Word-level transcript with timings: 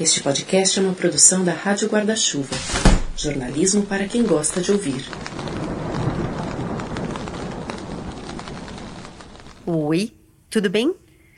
Este 0.00 0.24
podcast 0.24 0.76
é 0.76 0.82
uma 0.82 0.92
produção 0.92 1.44
da 1.44 1.52
Rádio 1.52 1.88
Guarda-Chuva. 1.88 2.56
Jornalismo 3.16 3.86
para 3.86 4.08
quem 4.08 4.24
gosta 4.24 4.60
de 4.60 4.72
ouvir. 4.72 5.04
Oi, 9.64 10.12
tudo 10.50 10.68
bem? 10.68 10.96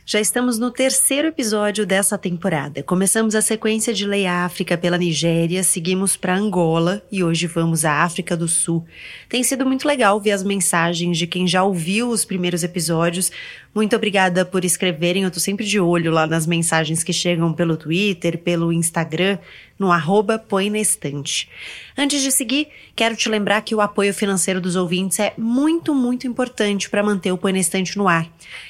Já 0.09 0.21
estamos 0.21 0.57
no 0.57 0.71
terceiro 0.71 1.27
episódio 1.27 1.85
dessa 1.85 2.17
temporada. 2.17 2.81
Começamos 2.81 3.35
a 3.35 3.43
sequência 3.43 3.93
de 3.93 4.07
Lei 4.07 4.25
África 4.25 4.79
pela 4.79 4.97
Nigéria, 4.97 5.65
seguimos 5.65 6.17
para 6.17 6.37
Angola 6.37 7.03
e 7.11 7.25
hoje 7.25 7.49
vamos 7.49 7.85
à 7.85 8.05
África 8.05 8.37
do 8.37 8.47
Sul. 8.47 8.85
Tem 9.29 9.43
sido 9.43 9.67
muito 9.67 9.85
legal 9.85 10.21
ver 10.21 10.31
as 10.31 10.45
mensagens 10.45 11.19
de 11.19 11.27
quem 11.27 11.45
já 11.49 11.65
ouviu 11.65 12.09
os 12.09 12.25
primeiros 12.25 12.63
episódios. 12.63 13.33
Muito 13.75 13.97
obrigada 13.97 14.45
por 14.45 14.65
escreverem. 14.65 15.25
Eu 15.25 15.31
tô 15.33 15.41
sempre 15.41 15.67
de 15.67 15.81
olho 15.81 16.13
lá 16.13 16.25
nas 16.25 16.47
mensagens 16.47 17.03
que 17.03 17.13
chegam 17.13 17.53
pelo 17.53 17.77
Twitter, 17.77 18.39
pelo 18.39 18.73
Instagram 18.73 19.39
no 19.79 19.93
arroba 19.93 20.39
Põe 20.39 20.71
na 20.71 20.79
Estante. 20.79 21.49
Antes 21.97 22.23
de 22.23 22.31
seguir, 22.33 22.69
quero 22.95 23.17
te 23.17 23.29
lembrar 23.29 23.63
que 23.63 23.75
o 23.75 23.81
apoio 23.81 24.13
financeiro 24.15 24.61
dos 24.61 24.77
ouvintes 24.77 25.19
é 25.21 25.35
muito, 25.37 25.95
muito 25.95 26.27
importante 26.27 26.89
para 26.89 27.03
manter 27.03 27.33
o 27.33 27.39
Põe 27.39 27.53
na 27.53 27.59
Estante 27.59 27.97
no 27.97 28.09
ar. 28.09 28.27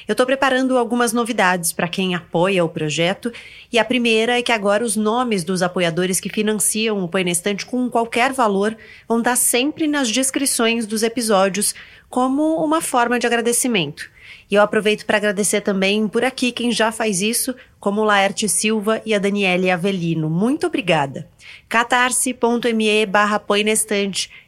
Eu 0.06 0.12
estou 0.12 0.26
preparando 0.26 0.76
algumas 0.76 1.12
novidades 1.12 1.72
para 1.72 1.88
quem 1.88 2.14
apoia 2.14 2.64
o 2.64 2.68
projeto 2.68 3.32
e 3.72 3.78
a 3.78 3.84
primeira 3.84 4.38
é 4.38 4.42
que 4.42 4.52
agora 4.52 4.84
os 4.84 4.96
nomes 4.96 5.44
dos 5.44 5.62
apoiadores 5.62 6.20
que 6.20 6.28
financiam 6.28 7.02
o 7.02 7.08
Põe 7.08 7.24
na 7.24 7.30
Estante 7.30 7.66
com 7.66 7.88
qualquer 7.88 8.32
valor 8.32 8.76
vão 9.08 9.18
estar 9.18 9.36
sempre 9.36 9.86
nas 9.86 10.10
descrições 10.10 10.86
dos 10.86 11.02
episódios 11.02 11.74
como 12.08 12.64
uma 12.64 12.80
forma 12.80 13.18
de 13.18 13.26
agradecimento. 13.26 14.15
E 14.50 14.54
eu 14.54 14.62
aproveito 14.62 15.04
para 15.04 15.16
agradecer 15.16 15.60
também 15.60 16.06
por 16.06 16.24
aqui 16.24 16.52
quem 16.52 16.70
já 16.70 16.92
faz 16.92 17.20
isso, 17.20 17.54
como 17.80 18.04
Laerte 18.04 18.48
Silva 18.48 19.02
e 19.04 19.14
a 19.14 19.18
Daniele 19.18 19.70
Avelino. 19.70 20.30
Muito 20.30 20.66
obrigada. 20.66 21.28
catarse.me 21.68 23.06
barra 23.06 23.42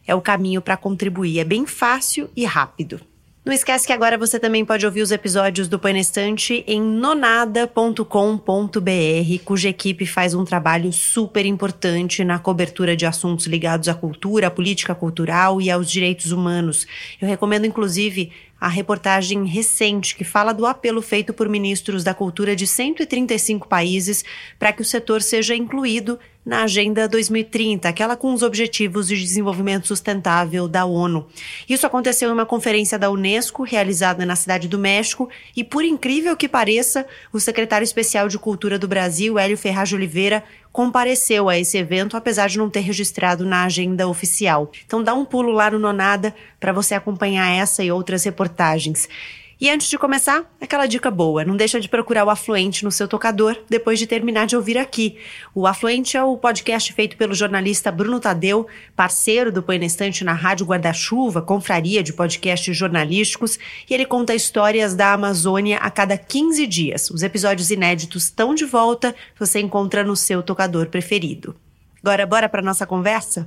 é 0.06 0.14
o 0.14 0.20
caminho 0.20 0.62
para 0.62 0.76
contribuir. 0.76 1.40
É 1.40 1.44
bem 1.44 1.66
fácil 1.66 2.30
e 2.36 2.44
rápido. 2.44 3.00
Não 3.48 3.54
esquece 3.54 3.86
que 3.86 3.94
agora 3.94 4.18
você 4.18 4.38
também 4.38 4.62
pode 4.62 4.84
ouvir 4.84 5.00
os 5.00 5.10
episódios 5.10 5.68
do 5.68 5.78
Põe 5.78 5.94
na 5.94 6.00
Estante 6.00 6.62
em 6.66 6.82
nonada.com.br, 6.82 8.04
cuja 9.42 9.70
equipe 9.70 10.04
faz 10.04 10.34
um 10.34 10.44
trabalho 10.44 10.92
super 10.92 11.46
importante 11.46 12.22
na 12.22 12.38
cobertura 12.38 12.94
de 12.94 13.06
assuntos 13.06 13.46
ligados 13.46 13.88
à 13.88 13.94
cultura, 13.94 14.48
à 14.48 14.50
política 14.50 14.94
cultural 14.94 15.62
e 15.62 15.70
aos 15.70 15.90
direitos 15.90 16.30
humanos. 16.30 16.86
Eu 17.18 17.26
recomendo, 17.26 17.64
inclusive, 17.64 18.30
a 18.60 18.68
reportagem 18.68 19.46
recente 19.46 20.14
que 20.14 20.24
fala 20.24 20.52
do 20.52 20.66
apelo 20.66 21.00
feito 21.00 21.32
por 21.32 21.48
ministros 21.48 22.04
da 22.04 22.12
cultura 22.12 22.54
de 22.54 22.66
135 22.66 23.66
países 23.66 24.26
para 24.58 24.74
que 24.74 24.82
o 24.82 24.84
setor 24.84 25.22
seja 25.22 25.54
incluído 25.54 26.18
na 26.48 26.62
Agenda 26.62 27.06
2030, 27.06 27.90
aquela 27.90 28.16
com 28.16 28.32
os 28.32 28.42
Objetivos 28.42 29.06
de 29.06 29.20
Desenvolvimento 29.20 29.86
Sustentável 29.86 30.66
da 30.66 30.86
ONU. 30.86 31.26
Isso 31.68 31.86
aconteceu 31.86 32.30
em 32.30 32.32
uma 32.32 32.46
conferência 32.46 32.98
da 32.98 33.10
Unesco 33.10 33.64
realizada 33.64 34.24
na 34.24 34.34
Cidade 34.34 34.66
do 34.66 34.78
México 34.78 35.28
e, 35.54 35.62
por 35.62 35.84
incrível 35.84 36.34
que 36.34 36.48
pareça, 36.48 37.06
o 37.34 37.38
secretário 37.38 37.84
especial 37.84 38.28
de 38.28 38.38
Cultura 38.38 38.78
do 38.78 38.88
Brasil, 38.88 39.38
Hélio 39.38 39.58
Ferraz 39.58 39.90
de 39.90 39.96
Oliveira, 39.96 40.42
compareceu 40.72 41.50
a 41.50 41.58
esse 41.58 41.76
evento, 41.76 42.16
apesar 42.16 42.48
de 42.48 42.56
não 42.56 42.70
ter 42.70 42.80
registrado 42.80 43.44
na 43.44 43.64
agenda 43.64 44.08
oficial. 44.08 44.72
Então 44.86 45.02
dá 45.02 45.12
um 45.12 45.26
pulo 45.26 45.52
lá 45.52 45.70
no 45.70 45.78
Nonada 45.78 46.34
para 46.58 46.72
você 46.72 46.94
acompanhar 46.94 47.50
essa 47.50 47.84
e 47.84 47.92
outras 47.92 48.24
reportagens. 48.24 49.06
E 49.60 49.68
antes 49.68 49.88
de 49.88 49.98
começar, 49.98 50.44
aquela 50.60 50.86
dica 50.86 51.10
boa: 51.10 51.44
não 51.44 51.56
deixa 51.56 51.80
de 51.80 51.88
procurar 51.88 52.24
o 52.24 52.30
Afluente 52.30 52.84
no 52.84 52.92
seu 52.92 53.08
tocador 53.08 53.56
depois 53.68 53.98
de 53.98 54.06
terminar 54.06 54.46
de 54.46 54.54
ouvir 54.54 54.78
aqui. 54.78 55.18
O 55.52 55.66
Afluente 55.66 56.16
é 56.16 56.22
o 56.22 56.36
podcast 56.36 56.92
feito 56.92 57.16
pelo 57.16 57.34
jornalista 57.34 57.90
Bruno 57.90 58.20
Tadeu, 58.20 58.68
parceiro 58.94 59.50
do 59.50 59.60
Põe 59.60 59.80
na 59.80 59.86
Estante 59.86 60.22
na 60.22 60.32
Rádio 60.32 60.64
Guarda-Chuva, 60.64 61.42
confraria 61.42 62.04
de 62.04 62.12
podcasts 62.12 62.76
jornalísticos, 62.76 63.58
e 63.90 63.94
ele 63.94 64.06
conta 64.06 64.32
histórias 64.32 64.94
da 64.94 65.12
Amazônia 65.12 65.78
a 65.78 65.90
cada 65.90 66.16
15 66.16 66.64
dias. 66.64 67.10
Os 67.10 67.24
episódios 67.24 67.72
inéditos 67.72 68.24
estão 68.24 68.54
de 68.54 68.64
volta, 68.64 69.12
você 69.36 69.58
encontra 69.58 70.04
no 70.04 70.14
seu 70.14 70.40
tocador 70.40 70.86
preferido. 70.86 71.56
Agora, 72.00 72.24
bora 72.24 72.48
para 72.48 72.62
nossa 72.62 72.86
conversa? 72.86 73.44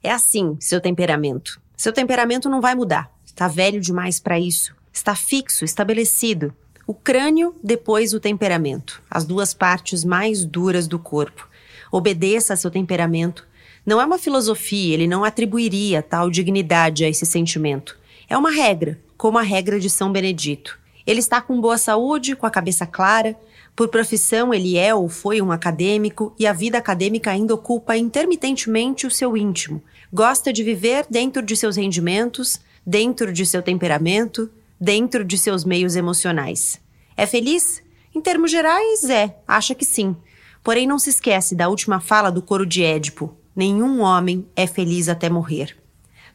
É 0.00 0.12
assim, 0.12 0.56
seu 0.60 0.80
temperamento. 0.80 1.60
Seu 1.76 1.92
temperamento 1.92 2.48
não 2.48 2.60
vai 2.60 2.76
mudar. 2.76 3.10
Está 3.26 3.48
velho 3.48 3.80
demais 3.80 4.20
para 4.20 4.38
isso 4.38 4.72
está 4.94 5.16
fixo, 5.16 5.64
estabelecido. 5.64 6.54
O 6.86 6.94
crânio, 6.94 7.54
depois 7.62 8.14
o 8.14 8.20
temperamento, 8.20 9.02
as 9.10 9.24
duas 9.24 9.52
partes 9.52 10.04
mais 10.04 10.44
duras 10.44 10.86
do 10.86 10.98
corpo. 10.98 11.48
Obedeça 11.90 12.54
a 12.54 12.56
seu 12.56 12.70
temperamento. 12.70 13.46
Não 13.84 14.00
é 14.00 14.04
uma 14.04 14.18
filosofia, 14.18 14.94
ele 14.94 15.08
não 15.08 15.24
atribuiria 15.24 16.02
tal 16.02 16.30
dignidade 16.30 17.04
a 17.04 17.08
esse 17.08 17.26
sentimento. 17.26 17.98
É 18.28 18.38
uma 18.38 18.50
regra, 18.50 18.98
como 19.16 19.36
a 19.36 19.42
regra 19.42 19.80
de 19.80 19.90
São 19.90 20.12
Benedito. 20.12 20.78
Ele 21.06 21.20
está 21.20 21.40
com 21.40 21.60
boa 21.60 21.76
saúde, 21.76 22.36
com 22.36 22.46
a 22.46 22.50
cabeça 22.50 22.86
clara. 22.86 23.36
Por 23.76 23.88
profissão, 23.88 24.54
ele 24.54 24.78
é 24.78 24.94
ou 24.94 25.08
foi 25.08 25.42
um 25.42 25.52
acadêmico 25.52 26.34
e 26.38 26.46
a 26.46 26.52
vida 26.52 26.78
acadêmica 26.78 27.30
ainda 27.30 27.54
ocupa 27.54 27.96
intermitentemente 27.96 29.06
o 29.06 29.10
seu 29.10 29.36
íntimo. 29.36 29.82
Gosta 30.12 30.52
de 30.52 30.62
viver 30.62 31.06
dentro 31.10 31.42
de 31.42 31.56
seus 31.56 31.76
rendimentos, 31.76 32.60
dentro 32.86 33.32
de 33.32 33.44
seu 33.44 33.62
temperamento, 33.62 34.50
dentro 34.84 35.24
de 35.24 35.38
seus 35.38 35.64
meios 35.64 35.96
emocionais. 35.96 36.78
É 37.16 37.24
feliz? 37.24 37.82
Em 38.14 38.20
termos 38.20 38.50
gerais, 38.50 39.08
é, 39.08 39.34
acha 39.48 39.74
que 39.74 39.84
sim. 39.84 40.14
Porém, 40.62 40.86
não 40.86 40.98
se 40.98 41.08
esquece 41.08 41.54
da 41.54 41.70
última 41.70 42.00
fala 42.00 42.30
do 42.30 42.42
coro 42.42 42.66
de 42.66 42.84
Édipo: 42.84 43.34
nenhum 43.56 44.02
homem 44.02 44.46
é 44.54 44.66
feliz 44.66 45.08
até 45.08 45.30
morrer. 45.30 45.74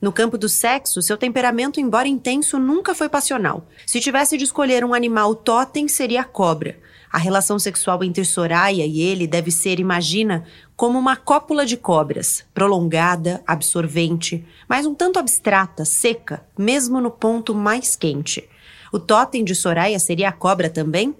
No 0.01 0.11
campo 0.11 0.35
do 0.35 0.49
sexo, 0.49 1.01
seu 1.01 1.15
temperamento, 1.15 1.79
embora 1.79 2.07
intenso, 2.07 2.57
nunca 2.57 2.95
foi 2.95 3.07
passional. 3.07 3.67
Se 3.85 3.99
tivesse 3.99 4.35
de 4.35 4.45
escolher 4.45 4.83
um 4.83 4.95
animal 4.95 5.35
totem, 5.35 5.87
seria 5.87 6.21
a 6.21 6.25
cobra. 6.25 6.79
A 7.11 7.17
relação 7.17 7.57
sexual 7.57 8.03
entre 8.03 8.23
Soraya 8.23 8.85
e 8.85 9.01
ele 9.01 9.25
deve 9.25 9.49
ser, 9.49 9.79
imagina, 9.79 10.45
como 10.75 10.99
uma 10.99 11.15
cópula 11.15 11.65
de 11.65 11.75
cobras, 11.75 12.45
prolongada, 12.53 13.41
absorvente, 13.47 14.45
mas 14.67 14.85
um 14.85 14.93
tanto 14.93 15.17
abstrata, 15.17 15.83
seca, 15.83 16.45
mesmo 16.57 17.01
no 17.01 17.09
ponto 17.09 17.55
mais 17.55 17.95
quente. 17.95 18.47
O 18.93 18.99
totem 18.99 19.43
de 19.43 19.55
Soraya 19.55 19.97
seria 19.97 20.29
a 20.29 20.31
cobra 20.31 20.69
também? 20.69 21.15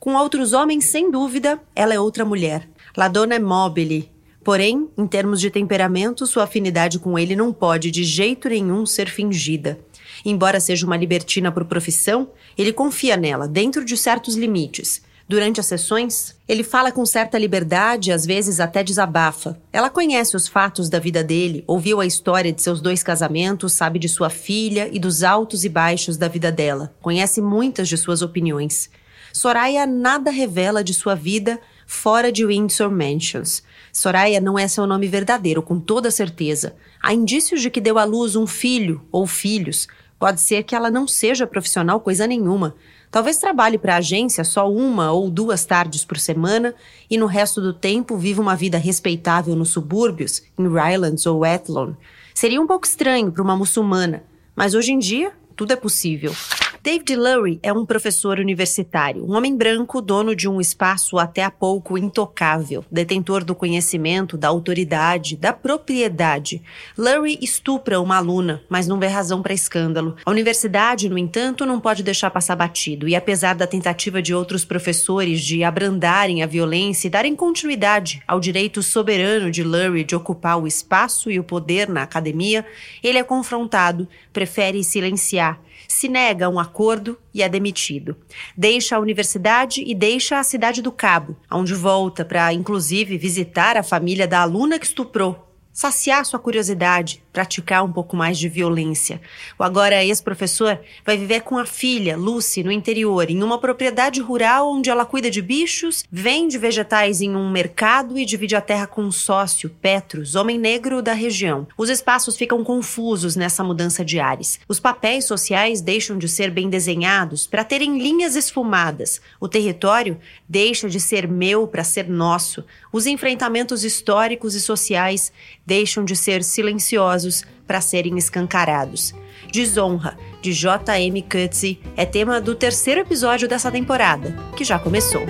Com 0.00 0.14
outros 0.14 0.52
homens, 0.52 0.86
sem 0.86 1.10
dúvida, 1.10 1.60
ela 1.74 1.94
é 1.94 2.00
outra 2.00 2.24
mulher. 2.24 2.68
La 2.96 3.06
donna 3.06 3.34
é 3.34 3.38
mobile. 3.38 4.10
Porém, 4.42 4.88
em 4.96 5.06
termos 5.06 5.40
de 5.40 5.50
temperamento, 5.50 6.26
sua 6.26 6.44
afinidade 6.44 6.98
com 6.98 7.18
ele 7.18 7.36
não 7.36 7.52
pode 7.52 7.90
de 7.90 8.02
jeito 8.02 8.48
nenhum 8.48 8.86
ser 8.86 9.08
fingida. 9.08 9.78
Embora 10.24 10.58
seja 10.58 10.86
uma 10.86 10.96
libertina 10.96 11.52
por 11.52 11.64
profissão, 11.64 12.30
ele 12.56 12.72
confia 12.72 13.16
nela, 13.16 13.46
dentro 13.46 13.84
de 13.84 13.96
certos 13.96 14.36
limites. 14.36 15.02
Durante 15.28 15.60
as 15.60 15.66
sessões, 15.66 16.34
ele 16.48 16.64
fala 16.64 16.90
com 16.90 17.04
certa 17.04 17.36
liberdade, 17.38 18.10
às 18.10 18.24
vezes 18.24 18.60
até 18.60 18.82
desabafa. 18.82 19.60
Ela 19.70 19.90
conhece 19.90 20.34
os 20.34 20.48
fatos 20.48 20.88
da 20.88 20.98
vida 20.98 21.22
dele, 21.22 21.62
ouviu 21.66 22.00
a 22.00 22.06
história 22.06 22.50
de 22.50 22.62
seus 22.62 22.80
dois 22.80 23.02
casamentos, 23.02 23.74
sabe 23.74 23.98
de 23.98 24.08
sua 24.08 24.30
filha 24.30 24.88
e 24.90 24.98
dos 24.98 25.22
altos 25.22 25.64
e 25.64 25.68
baixos 25.68 26.16
da 26.16 26.28
vida 26.28 26.50
dela. 26.50 26.94
Conhece 27.02 27.42
muitas 27.42 27.90
de 27.90 27.98
suas 27.98 28.22
opiniões. 28.22 28.88
Soraya 29.30 29.86
nada 29.86 30.30
revela 30.30 30.82
de 30.82 30.94
sua 30.94 31.14
vida 31.14 31.60
fora 31.86 32.32
de 32.32 32.46
Windsor 32.46 32.90
Mansions. 32.90 33.62
Soraya 33.92 34.40
não 34.40 34.58
é 34.58 34.66
seu 34.66 34.86
nome 34.86 35.08
verdadeiro, 35.08 35.62
com 35.62 35.78
toda 35.78 36.10
certeza. 36.10 36.74
Há 37.02 37.12
indícios 37.12 37.60
de 37.60 37.68
que 37.68 37.82
deu 37.82 37.98
à 37.98 38.04
luz 38.04 38.34
um 38.34 38.46
filho 38.46 39.06
ou 39.12 39.26
filhos. 39.26 39.88
Pode 40.18 40.40
ser 40.40 40.64
que 40.64 40.74
ela 40.74 40.90
não 40.90 41.06
seja 41.06 41.46
profissional 41.46 42.00
coisa 42.00 42.26
nenhuma. 42.26 42.74
Talvez 43.10 43.38
trabalhe 43.38 43.78
para 43.78 43.94
a 43.94 43.98
agência 43.98 44.44
só 44.44 44.70
uma 44.70 45.12
ou 45.12 45.30
duas 45.30 45.64
tardes 45.64 46.04
por 46.04 46.18
semana 46.18 46.74
e 47.10 47.16
no 47.16 47.26
resto 47.26 47.60
do 47.60 47.72
tempo 47.72 48.16
viva 48.16 48.42
uma 48.42 48.54
vida 48.54 48.76
respeitável 48.76 49.56
nos 49.56 49.70
subúrbios, 49.70 50.42
em 50.58 50.68
Rylands 50.68 51.24
ou 51.24 51.44
Athlone. 51.44 51.96
Seria 52.34 52.60
um 52.60 52.66
pouco 52.66 52.86
estranho 52.86 53.32
para 53.32 53.42
uma 53.42 53.56
muçulmana, 53.56 54.24
mas 54.54 54.74
hoje 54.74 54.92
em 54.92 54.98
dia 54.98 55.32
tudo 55.58 55.72
é 55.72 55.76
possível. 55.76 56.32
David 56.80 57.16
Lurie 57.16 57.58
é 57.60 57.72
um 57.72 57.84
professor 57.84 58.38
universitário, 58.38 59.24
um 59.24 59.36
homem 59.36 59.56
branco, 59.56 60.00
dono 60.00 60.34
de 60.34 60.48
um 60.48 60.60
espaço 60.60 61.18
até 61.18 61.42
há 61.42 61.50
pouco 61.50 61.98
intocável, 61.98 62.84
detentor 62.90 63.44
do 63.44 63.54
conhecimento, 63.54 64.38
da 64.38 64.46
autoridade, 64.46 65.36
da 65.36 65.52
propriedade. 65.52 66.62
Lurie 66.96 67.38
estupra 67.42 68.00
uma 68.00 68.16
aluna, 68.16 68.62
mas 68.68 68.86
não 68.86 68.98
vê 68.98 69.08
razão 69.08 69.42
para 69.42 69.52
escândalo. 69.52 70.16
A 70.24 70.30
universidade, 70.30 71.08
no 71.08 71.18
entanto, 71.18 71.66
não 71.66 71.80
pode 71.80 72.04
deixar 72.04 72.30
passar 72.30 72.54
batido, 72.54 73.08
e 73.08 73.16
apesar 73.16 73.54
da 73.56 73.66
tentativa 73.66 74.22
de 74.22 74.32
outros 74.32 74.64
professores 74.64 75.40
de 75.40 75.64
abrandarem 75.64 76.44
a 76.44 76.46
violência 76.46 77.08
e 77.08 77.10
darem 77.10 77.34
continuidade 77.34 78.22
ao 78.26 78.38
direito 78.38 78.82
soberano 78.84 79.50
de 79.50 79.64
Lurie 79.64 80.04
de 80.04 80.14
ocupar 80.14 80.62
o 80.62 80.66
espaço 80.66 81.28
e 81.28 81.40
o 81.40 81.44
poder 81.44 81.88
na 81.88 82.04
academia, 82.04 82.64
ele 83.02 83.18
é 83.18 83.24
confrontado, 83.24 84.08
prefere 84.38 84.84
silenciar 84.84 85.60
se 85.88 86.06
nega 86.06 86.46
a 86.46 86.48
um 86.48 86.60
acordo 86.60 87.18
e 87.34 87.42
é 87.42 87.48
demitido. 87.48 88.16
Deixa 88.56 88.94
a 88.94 89.00
universidade 89.00 89.82
e 89.84 89.94
deixa 89.94 90.38
a 90.38 90.44
cidade 90.44 90.80
do 90.80 90.92
Cabo, 90.92 91.36
onde 91.50 91.74
volta 91.74 92.24
para, 92.24 92.52
inclusive, 92.52 93.18
visitar 93.18 93.76
a 93.76 93.82
família 93.82 94.28
da 94.28 94.40
aluna 94.40 94.78
que 94.78 94.86
estuprou 94.86 95.47
saciar 95.78 96.24
sua 96.24 96.40
curiosidade, 96.40 97.22
praticar 97.32 97.84
um 97.84 97.92
pouco 97.92 98.16
mais 98.16 98.36
de 98.36 98.48
violência. 98.48 99.20
O 99.56 99.62
agora 99.62 100.04
ex-professor 100.04 100.80
vai 101.06 101.16
viver 101.16 101.42
com 101.42 101.56
a 101.56 101.64
filha, 101.64 102.16
Lucy, 102.16 102.64
no 102.64 102.72
interior, 102.72 103.30
em 103.30 103.44
uma 103.44 103.60
propriedade 103.60 104.20
rural 104.20 104.72
onde 104.72 104.90
ela 104.90 105.06
cuida 105.06 105.30
de 105.30 105.40
bichos, 105.40 106.02
vende 106.10 106.58
vegetais 106.58 107.20
em 107.20 107.36
um 107.36 107.48
mercado 107.48 108.18
e 108.18 108.24
divide 108.24 108.56
a 108.56 108.60
terra 108.60 108.88
com 108.88 109.02
um 109.02 109.12
sócio, 109.12 109.70
Petros, 109.70 110.34
homem 110.34 110.58
negro 110.58 111.00
da 111.00 111.12
região. 111.12 111.68
Os 111.76 111.88
espaços 111.88 112.36
ficam 112.36 112.64
confusos 112.64 113.36
nessa 113.36 113.62
mudança 113.62 114.04
de 114.04 114.18
ares. 114.18 114.58
Os 114.66 114.80
papéis 114.80 115.26
sociais 115.26 115.80
deixam 115.80 116.18
de 116.18 116.28
ser 116.28 116.50
bem 116.50 116.68
desenhados 116.68 117.46
para 117.46 117.62
terem 117.62 118.00
linhas 118.02 118.34
esfumadas. 118.34 119.20
O 119.38 119.46
território 119.46 120.18
deixa 120.48 120.88
de 120.88 120.98
ser 120.98 121.28
meu 121.28 121.68
para 121.68 121.84
ser 121.84 122.08
nosso. 122.08 122.64
Os 122.92 123.06
enfrentamentos 123.06 123.84
históricos 123.84 124.56
e 124.56 124.60
sociais 124.60 125.30
deixam 125.68 126.02
de 126.02 126.16
ser 126.16 126.42
silenciosos 126.42 127.44
para 127.66 127.82
serem 127.82 128.16
escancarados. 128.16 129.14
Desonra, 129.52 130.16
de 130.40 130.50
J.M. 130.50 131.20
Coetzee, 131.20 131.78
é 131.94 132.06
tema 132.06 132.40
do 132.40 132.54
terceiro 132.54 133.02
episódio 133.02 133.46
dessa 133.46 133.70
temporada, 133.70 134.34
que 134.56 134.64
já 134.64 134.78
começou. 134.78 135.26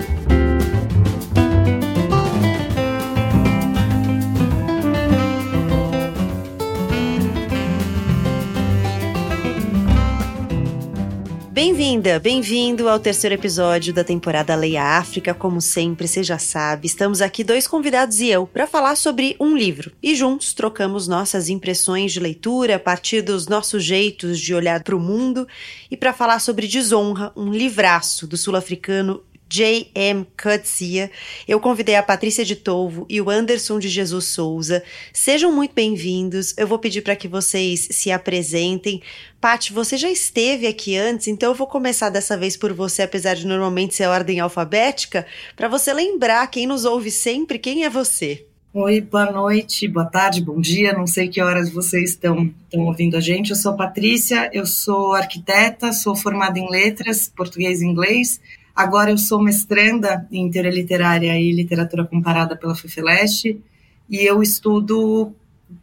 Bem-vinda, 11.61 12.17
bem-vindo 12.21 12.87
ao 12.87 12.97
terceiro 12.97 13.35
episódio 13.35 13.93
da 13.93 14.01
temporada 14.01 14.55
Leia 14.55 14.97
África. 14.97 15.33
Como 15.33 15.59
sempre, 15.59 16.07
você 16.07 16.23
já 16.23 16.39
sabe, 16.39 16.87
estamos 16.87 17.21
aqui 17.21 17.43
dois 17.43 17.67
convidados 17.67 18.21
e 18.21 18.29
eu 18.29 18.47
para 18.47 18.65
falar 18.65 18.95
sobre 18.95 19.35
um 19.41 19.57
livro. 19.57 19.91
E 20.01 20.15
juntos 20.15 20.53
trocamos 20.53 21.05
nossas 21.05 21.49
impressões 21.49 22.13
de 22.13 22.19
leitura 22.21 22.77
a 22.77 22.79
partir 22.79 23.21
dos 23.21 23.49
nossos 23.49 23.83
jeitos 23.83 24.39
de 24.39 24.55
olhar 24.55 24.81
para 24.83 24.95
o 24.95 25.01
mundo 25.01 25.45
e 25.91 25.97
para 25.97 26.13
falar 26.13 26.39
sobre 26.39 26.65
Desonra, 26.65 27.33
um 27.35 27.51
livraço 27.51 28.25
do 28.25 28.37
sul-africano 28.37 29.21
J.M. 29.51 30.27
Coetzee. 30.41 31.09
Eu 31.47 31.59
convidei 31.59 31.95
a 31.95 32.03
Patrícia 32.03 32.45
de 32.45 32.55
Tolvo 32.55 33.07
e 33.09 33.19
o 33.19 33.29
Anderson 33.29 33.79
de 33.79 33.89
Jesus 33.89 34.25
Souza. 34.25 34.83
Sejam 35.11 35.51
muito 35.51 35.73
bem-vindos. 35.73 36.53
Eu 36.55 36.67
vou 36.67 36.77
pedir 36.77 37.01
para 37.01 37.15
que 37.15 37.27
vocês 37.27 37.87
se 37.91 38.11
apresentem. 38.11 39.01
Paty, 39.41 39.73
você 39.73 39.97
já 39.97 40.09
esteve 40.09 40.67
aqui 40.67 40.95
antes, 40.95 41.27
então 41.27 41.49
eu 41.49 41.55
vou 41.55 41.65
começar 41.65 42.09
dessa 42.09 42.37
vez 42.37 42.55
por 42.55 42.73
você, 42.73 43.01
apesar 43.01 43.33
de 43.33 43.47
normalmente 43.47 43.95
ser 43.95 44.03
a 44.03 44.11
ordem 44.11 44.39
alfabética, 44.39 45.25
para 45.55 45.67
você 45.67 45.93
lembrar 45.93 46.45
quem 46.47 46.67
nos 46.67 46.85
ouve 46.85 47.09
sempre, 47.09 47.57
quem 47.57 47.85
é 47.85 47.89
você. 47.89 48.45
Oi, 48.71 49.01
boa 49.01 49.31
noite, 49.31 49.87
boa 49.87 50.05
tarde, 50.05 50.43
bom 50.43 50.61
dia. 50.61 50.93
Não 50.93 51.07
sei 51.07 51.27
que 51.27 51.41
horas 51.41 51.71
vocês 51.71 52.11
estão, 52.11 52.53
estão 52.65 52.85
ouvindo 52.85 53.17
a 53.17 53.19
gente. 53.19 53.49
Eu 53.49 53.55
sou 53.55 53.75
Patrícia, 53.75 54.47
eu 54.53 54.63
sou 54.63 55.13
arquiteta, 55.13 55.91
sou 55.91 56.15
formada 56.15 56.59
em 56.59 56.69
letras, 56.69 57.27
português 57.27 57.81
e 57.81 57.87
inglês. 57.87 58.39
Agora 58.79 59.11
eu 59.11 59.17
sou 59.17 59.43
mestranda 59.43 60.25
em 60.31 60.49
teoria 60.49 60.71
literária 60.71 61.37
e 61.37 61.51
literatura 61.51 62.05
comparada 62.05 62.55
pela 62.55 62.73
FEFELESTE 62.73 63.61
e 64.09 64.25
eu 64.25 64.41
estudo 64.41 65.33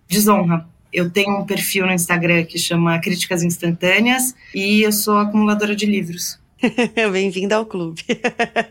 desonra. 0.09 0.67
Eu 0.91 1.11
tenho 1.11 1.37
um 1.37 1.45
perfil 1.45 1.85
no 1.85 1.93
Instagram 1.93 2.47
que 2.47 2.59
chama 2.59 2.99
Críticas 2.99 3.43
Instantâneas 3.43 4.35
e 4.55 4.81
eu 4.81 4.91
sou 4.93 5.19
acumuladora 5.19 5.77
de 5.77 5.85
livros. 5.85 6.41
Bem-vinda 7.13 7.57
ao 7.57 7.67
clube. 7.67 8.03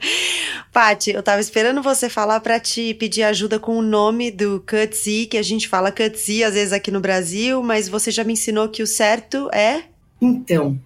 Pati, 0.74 1.12
eu 1.12 1.21
tava 1.21 1.39
esperando 1.39 1.83
você 1.83 2.10
falar 2.10 2.39
para 2.39 2.60
te 2.60 2.95
pedir 2.95 3.21
ajuda 3.21 3.60
com 3.60 3.78
o 3.78 3.81
nome 3.83 4.31
do 4.31 4.60
Cutsy, 4.68 5.28
que 5.28 5.38
a 5.38 5.44
gente 5.44 5.68
fala 5.68 5.92
Cutsy 5.92 6.44
às 6.44 6.56
vezes 6.56 6.74
aqui 6.74 6.89
no 6.89 7.00
Brasil, 7.00 7.62
mas 7.62 7.88
você 7.88 8.10
já 8.10 8.24
me 8.24 8.33
ensinou 8.33 8.69
que 8.69 8.81
o 8.81 8.88
certo 8.88 9.51
é? 9.54 9.83
Então, 10.19 10.80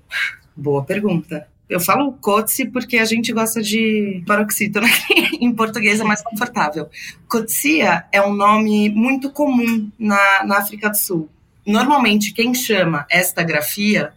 boa 0.57 0.83
pergunta. 0.83 1.47
Eu 1.69 1.79
falo 1.79 2.13
Kotsi 2.13 2.65
porque 2.65 2.97
a 2.97 3.05
gente 3.05 3.31
gosta 3.31 3.61
de 3.61 4.23
paroxítona, 4.25 4.87
em 5.39 5.53
português 5.53 5.99
é 5.99 6.03
mais 6.03 6.23
confortável. 6.23 6.89
Kotsia 7.27 8.05
é 8.11 8.19
um 8.19 8.33
nome 8.33 8.89
muito 8.89 9.29
comum 9.29 9.91
na, 9.97 10.43
na 10.45 10.57
África 10.57 10.89
do 10.89 10.97
Sul. 10.97 11.29
Normalmente, 11.65 12.33
quem 12.33 12.55
chama 12.55 13.05
esta 13.07 13.43
grafia 13.43 14.11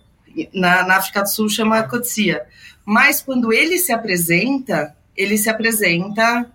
na, 0.54 0.86
na 0.86 0.96
África 0.96 1.22
do 1.22 1.28
Sul 1.28 1.50
chama 1.50 1.82
Kotsia. 1.82 2.46
Mas 2.86 3.20
quando 3.20 3.52
ele 3.52 3.78
se 3.78 3.92
apresenta, 3.92 4.96
ele 5.14 5.36
se 5.36 5.50
apresenta 5.50 6.50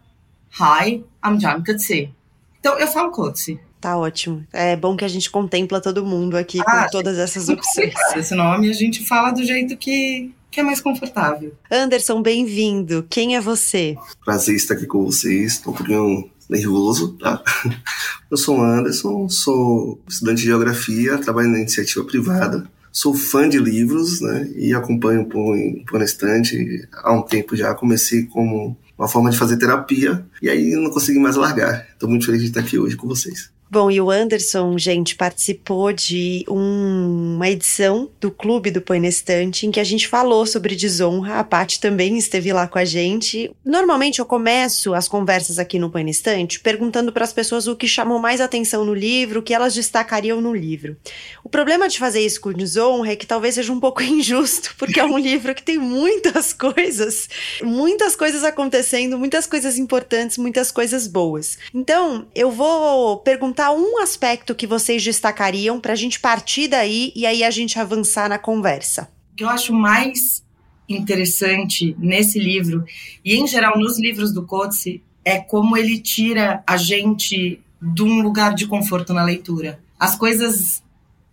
Hi, 0.59 1.03
I'm 1.23 1.39
Jan 1.39 1.63
Kotsi. 1.63 2.11
Então, 2.59 2.79
eu 2.79 2.87
falo 2.87 3.11
Kotsi. 3.11 3.59
Tá 3.79 3.95
ótimo. 3.95 4.45
É 4.51 4.75
bom 4.75 4.97
que 4.97 5.05
a 5.05 5.07
gente 5.07 5.29
contempla 5.29 5.79
todo 5.79 6.03
mundo 6.03 6.35
aqui 6.35 6.59
ah, 6.65 6.85
com 6.85 6.89
todas 6.89 7.19
essas 7.19 7.47
opções. 7.49 7.93
Esse 8.15 8.33
nome 8.33 8.67
a 8.67 8.73
gente 8.73 9.05
fala 9.05 9.29
do 9.29 9.45
jeito 9.45 9.77
que 9.77 10.33
que 10.57 10.61
é 10.61 10.63
mais 10.63 10.81
confortável. 10.81 11.53
Anderson, 11.71 12.19
bem-vindo. 12.19 13.05
Quem 13.11 13.35
é 13.35 13.39
você? 13.39 13.95
Prazer 14.25 14.55
estar 14.55 14.73
aqui 14.73 14.87
com 14.87 15.05
vocês. 15.05 15.53
Estou 15.53 15.71
um 15.71 15.77
pouquinho 15.77 16.31
nervoso, 16.49 17.15
tá? 17.19 17.43
Eu 18.31 18.37
sou 18.37 18.57
o 18.57 18.63
Anderson, 18.63 19.29
sou 19.29 20.01
estudante 20.07 20.39
de 20.39 20.45
geografia, 20.45 21.19
trabalho 21.19 21.49
na 21.49 21.59
iniciativa 21.59 22.03
privada. 22.03 22.67
Sou 22.91 23.13
fã 23.13 23.47
de 23.47 23.59
livros, 23.59 24.19
né? 24.19 24.49
E 24.55 24.73
acompanho 24.73 25.21
o 25.21 25.85
Pão 25.85 26.01
Estante 26.01 26.89
há 26.91 27.13
um 27.13 27.21
tempo 27.21 27.55
já. 27.55 27.75
Comecei 27.75 28.23
como 28.23 28.75
uma 28.97 29.07
forma 29.07 29.29
de 29.29 29.37
fazer 29.37 29.57
terapia 29.57 30.25
e 30.41 30.49
aí 30.49 30.71
não 30.71 30.89
consegui 30.89 31.19
mais 31.19 31.35
largar. 31.35 31.87
Estou 31.93 32.09
muito 32.09 32.25
feliz 32.25 32.41
de 32.41 32.47
estar 32.47 32.61
aqui 32.61 32.79
hoje 32.79 32.95
com 32.95 33.07
vocês. 33.07 33.51
Bom, 33.69 33.91
e 33.91 33.99
o 33.99 34.09
Anderson, 34.09 34.77
gente, 34.77 35.13
participou 35.13 35.91
de 35.91 36.45
um, 36.47 37.35
uma 37.35 37.49
edição 37.49 38.09
do 38.17 38.31
Clube 38.31 38.71
do 38.71 38.79
Põe 38.79 39.05
Estante 39.05 39.67
em 39.67 39.71
que 39.71 39.79
a 39.81 39.83
gente 39.83 40.07
falou 40.07 40.45
sobre 40.45 40.73
desonra. 40.73 41.39
A 41.39 41.43
Paty 41.43 41.81
também 41.81 42.17
esteve 42.17 42.53
lá 42.53 42.65
com 42.65 42.79
a 42.79 42.85
gente. 42.85 43.51
Normalmente 43.65 44.19
eu 44.19 44.25
começo 44.25 44.93
as 44.93 45.09
conversas 45.09 45.59
aqui 45.59 45.77
no 45.77 45.89
Põe 45.89 46.09
Estante 46.09 46.61
perguntando 46.61 47.11
para 47.11 47.25
as 47.25 47.33
pessoas 47.33 47.67
o 47.67 47.75
que 47.75 47.89
chamou 47.89 48.19
mais 48.19 48.39
atenção 48.39 48.85
no 48.85 48.93
livro, 48.93 49.41
o 49.41 49.43
que 49.43 49.53
elas 49.53 49.75
destacariam 49.75 50.39
no 50.39 50.55
livro. 50.55 50.95
O 51.43 51.49
problema 51.49 51.89
de 51.89 51.99
fazer 51.99 52.21
isso 52.21 52.39
com 52.39 52.53
desonra 52.53 53.11
é 53.11 53.15
que 53.17 53.27
talvez 53.27 53.55
seja 53.55 53.73
um 53.73 53.81
pouco 53.81 53.99
injusto, 54.01 54.75
porque 54.77 55.01
é 55.01 55.03
um 55.03 55.17
livro 55.17 55.53
que 55.53 55.61
tem 55.61 55.77
muitas 55.77 56.53
coisas, 56.53 57.27
muitas 57.61 58.15
coisas 58.15 58.45
acontecendo, 58.45 59.19
muitas 59.19 59.45
coisas 59.45 59.77
importantes, 59.77 60.37
muitas 60.37 60.71
coisas 60.71 61.05
boas. 61.05 61.57
Então, 61.73 62.27
eu 62.33 62.49
vou 62.49 63.17
perguntar 63.17 63.56
perguntar 63.57 63.71
um 63.71 63.97
aspecto 63.97 64.53
que 64.53 64.67
vocês 64.67 65.03
destacariam 65.03 65.79
para 65.79 65.93
a 65.93 65.95
gente 65.95 66.19
partir 66.19 66.67
daí 66.67 67.11
e 67.15 67.25
aí 67.25 67.43
a 67.43 67.49
gente 67.49 67.79
avançar 67.79 68.29
na 68.29 68.37
conversa. 68.37 69.09
O 69.33 69.35
que 69.35 69.43
eu 69.43 69.49
acho 69.49 69.73
mais 69.73 70.43
interessante 70.87 71.95
nesse 71.97 72.39
livro, 72.39 72.85
e 73.25 73.35
em 73.35 73.47
geral 73.47 73.77
nos 73.77 73.99
livros 73.99 74.31
do 74.31 74.45
Coetzee, 74.45 75.01
é 75.25 75.39
como 75.39 75.75
ele 75.75 75.99
tira 75.99 76.63
a 76.65 76.77
gente 76.77 77.59
de 77.81 78.03
um 78.03 78.21
lugar 78.21 78.53
de 78.53 78.67
conforto 78.67 79.11
na 79.11 79.23
leitura. 79.23 79.79
As 79.99 80.15
coisas 80.15 80.83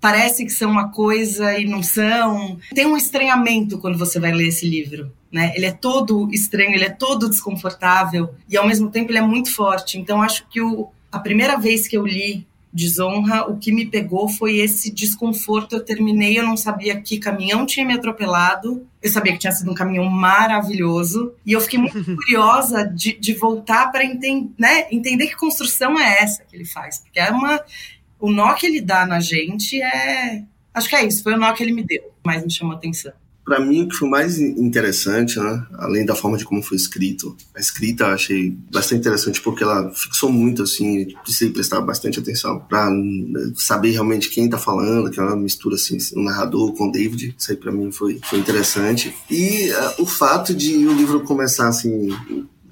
parece 0.00 0.44
que 0.44 0.50
são 0.50 0.70
uma 0.70 0.88
coisa 0.88 1.58
e 1.58 1.66
não 1.66 1.82
são. 1.82 2.58
Tem 2.74 2.86
um 2.86 2.96
estranhamento 2.96 3.78
quando 3.78 3.98
você 3.98 4.18
vai 4.18 4.32
ler 4.32 4.48
esse 4.48 4.68
livro. 4.68 5.12
Né? 5.30 5.52
Ele 5.54 5.66
é 5.66 5.72
todo 5.72 6.28
estranho, 6.32 6.74
ele 6.74 6.84
é 6.84 6.90
todo 6.90 7.28
desconfortável 7.28 8.34
e 8.48 8.56
ao 8.56 8.66
mesmo 8.66 8.90
tempo 8.90 9.10
ele 9.10 9.18
é 9.18 9.22
muito 9.22 9.52
forte. 9.52 9.98
Então 9.98 10.22
acho 10.22 10.46
que 10.48 10.60
o, 10.60 10.90
a 11.14 11.20
primeira 11.20 11.56
vez 11.56 11.86
que 11.86 11.96
eu 11.96 12.04
li 12.04 12.44
Desonra, 12.72 13.48
o 13.48 13.56
que 13.56 13.70
me 13.70 13.86
pegou 13.86 14.28
foi 14.28 14.56
esse 14.56 14.90
desconforto. 14.90 15.76
Eu 15.76 15.84
terminei, 15.84 16.36
eu 16.36 16.42
não 16.42 16.56
sabia 16.56 17.00
que 17.00 17.18
caminhão 17.18 17.64
tinha 17.64 17.86
me 17.86 17.94
atropelado. 17.94 18.84
Eu 19.00 19.10
sabia 19.10 19.32
que 19.32 19.38
tinha 19.38 19.52
sido 19.52 19.70
um 19.70 19.74
caminhão 19.74 20.06
maravilhoso. 20.06 21.32
E 21.46 21.52
eu 21.52 21.60
fiquei 21.60 21.78
muito 21.78 22.02
curiosa 22.16 22.82
de, 22.84 23.12
de 23.12 23.32
voltar 23.34 23.92
para 23.92 24.04
enten 24.04 24.52
né, 24.58 24.88
entender 24.90 25.28
que 25.28 25.36
construção 25.36 25.96
é 25.96 26.20
essa 26.20 26.42
que 26.42 26.56
ele 26.56 26.64
faz. 26.64 26.98
Porque 26.98 27.20
é 27.20 27.30
uma. 27.30 27.60
O 28.18 28.32
nó 28.32 28.52
que 28.54 28.66
ele 28.66 28.80
dá 28.80 29.06
na 29.06 29.20
gente 29.20 29.80
é. 29.80 30.42
Acho 30.74 30.88
que 30.88 30.96
é 30.96 31.06
isso, 31.06 31.22
foi 31.22 31.34
o 31.34 31.38
nó 31.38 31.52
que 31.52 31.62
ele 31.62 31.70
me 31.70 31.84
deu, 31.84 32.12
mais 32.26 32.42
me 32.42 32.50
chamou 32.50 32.74
a 32.74 32.76
atenção 32.76 33.12
para 33.44 33.60
mim, 33.60 33.82
o 33.82 33.88
que 33.88 33.96
foi 33.96 34.08
mais 34.08 34.38
interessante, 34.38 35.38
né, 35.38 35.66
além 35.74 36.04
da 36.06 36.14
forma 36.14 36.38
de 36.38 36.44
como 36.44 36.62
foi 36.62 36.76
escrito, 36.76 37.36
a 37.54 37.60
escrita 37.60 38.06
achei 38.06 38.56
bastante 38.72 39.00
interessante 39.00 39.40
porque 39.40 39.62
ela 39.62 39.90
fixou 39.90 40.30
muito, 40.30 40.62
assim, 40.62 41.06
precisei 41.22 41.50
prestar 41.50 41.80
bastante 41.82 42.18
atenção 42.18 42.58
para 42.60 42.88
né, 42.90 43.52
saber 43.56 43.90
realmente 43.90 44.30
quem 44.30 44.48
tá 44.48 44.58
falando, 44.58 45.10
que 45.10 45.20
é 45.20 45.22
uma 45.22 45.36
mistura, 45.36 45.74
assim, 45.74 45.98
um 46.16 46.22
narrador 46.22 46.72
com 46.72 46.88
o 46.88 46.92
David, 46.92 47.34
isso 47.38 47.50
aí 47.50 47.56
para 47.56 47.72
mim 47.72 47.92
foi, 47.92 48.18
foi 48.24 48.38
interessante. 48.38 49.14
E 49.30 49.70
uh, 49.70 50.02
o 50.02 50.06
fato 50.06 50.54
de 50.54 50.86
o 50.86 50.92
livro 50.92 51.20
começar, 51.20 51.68
assim, 51.68 52.08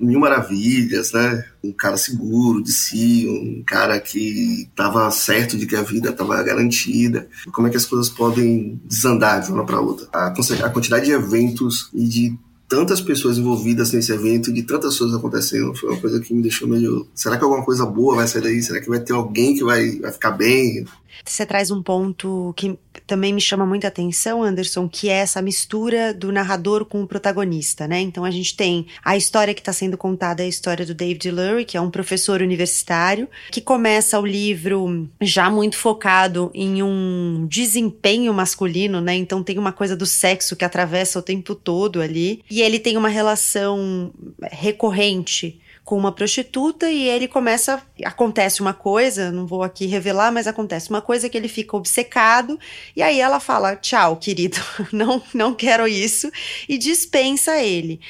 mil 0.02 0.20
maravilhas, 0.20 1.12
né? 1.12 1.44
Um 1.62 1.72
cara 1.72 1.96
seguro 1.96 2.62
de 2.62 2.72
si, 2.72 3.26
um 3.28 3.62
cara 3.64 4.00
que 4.00 4.68
estava 4.68 5.10
certo 5.10 5.56
de 5.56 5.66
que 5.66 5.76
a 5.76 5.82
vida 5.82 6.10
estava 6.10 6.42
garantida. 6.42 7.28
Como 7.52 7.68
é 7.68 7.70
que 7.70 7.76
as 7.76 7.86
coisas 7.86 8.10
podem 8.10 8.80
desandar 8.84 9.40
de 9.40 9.52
uma 9.52 9.64
para 9.64 9.80
outra? 9.80 10.08
A, 10.12 10.26
a 10.26 10.70
quantidade 10.70 11.06
de 11.06 11.12
eventos 11.12 11.88
e 11.94 12.06
de 12.06 12.38
tantas 12.72 13.02
pessoas 13.02 13.36
envolvidas 13.36 13.92
nesse 13.92 14.10
evento, 14.12 14.50
de 14.50 14.62
tantas 14.62 14.96
coisas 14.96 15.14
acontecendo, 15.14 15.74
foi 15.74 15.90
uma 15.90 16.00
coisa 16.00 16.18
que 16.20 16.32
me 16.32 16.40
deixou 16.40 16.66
meio. 16.66 17.06
Será 17.14 17.36
que 17.36 17.44
alguma 17.44 17.62
coisa 17.62 17.84
boa 17.84 18.16
vai 18.16 18.26
sair 18.26 18.40
daí? 18.40 18.62
Será 18.62 18.80
que 18.80 18.88
vai 18.88 18.98
ter 18.98 19.12
alguém 19.12 19.54
que 19.54 19.62
vai, 19.62 19.98
vai 19.98 20.10
ficar 20.10 20.30
bem? 20.30 20.86
Você 21.24 21.46
traz 21.46 21.70
um 21.70 21.82
ponto 21.82 22.52
que 22.56 22.78
também 23.06 23.32
me 23.32 23.40
chama 23.40 23.66
muita 23.66 23.88
atenção, 23.88 24.42
Anderson, 24.42 24.88
que 24.88 25.08
é 25.08 25.14
essa 25.14 25.42
mistura 25.42 26.12
do 26.12 26.32
narrador 26.32 26.84
com 26.84 27.02
o 27.02 27.06
protagonista, 27.06 27.86
né? 27.86 28.00
Então 28.00 28.24
a 28.24 28.30
gente 28.30 28.56
tem 28.56 28.86
a 29.04 29.16
história 29.16 29.54
que 29.54 29.60
está 29.60 29.72
sendo 29.72 29.96
contada, 29.96 30.42
a 30.42 30.46
história 30.46 30.84
do 30.84 30.94
David 30.94 31.30
Lurie, 31.30 31.64
que 31.64 31.76
é 31.76 31.80
um 31.80 31.90
professor 31.90 32.42
universitário, 32.42 33.28
que 33.50 33.60
começa 33.60 34.18
o 34.18 34.26
livro 34.26 35.08
já 35.20 35.50
muito 35.50 35.76
focado 35.76 36.50
em 36.54 36.82
um 36.82 37.46
desempenho 37.48 38.32
masculino, 38.32 39.00
né? 39.00 39.14
Então 39.14 39.42
tem 39.42 39.58
uma 39.58 39.72
coisa 39.72 39.96
do 39.96 40.06
sexo 40.06 40.56
que 40.56 40.64
atravessa 40.64 41.18
o 41.18 41.22
tempo 41.22 41.54
todo 41.54 42.00
ali. 42.00 42.42
E 42.50 42.60
ele 42.62 42.78
tem 42.78 42.96
uma 42.96 43.08
relação 43.08 44.12
recorrente 44.50 45.60
com 45.84 45.96
uma 45.96 46.12
prostituta 46.12 46.90
e 46.90 47.08
ele 47.08 47.26
começa. 47.26 47.82
Acontece 48.04 48.60
uma 48.60 48.72
coisa, 48.72 49.30
não 49.30 49.46
vou 49.46 49.62
aqui 49.62 49.86
revelar, 49.86 50.32
mas 50.32 50.46
acontece 50.46 50.90
uma 50.90 51.02
coisa 51.02 51.28
que 51.28 51.36
ele 51.36 51.48
fica 51.48 51.76
obcecado 51.76 52.58
e 52.94 53.02
aí 53.02 53.20
ela 53.20 53.40
fala: 53.40 53.76
tchau, 53.76 54.16
querido, 54.16 54.58
não, 54.92 55.22
não 55.34 55.54
quero 55.54 55.86
isso, 55.86 56.30
e 56.68 56.78
dispensa 56.78 57.62
ele. 57.62 58.00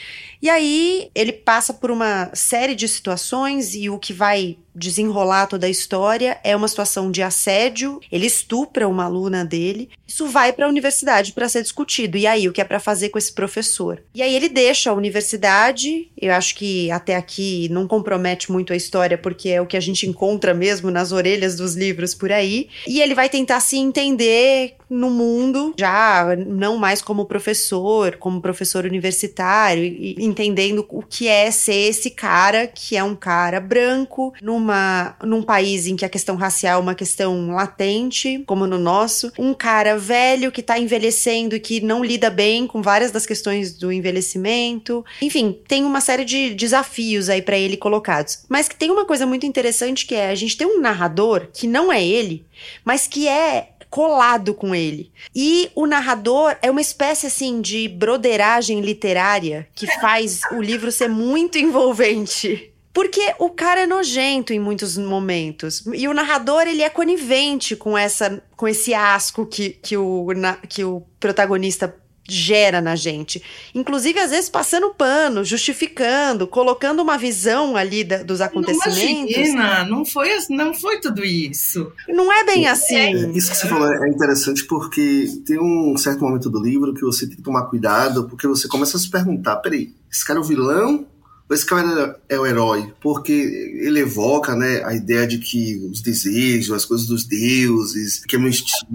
E 0.40 0.50
aí 0.50 1.10
ele 1.14 1.32
passa 1.32 1.72
por 1.72 1.90
uma 1.90 2.30
série 2.34 2.74
de 2.74 2.88
situações 2.88 3.74
e 3.74 3.88
o 3.88 3.98
que 3.98 4.12
vai 4.12 4.58
desenrolar 4.74 5.46
toda 5.46 5.66
a 5.66 5.70
história 5.70 6.38
é 6.42 6.56
uma 6.56 6.68
situação 6.68 7.10
de 7.10 7.22
assédio, 7.22 8.00
ele 8.10 8.26
estupra 8.26 8.88
uma 8.88 9.04
aluna 9.04 9.44
dele. 9.44 9.90
Isso 10.06 10.26
vai 10.26 10.52
para 10.52 10.66
a 10.66 10.68
universidade 10.68 11.32
para 11.32 11.48
ser 11.48 11.62
discutido. 11.62 12.16
E 12.16 12.26
aí, 12.26 12.48
o 12.48 12.52
que 12.52 12.60
é 12.60 12.64
para 12.64 12.80
fazer 12.80 13.08
com 13.08 13.18
esse 13.18 13.32
professor? 13.32 14.02
E 14.14 14.22
aí 14.22 14.34
ele 14.34 14.48
deixa 14.48 14.90
a 14.90 14.94
universidade. 14.94 16.10
Eu 16.20 16.32
acho 16.34 16.54
que 16.54 16.90
até 16.90 17.16
aqui 17.16 17.68
não 17.70 17.86
compromete 17.86 18.52
muito 18.52 18.72
a 18.72 18.76
história 18.76 19.16
porque 19.16 19.48
é 19.48 19.60
o 19.60 19.66
que 19.66 19.76
a 19.76 19.80
gente 19.80 20.06
encontra 20.06 20.52
mesmo 20.54 20.90
nas 20.90 21.12
orelhas 21.12 21.56
dos 21.56 21.74
livros 21.74 22.14
por 22.14 22.30
aí. 22.30 22.68
E 22.86 23.00
ele 23.00 23.14
vai 23.14 23.28
tentar 23.28 23.60
se 23.60 23.76
entender 23.76 24.76
no 24.92 25.08
mundo, 25.08 25.74
já 25.78 26.36
não 26.46 26.76
mais 26.76 27.00
como 27.00 27.24
professor, 27.24 28.16
como 28.18 28.42
professor 28.42 28.84
universitário, 28.84 29.82
e 29.82 30.14
entendendo 30.18 30.84
o 30.90 31.02
que 31.02 31.26
é 31.26 31.50
ser 31.50 31.88
esse 31.88 32.10
cara 32.10 32.66
que 32.66 32.94
é 32.94 33.02
um 33.02 33.16
cara 33.16 33.58
branco 33.58 34.34
num 34.42 34.60
numa, 34.62 35.16
num 35.24 35.42
país 35.42 35.86
em 35.86 35.96
que 35.96 36.04
a 36.04 36.08
questão 36.08 36.36
racial 36.36 36.78
é 36.78 36.82
uma 36.82 36.94
questão 36.94 37.50
latente, 37.50 38.42
como 38.46 38.66
no 38.66 38.78
nosso, 38.78 39.32
um 39.36 39.52
cara 39.52 39.98
velho 39.98 40.52
que 40.52 40.60
está 40.60 40.78
envelhecendo 40.78 41.56
e 41.56 41.60
que 41.60 41.80
não 41.80 42.04
lida 42.04 42.30
bem 42.30 42.66
com 42.66 42.80
várias 42.80 43.10
das 43.10 43.26
questões 43.26 43.76
do 43.76 43.92
envelhecimento. 43.92 45.04
Enfim, 45.20 45.58
tem 45.66 45.84
uma 45.84 46.00
série 46.00 46.24
de 46.24 46.54
desafios 46.54 47.28
aí 47.28 47.42
para 47.42 47.58
ele 47.58 47.76
colocados. 47.76 48.44
Mas 48.48 48.68
que 48.68 48.76
tem 48.76 48.90
uma 48.90 49.04
coisa 49.04 49.26
muito 49.26 49.44
interessante 49.44 50.06
que 50.06 50.14
é 50.14 50.30
a 50.30 50.34
gente 50.34 50.56
tem 50.56 50.66
um 50.66 50.80
narrador 50.80 51.48
que 51.52 51.66
não 51.66 51.92
é 51.92 52.02
ele, 52.02 52.46
mas 52.84 53.08
que 53.08 53.26
é 53.26 53.70
colado 53.90 54.54
com 54.54 54.74
ele. 54.74 55.10
E 55.34 55.70
o 55.74 55.86
narrador 55.86 56.56
é 56.62 56.70
uma 56.70 56.80
espécie 56.80 57.26
assim 57.26 57.60
de 57.60 57.88
broderagem 57.88 58.80
literária 58.80 59.68
que 59.74 59.86
faz 60.00 60.40
o 60.50 60.62
livro 60.62 60.90
ser 60.90 61.08
muito 61.08 61.58
envolvente. 61.58 62.71
Porque 62.92 63.34
o 63.38 63.48
cara 63.48 63.82
é 63.82 63.86
nojento 63.86 64.52
em 64.52 64.60
muitos 64.60 64.98
momentos. 64.98 65.82
E 65.94 66.06
o 66.06 66.14
narrador, 66.14 66.62
ele 66.62 66.82
é 66.82 66.90
conivente 66.90 67.74
com 67.74 67.96
essa 67.96 68.42
com 68.56 68.68
esse 68.68 68.94
asco 68.94 69.44
que, 69.44 69.70
que, 69.70 69.96
o, 69.96 70.32
na, 70.34 70.54
que 70.54 70.84
o 70.84 71.02
protagonista 71.18 71.92
gera 72.28 72.80
na 72.80 72.94
gente. 72.94 73.42
Inclusive, 73.74 74.18
às 74.18 74.30
vezes, 74.30 74.48
passando 74.48 74.94
pano, 74.94 75.44
justificando, 75.44 76.46
colocando 76.46 77.00
uma 77.02 77.18
visão 77.18 77.76
ali 77.76 78.04
da, 78.04 78.22
dos 78.22 78.40
acontecimentos. 78.40 79.36
Imagina, 79.36 79.84
não 79.84 80.04
foi, 80.04 80.30
não 80.50 80.72
foi 80.72 81.00
tudo 81.00 81.24
isso. 81.24 81.92
Não 82.08 82.32
é 82.32 82.44
bem 82.44 82.68
assim. 82.68 82.96
É, 82.96 83.30
isso 83.36 83.50
que 83.50 83.56
você 83.56 83.68
falou 83.68 83.92
é 83.92 84.08
interessante 84.08 84.64
porque 84.64 85.26
tem 85.44 85.58
um 85.60 85.96
certo 85.96 86.22
momento 86.22 86.48
do 86.48 86.62
livro 86.62 86.94
que 86.94 87.02
você 87.02 87.26
tem 87.26 87.36
que 87.36 87.42
tomar 87.42 87.66
cuidado, 87.66 88.28
porque 88.28 88.46
você 88.46 88.68
começa 88.68 88.96
a 88.96 89.00
se 89.00 89.10
perguntar: 89.10 89.56
peraí, 89.56 89.92
esse 90.10 90.24
cara 90.24 90.38
é 90.38 90.42
o 90.42 90.44
vilão 90.44 91.06
esse 91.52 91.66
cara 91.66 92.20
é 92.28 92.38
o 92.38 92.46
herói, 92.46 92.92
porque 93.00 93.32
ele 93.32 94.00
evoca 94.00 94.54
né, 94.54 94.82
a 94.84 94.94
ideia 94.94 95.26
de 95.26 95.38
que 95.38 95.76
os 95.90 96.00
desejos, 96.00 96.74
as 96.74 96.84
coisas 96.84 97.06
dos 97.06 97.24
deuses, 97.24 98.24
que 98.24 98.36
é 98.36 98.38
um 98.38 98.48
instinto. 98.48 98.86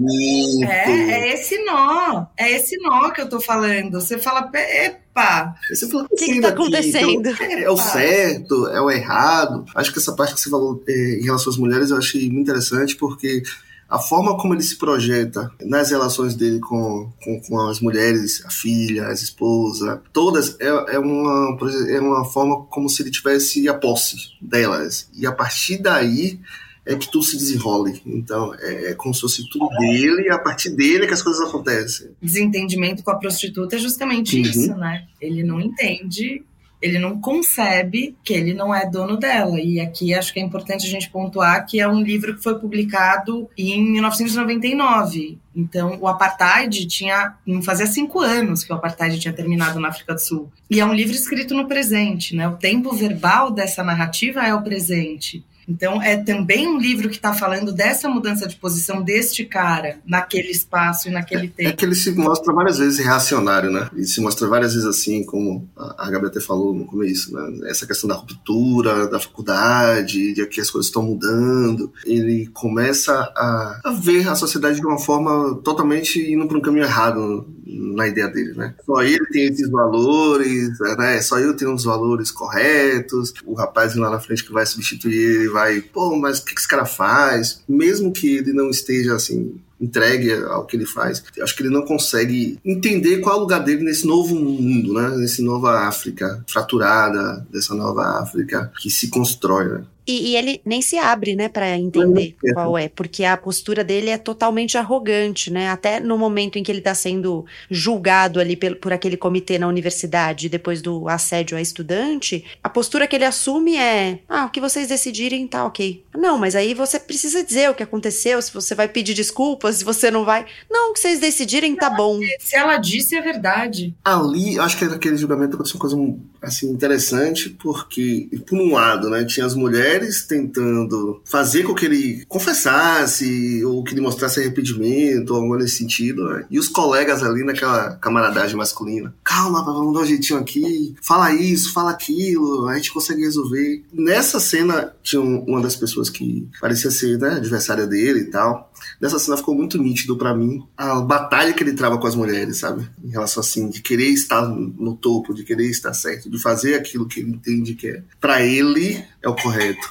É, 0.64 0.90
é 0.90 1.34
esse 1.34 1.62
nó, 1.64 2.26
é 2.36 2.52
esse 2.52 2.76
nó 2.78 3.10
que 3.10 3.20
eu 3.20 3.28
tô 3.28 3.40
falando. 3.40 4.00
Você 4.00 4.18
fala, 4.18 4.50
epa, 4.54 5.54
o 5.92 6.16
que, 6.16 6.24
está 6.32 6.48
acontecendo? 6.48 7.28
Então, 7.28 7.46
é, 7.46 7.62
é, 7.62 7.70
o 7.70 7.76
certo, 7.76 8.66
é 8.68 8.80
o 8.80 8.90
errado. 8.90 9.64
Acho 9.74 9.92
que 9.92 9.98
essa 9.98 10.14
parte 10.14 10.34
que 10.34 10.40
você 10.40 10.50
falou 10.50 10.82
é, 10.88 11.18
em 11.20 11.24
relação 11.24 11.52
às 11.52 11.58
mulheres 11.58 11.90
eu 11.90 11.96
achei 11.96 12.22
muito 12.30 12.40
interessante, 12.40 12.96
porque 12.96 13.42
a 13.88 13.98
forma 13.98 14.36
como 14.36 14.54
ele 14.54 14.62
se 14.62 14.76
projeta 14.76 15.50
nas 15.64 15.90
relações 15.90 16.34
dele 16.34 16.60
com, 16.60 17.10
com, 17.24 17.40
com 17.40 17.60
as 17.68 17.80
mulheres, 17.80 18.44
a 18.44 18.50
filha, 18.50 19.06
a 19.06 19.12
esposa, 19.12 20.02
todas, 20.12 20.56
é, 20.60 20.66
é, 20.66 20.98
uma, 20.98 21.58
é 21.88 21.98
uma 21.98 22.24
forma 22.24 22.64
como 22.66 22.88
se 22.88 23.02
ele 23.02 23.10
tivesse 23.10 23.66
a 23.68 23.74
posse 23.74 24.16
delas. 24.42 25.08
E 25.14 25.26
a 25.26 25.32
partir 25.32 25.78
daí 25.78 26.38
é 26.84 26.96
que 26.96 27.10
tudo 27.10 27.24
se 27.24 27.36
desenrole. 27.36 28.00
Então, 28.04 28.54
é, 28.58 28.90
é 28.90 28.94
como 28.94 29.14
se 29.14 29.22
fosse 29.22 29.48
tudo 29.48 29.68
dele, 29.78 30.26
e 30.26 30.30
a 30.30 30.38
partir 30.38 30.70
dele 30.70 31.04
é 31.04 31.06
que 31.06 31.14
as 31.14 31.22
coisas 31.22 31.46
acontecem. 31.46 32.10
Desentendimento 32.20 33.02
com 33.02 33.10
a 33.10 33.16
prostituta 33.16 33.76
é 33.76 33.78
justamente 33.78 34.36
uhum. 34.36 34.42
isso, 34.42 34.74
né? 34.74 35.06
Ele 35.20 35.42
não 35.42 35.60
entende 35.60 36.42
ele 36.80 36.98
não 36.98 37.20
concebe 37.20 38.16
que 38.22 38.32
ele 38.32 38.54
não 38.54 38.74
é 38.74 38.88
dono 38.88 39.16
dela. 39.16 39.60
E 39.60 39.80
aqui 39.80 40.14
acho 40.14 40.32
que 40.32 40.40
é 40.40 40.42
importante 40.42 40.86
a 40.86 40.90
gente 40.90 41.10
pontuar 41.10 41.66
que 41.66 41.80
é 41.80 41.88
um 41.88 42.00
livro 42.00 42.36
que 42.36 42.42
foi 42.42 42.58
publicado 42.58 43.48
em 43.56 43.82
1999. 43.92 45.38
Então, 45.54 45.98
o 46.00 46.06
apartheid 46.06 46.86
tinha. 46.86 47.34
Não 47.44 47.60
fazia 47.62 47.86
cinco 47.86 48.20
anos 48.20 48.62
que 48.62 48.72
o 48.72 48.76
apartheid 48.76 49.18
tinha 49.18 49.34
terminado 49.34 49.80
na 49.80 49.88
África 49.88 50.14
do 50.14 50.20
Sul. 50.20 50.50
E 50.70 50.78
é 50.78 50.84
um 50.84 50.94
livro 50.94 51.14
escrito 51.14 51.54
no 51.54 51.66
presente, 51.66 52.36
né? 52.36 52.46
O 52.46 52.56
tempo 52.56 52.94
verbal 52.94 53.50
dessa 53.50 53.82
narrativa 53.82 54.46
é 54.46 54.54
o 54.54 54.62
presente. 54.62 55.44
Então, 55.68 56.00
é 56.02 56.16
também 56.16 56.66
um 56.66 56.78
livro 56.78 57.08
que 57.08 57.16
está 57.16 57.34
falando 57.34 57.72
dessa 57.72 58.08
mudança 58.08 58.46
de 58.46 58.56
posição 58.56 59.02
deste 59.02 59.44
cara 59.44 59.98
naquele 60.06 60.50
espaço 60.50 61.08
e 61.08 61.10
naquele 61.10 61.46
é, 61.46 61.50
tempo. 61.50 61.68
É 61.68 61.72
que 61.72 61.84
ele 61.84 61.94
se 61.94 62.10
mostra 62.12 62.52
várias 62.52 62.78
vezes 62.78 62.98
reacionário, 62.98 63.70
né? 63.70 63.88
Ele 63.94 64.06
se 64.06 64.20
mostra 64.20 64.48
várias 64.48 64.74
vezes 64.74 64.88
assim, 64.88 65.24
como 65.24 65.68
a 65.76 66.04
Gabriela 66.04 66.28
até 66.28 66.40
falou 66.40 66.74
no 66.74 66.86
começo, 66.86 67.32
né? 67.34 67.68
Essa 67.68 67.86
questão 67.86 68.08
da 68.08 68.14
ruptura, 68.14 69.06
da 69.08 69.20
faculdade, 69.20 70.32
de 70.32 70.46
que 70.46 70.60
as 70.60 70.70
coisas 70.70 70.88
estão 70.88 71.02
mudando. 71.02 71.92
Ele 72.04 72.46
começa 72.48 73.12
a, 73.36 73.80
a 73.84 73.90
ver 73.92 74.28
a 74.28 74.34
sociedade 74.34 74.80
de 74.80 74.86
uma 74.86 74.98
forma 74.98 75.60
totalmente 75.62 76.20
indo 76.32 76.46
para 76.46 76.56
um 76.56 76.62
caminho 76.62 76.84
errado 76.84 77.46
na 77.66 78.08
ideia 78.08 78.28
dele, 78.28 78.54
né? 78.54 78.74
Só 78.86 79.02
ele 79.02 79.26
tem 79.26 79.46
esses 79.46 79.68
valores, 79.70 80.70
né? 80.96 81.20
Só 81.20 81.38
eu 81.38 81.54
tenho 81.54 81.74
os 81.74 81.84
valores 81.84 82.30
corretos. 82.30 83.34
O 83.44 83.54
rapaz 83.54 83.94
lá 83.94 84.10
na 84.10 84.18
frente 84.18 84.44
que 84.44 84.52
vai 84.52 84.64
substituir 84.64 85.18
ele 85.18 85.48
vai, 85.48 85.57
pô, 85.92 86.16
mas 86.16 86.38
o 86.38 86.44
que 86.44 86.54
esse 86.54 86.68
cara 86.68 86.86
faz? 86.86 87.62
Mesmo 87.68 88.12
que 88.12 88.36
ele 88.36 88.52
não 88.52 88.70
esteja 88.70 89.14
assim 89.14 89.60
entregue 89.80 90.32
ao 90.32 90.66
que 90.66 90.76
ele 90.76 90.86
faz. 90.86 91.22
Acho 91.40 91.56
que 91.56 91.62
ele 91.62 91.72
não 91.72 91.82
consegue 91.82 92.58
entender 92.64 93.18
qual 93.18 93.36
é 93.36 93.38
o 93.38 93.42
lugar 93.42 93.60
dele 93.60 93.84
nesse 93.84 94.06
novo 94.06 94.34
mundo, 94.34 94.94
né? 94.94 95.16
Nesse 95.16 95.42
nova 95.42 95.86
África 95.86 96.44
fraturada, 96.48 97.46
dessa 97.50 97.74
nova 97.74 98.20
África 98.20 98.72
que 98.80 98.90
se 98.90 99.08
constrói, 99.08 99.68
né? 99.68 99.84
E, 100.08 100.30
e, 100.30 100.36
ele 100.36 100.62
nem 100.64 100.80
se 100.80 100.96
abre, 100.96 101.36
né, 101.36 101.50
para 101.50 101.76
entender 101.76 102.34
uhum. 102.42 102.54
qual 102.54 102.78
é, 102.78 102.88
porque 102.88 103.24
a 103.24 103.36
postura 103.36 103.84
dele 103.84 104.08
é 104.08 104.16
totalmente 104.16 104.78
arrogante, 104.78 105.50
né? 105.50 105.68
Até 105.68 106.00
no 106.00 106.16
momento 106.16 106.58
em 106.58 106.62
que 106.62 106.72
ele 106.72 106.78
está 106.78 106.94
sendo 106.94 107.44
julgado 107.70 108.40
ali 108.40 108.56
por, 108.56 108.74
por 108.76 108.90
aquele 108.90 109.18
comitê 109.18 109.58
na 109.58 109.68
universidade, 109.68 110.48
depois 110.48 110.80
do 110.80 111.06
assédio 111.10 111.58
a 111.58 111.60
estudante, 111.60 112.42
a 112.64 112.70
postura 112.70 113.06
que 113.06 113.16
ele 113.16 113.26
assume 113.26 113.76
é: 113.76 114.20
ah, 114.26 114.46
o 114.46 114.50
que 114.50 114.62
vocês 114.62 114.88
decidirem 114.88 115.46
tá 115.46 115.66
ok. 115.66 116.02
Não, 116.16 116.38
mas 116.38 116.56
aí 116.56 116.72
você 116.72 116.98
precisa 116.98 117.44
dizer 117.44 117.68
o 117.68 117.74
que 117.74 117.82
aconteceu, 117.82 118.40
se 118.40 118.52
você 118.52 118.74
vai 118.74 118.88
pedir 118.88 119.12
desculpas, 119.12 119.76
se 119.76 119.84
você 119.84 120.10
não 120.10 120.24
vai. 120.24 120.46
Não, 120.70 120.90
o 120.90 120.94
que 120.94 121.00
vocês 121.00 121.20
decidirem 121.20 121.76
tá 121.76 121.90
bom. 121.90 122.18
Se 122.40 122.56
ela 122.56 122.78
disse, 122.78 123.14
é 123.14 123.20
verdade. 123.20 123.94
Ali, 124.02 124.58
acho 124.58 124.78
que 124.78 124.86
naquele 124.86 125.18
julgamento 125.18 125.54
aconteceu 125.54 125.76
uma 125.76 125.80
coisa 125.82 126.18
assim 126.40 126.70
interessante, 126.70 127.50
porque, 127.50 128.26
por 128.46 128.58
um 128.58 128.72
lado, 128.72 129.10
né, 129.10 129.24
tinha 129.24 129.44
as 129.44 129.54
mulheres 129.54 129.97
mulheres 129.98 130.22
tentando 130.22 131.20
fazer 131.24 131.64
com 131.64 131.74
que 131.74 131.84
ele 131.84 132.24
confessasse 132.28 133.64
ou 133.64 133.82
que 133.82 133.92
ele 133.92 134.00
mostrasse 134.00 134.40
arrependimento 134.40 135.30
ou 135.30 135.42
algo 135.42 135.56
nesse 135.56 135.76
sentido, 135.76 136.24
né? 136.28 136.46
E 136.50 136.58
os 136.58 136.68
colegas 136.68 137.22
ali 137.22 137.44
naquela 137.44 137.96
camaradagem 137.96 138.56
masculina. 138.56 139.14
Calma, 139.24 139.64
vamos 139.64 139.94
dar 139.94 140.00
um 140.00 140.06
jeitinho 140.06 140.38
aqui, 140.38 140.94
fala 141.02 141.32
isso, 141.34 141.72
fala 141.72 141.90
aquilo, 141.90 142.68
a 142.68 142.76
gente 142.76 142.92
consegue 142.92 143.22
resolver. 143.22 143.84
Nessa 143.92 144.40
cena 144.40 144.92
tinha 145.02 145.20
uma 145.20 145.60
das 145.60 145.76
pessoas 145.76 146.08
que 146.08 146.48
parecia 146.60 146.90
ser 146.90 147.18
né, 147.18 147.34
adversária 147.34 147.86
dele 147.86 148.20
e 148.20 148.30
tal. 148.30 148.72
Nessa 149.00 149.18
cena 149.18 149.36
ficou 149.36 149.54
muito 149.54 149.78
nítido 149.78 150.16
para 150.16 150.34
mim 150.34 150.62
a 150.76 151.00
batalha 151.00 151.52
que 151.52 151.62
ele 151.62 151.72
trava 151.72 151.98
com 151.98 152.06
as 152.06 152.14
mulheres, 152.14 152.58
sabe? 152.58 152.88
Em 153.02 153.10
relação 153.10 153.40
assim, 153.40 153.68
de 153.68 153.80
querer 153.80 154.08
estar 154.08 154.42
no 154.42 154.94
topo, 154.96 155.34
de 155.34 155.44
querer 155.44 155.68
estar 155.68 155.92
certo, 155.92 156.30
de 156.30 156.40
fazer 156.40 156.74
aquilo 156.74 157.06
que 157.06 157.20
ele 157.20 157.30
entende 157.30 157.74
que 157.74 157.88
é. 157.88 158.02
Para 158.20 158.42
ele 158.44 159.04
é 159.22 159.28
o 159.28 159.34
correto. 159.34 159.87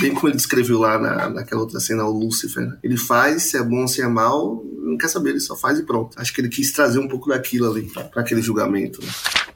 Bem 0.00 0.14
como 0.14 0.28
ele 0.28 0.36
descreveu 0.36 0.78
lá 0.78 0.98
na, 0.98 1.28
naquela 1.30 1.60
outra 1.60 1.80
cena, 1.80 2.04
o 2.04 2.10
Lúcifer. 2.10 2.66
Né? 2.66 2.78
Ele 2.82 2.96
faz, 2.96 3.44
se 3.44 3.56
é 3.56 3.62
bom, 3.62 3.86
se 3.86 4.00
é 4.02 4.06
mal, 4.06 4.62
não 4.80 4.96
quer 4.96 5.08
saber, 5.08 5.30
ele 5.30 5.40
só 5.40 5.56
faz 5.56 5.78
e 5.78 5.82
pronto. 5.82 6.18
Acho 6.20 6.32
que 6.32 6.40
ele 6.40 6.48
quis 6.48 6.72
trazer 6.72 6.98
um 6.98 7.08
pouco 7.08 7.28
daquilo 7.28 7.70
ali 7.70 7.82
para 7.82 8.22
aquele 8.22 8.42
julgamento. 8.42 9.00
Né? 9.00 9.08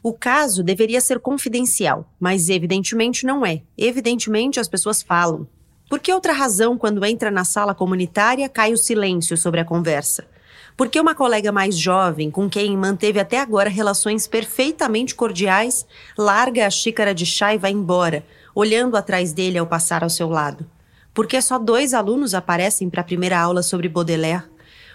O 0.03 0.13
caso 0.13 0.63
deveria 0.63 1.01
ser 1.01 1.21
confidencial, 1.21 2.13
mas 2.19 2.49
evidentemente 2.49 3.25
não 3.25 3.47
é. 3.47 3.63
Evidentemente 3.79 4.59
as 4.59 4.69
pessoas 4.69 5.03
falam. 5.03 5.47
Por 5.89 6.01
que 6.01 6.13
outra 6.13 6.33
razão, 6.33 6.77
quando 6.77 7.05
entra 7.05 7.31
na 7.31 7.45
sala 7.45 7.75
comunitária, 7.75 8.49
cai 8.49 8.73
o 8.73 8.79
silêncio 8.79 9.37
sobre 9.37 9.61
a 9.61 9.65
conversa? 9.65 10.25
Por 10.77 10.89
que 10.89 10.99
uma 10.99 11.15
colega 11.15 11.53
mais 11.53 11.77
jovem, 11.77 12.31
com 12.31 12.49
quem 12.49 12.77
manteve 12.77 13.21
até 13.21 13.39
agora 13.39 13.69
relações 13.69 14.27
perfeitamente 14.27 15.15
cordiais, 15.15 15.87
larga 16.17 16.67
a 16.67 16.71
xícara 16.71 17.15
de 17.15 17.27
chá 17.27 17.55
e 17.55 17.59
vai 17.59 17.73
embora, 17.73 18.25
olhando 18.55 18.97
atrás 18.97 19.33
dele 19.33 19.59
ao 19.59 19.67
passar 19.67 20.03
ao 20.03 20.11
seu 20.11 20.29
lado? 20.29 20.67
Por 21.15 21.27
que 21.27 21.41
só 21.43 21.59
dois 21.59 21.93
alunos 21.93 22.35
aparecem 22.35 22.89
para 22.89 23.03
a 23.03 23.05
primeira 23.05 23.39
aula 23.39 23.63
sobre 23.63 23.89
Baudelaire? 23.89 24.45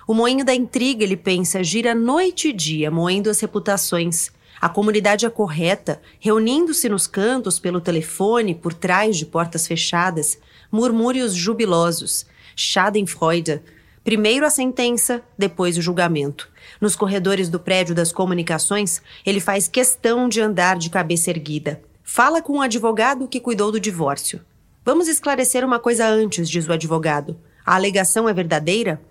O 0.07 0.13
moinho 0.13 0.45
da 0.45 0.55
intriga, 0.55 1.03
ele 1.03 1.17
pensa, 1.17 1.63
gira 1.63 1.93
noite 1.93 2.49
e 2.49 2.53
dia, 2.53 2.89
moendo 2.89 3.29
as 3.29 3.39
reputações. 3.39 4.31
A 4.59 4.67
comunidade 4.67 5.25
é 5.25 5.29
correta, 5.29 6.01
reunindo-se 6.19 6.89
nos 6.89 7.05
cantos, 7.05 7.59
pelo 7.59 7.81
telefone, 7.81 8.55
por 8.55 8.73
trás 8.73 9.17
de 9.17 9.25
portas 9.25 9.67
fechadas, 9.67 10.39
murmúrios 10.71 11.33
jubilosos, 11.33 12.25
Schadenfreude, 12.55 13.61
primeiro 14.03 14.45
a 14.45 14.49
sentença, 14.49 15.21
depois 15.37 15.77
o 15.77 15.81
julgamento. 15.81 16.49
Nos 16.81 16.95
corredores 16.95 17.49
do 17.49 17.59
prédio 17.59 17.93
das 17.93 18.11
comunicações, 18.11 19.01
ele 19.25 19.39
faz 19.39 19.67
questão 19.67 20.27
de 20.27 20.41
andar 20.41 20.77
de 20.77 20.89
cabeça 20.89 21.29
erguida. 21.29 21.81
Fala 22.09 22.41
com 22.41 22.53
o 22.53 22.61
advogado 22.61 23.27
que 23.27 23.37
cuidou 23.37 23.69
do 23.69 23.81
divórcio. 23.81 24.39
Vamos 24.83 25.09
esclarecer 25.09 25.65
uma 25.65 25.77
coisa 25.77 26.07
antes, 26.07 26.49
diz 26.49 26.65
o 26.65 26.71
advogado. 26.71 27.37
A 27.65 27.75
alegação 27.75 28.29
é 28.29 28.33
verdadeira? 28.33 29.01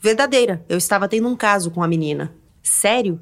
Verdadeira. 0.00 0.62
Eu 0.68 0.76
estava 0.76 1.08
tendo 1.08 1.28
um 1.28 1.36
caso 1.36 1.70
com 1.70 1.84
a 1.84 1.88
menina. 1.88 2.34
Sério? 2.60 3.20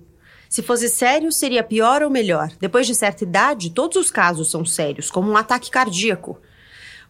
Se 0.48 0.62
fosse 0.62 0.88
sério, 0.88 1.30
seria 1.30 1.62
pior 1.62 2.02
ou 2.02 2.08
melhor? 2.08 2.50
Depois 2.58 2.86
de 2.86 2.94
certa 2.94 3.22
idade, 3.22 3.68
todos 3.68 3.98
os 3.98 4.10
casos 4.10 4.50
são 4.50 4.64
sérios, 4.64 5.10
como 5.10 5.30
um 5.30 5.36
ataque 5.36 5.70
cardíaco. 5.70 6.40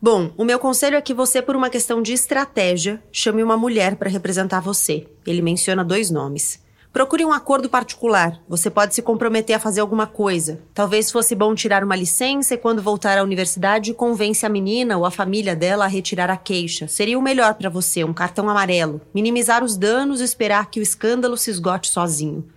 Bom, 0.02 0.32
o 0.36 0.44
meu 0.44 0.58
conselho 0.58 0.96
é 0.96 1.00
que 1.00 1.14
você, 1.14 1.40
por 1.40 1.54
uma 1.54 1.70
questão 1.70 2.02
de 2.02 2.12
estratégia, 2.12 3.00
chame 3.12 3.40
uma 3.40 3.56
mulher 3.56 3.94
para 3.94 4.10
representar 4.10 4.58
você. 4.58 5.06
Ele 5.24 5.40
menciona 5.40 5.84
dois 5.84 6.10
nomes. 6.10 6.60
Procure 6.92 7.24
um 7.24 7.32
acordo 7.32 7.70
particular. 7.70 8.40
Você 8.48 8.68
pode 8.68 8.96
se 8.96 9.00
comprometer 9.00 9.54
a 9.54 9.60
fazer 9.60 9.80
alguma 9.80 10.08
coisa. 10.08 10.60
Talvez 10.74 11.08
fosse 11.08 11.36
bom 11.36 11.54
tirar 11.54 11.84
uma 11.84 11.94
licença 11.94 12.54
e, 12.54 12.58
quando 12.58 12.82
voltar 12.82 13.16
à 13.16 13.22
universidade, 13.22 13.94
convence 13.94 14.44
a 14.44 14.48
menina 14.48 14.98
ou 14.98 15.06
a 15.06 15.10
família 15.10 15.54
dela 15.54 15.84
a 15.84 15.88
retirar 15.88 16.28
a 16.30 16.36
queixa. 16.36 16.88
Seria 16.88 17.16
o 17.16 17.22
melhor 17.22 17.54
para 17.54 17.70
você, 17.70 18.02
um 18.02 18.12
cartão 18.12 18.50
amarelo. 18.50 19.00
Minimizar 19.14 19.62
os 19.62 19.76
danos 19.76 20.20
e 20.20 20.24
esperar 20.24 20.68
que 20.68 20.80
o 20.80 20.82
escândalo 20.82 21.36
se 21.36 21.48
esgote 21.48 21.88
sozinho. 21.88 22.48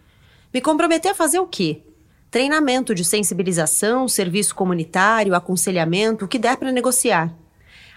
Me 0.51 0.59
comprometer 0.59 1.11
a 1.11 1.15
fazer 1.15 1.37
o 1.37 1.45
quê? 1.45 1.83
Treinamento 2.31 2.95
de 2.95 3.05
sensibilização, 3.05 4.07
serviço 4.07 4.55
comunitário, 4.55 5.35
aconselhamento, 5.35 6.25
o 6.25 6.27
que 6.27 6.39
der 6.39 6.57
para 6.57 6.71
negociar. 6.71 7.31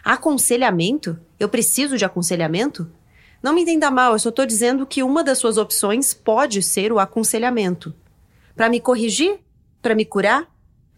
Aconselhamento? 0.05 1.19
Eu 1.41 1.49
preciso 1.49 1.97
de 1.97 2.05
aconselhamento? 2.05 2.87
Não 3.43 3.55
me 3.55 3.63
entenda 3.63 3.91
mal, 3.91 4.13
eu 4.13 4.19
só 4.19 4.31
estou 4.31 4.47
dizendo 4.47 4.87
que 4.87 5.03
uma 5.03 5.23
das 5.23 5.39
suas 5.39 5.57
opções 5.57 6.13
pode 6.15 6.63
ser 6.63 6.93
o 6.93 6.99
aconselhamento. 6.99 7.95
Para 8.55 8.69
me 8.69 8.81
corrigir? 8.81 9.39
Para 9.83 9.95
me 9.95 10.05
curar? 10.05 10.47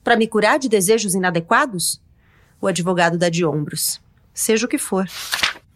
Para 0.02 0.16
me 0.16 0.26
curar 0.26 0.58
de 0.58 0.68
desejos 0.68 1.14
inadequados? 1.14 2.00
O 2.60 2.66
advogado 2.66 3.18
dá 3.18 3.28
de 3.28 3.44
ombros. 3.44 4.00
Seja 4.32 4.66
o 4.66 4.68
que 4.68 4.78
for 4.78 5.06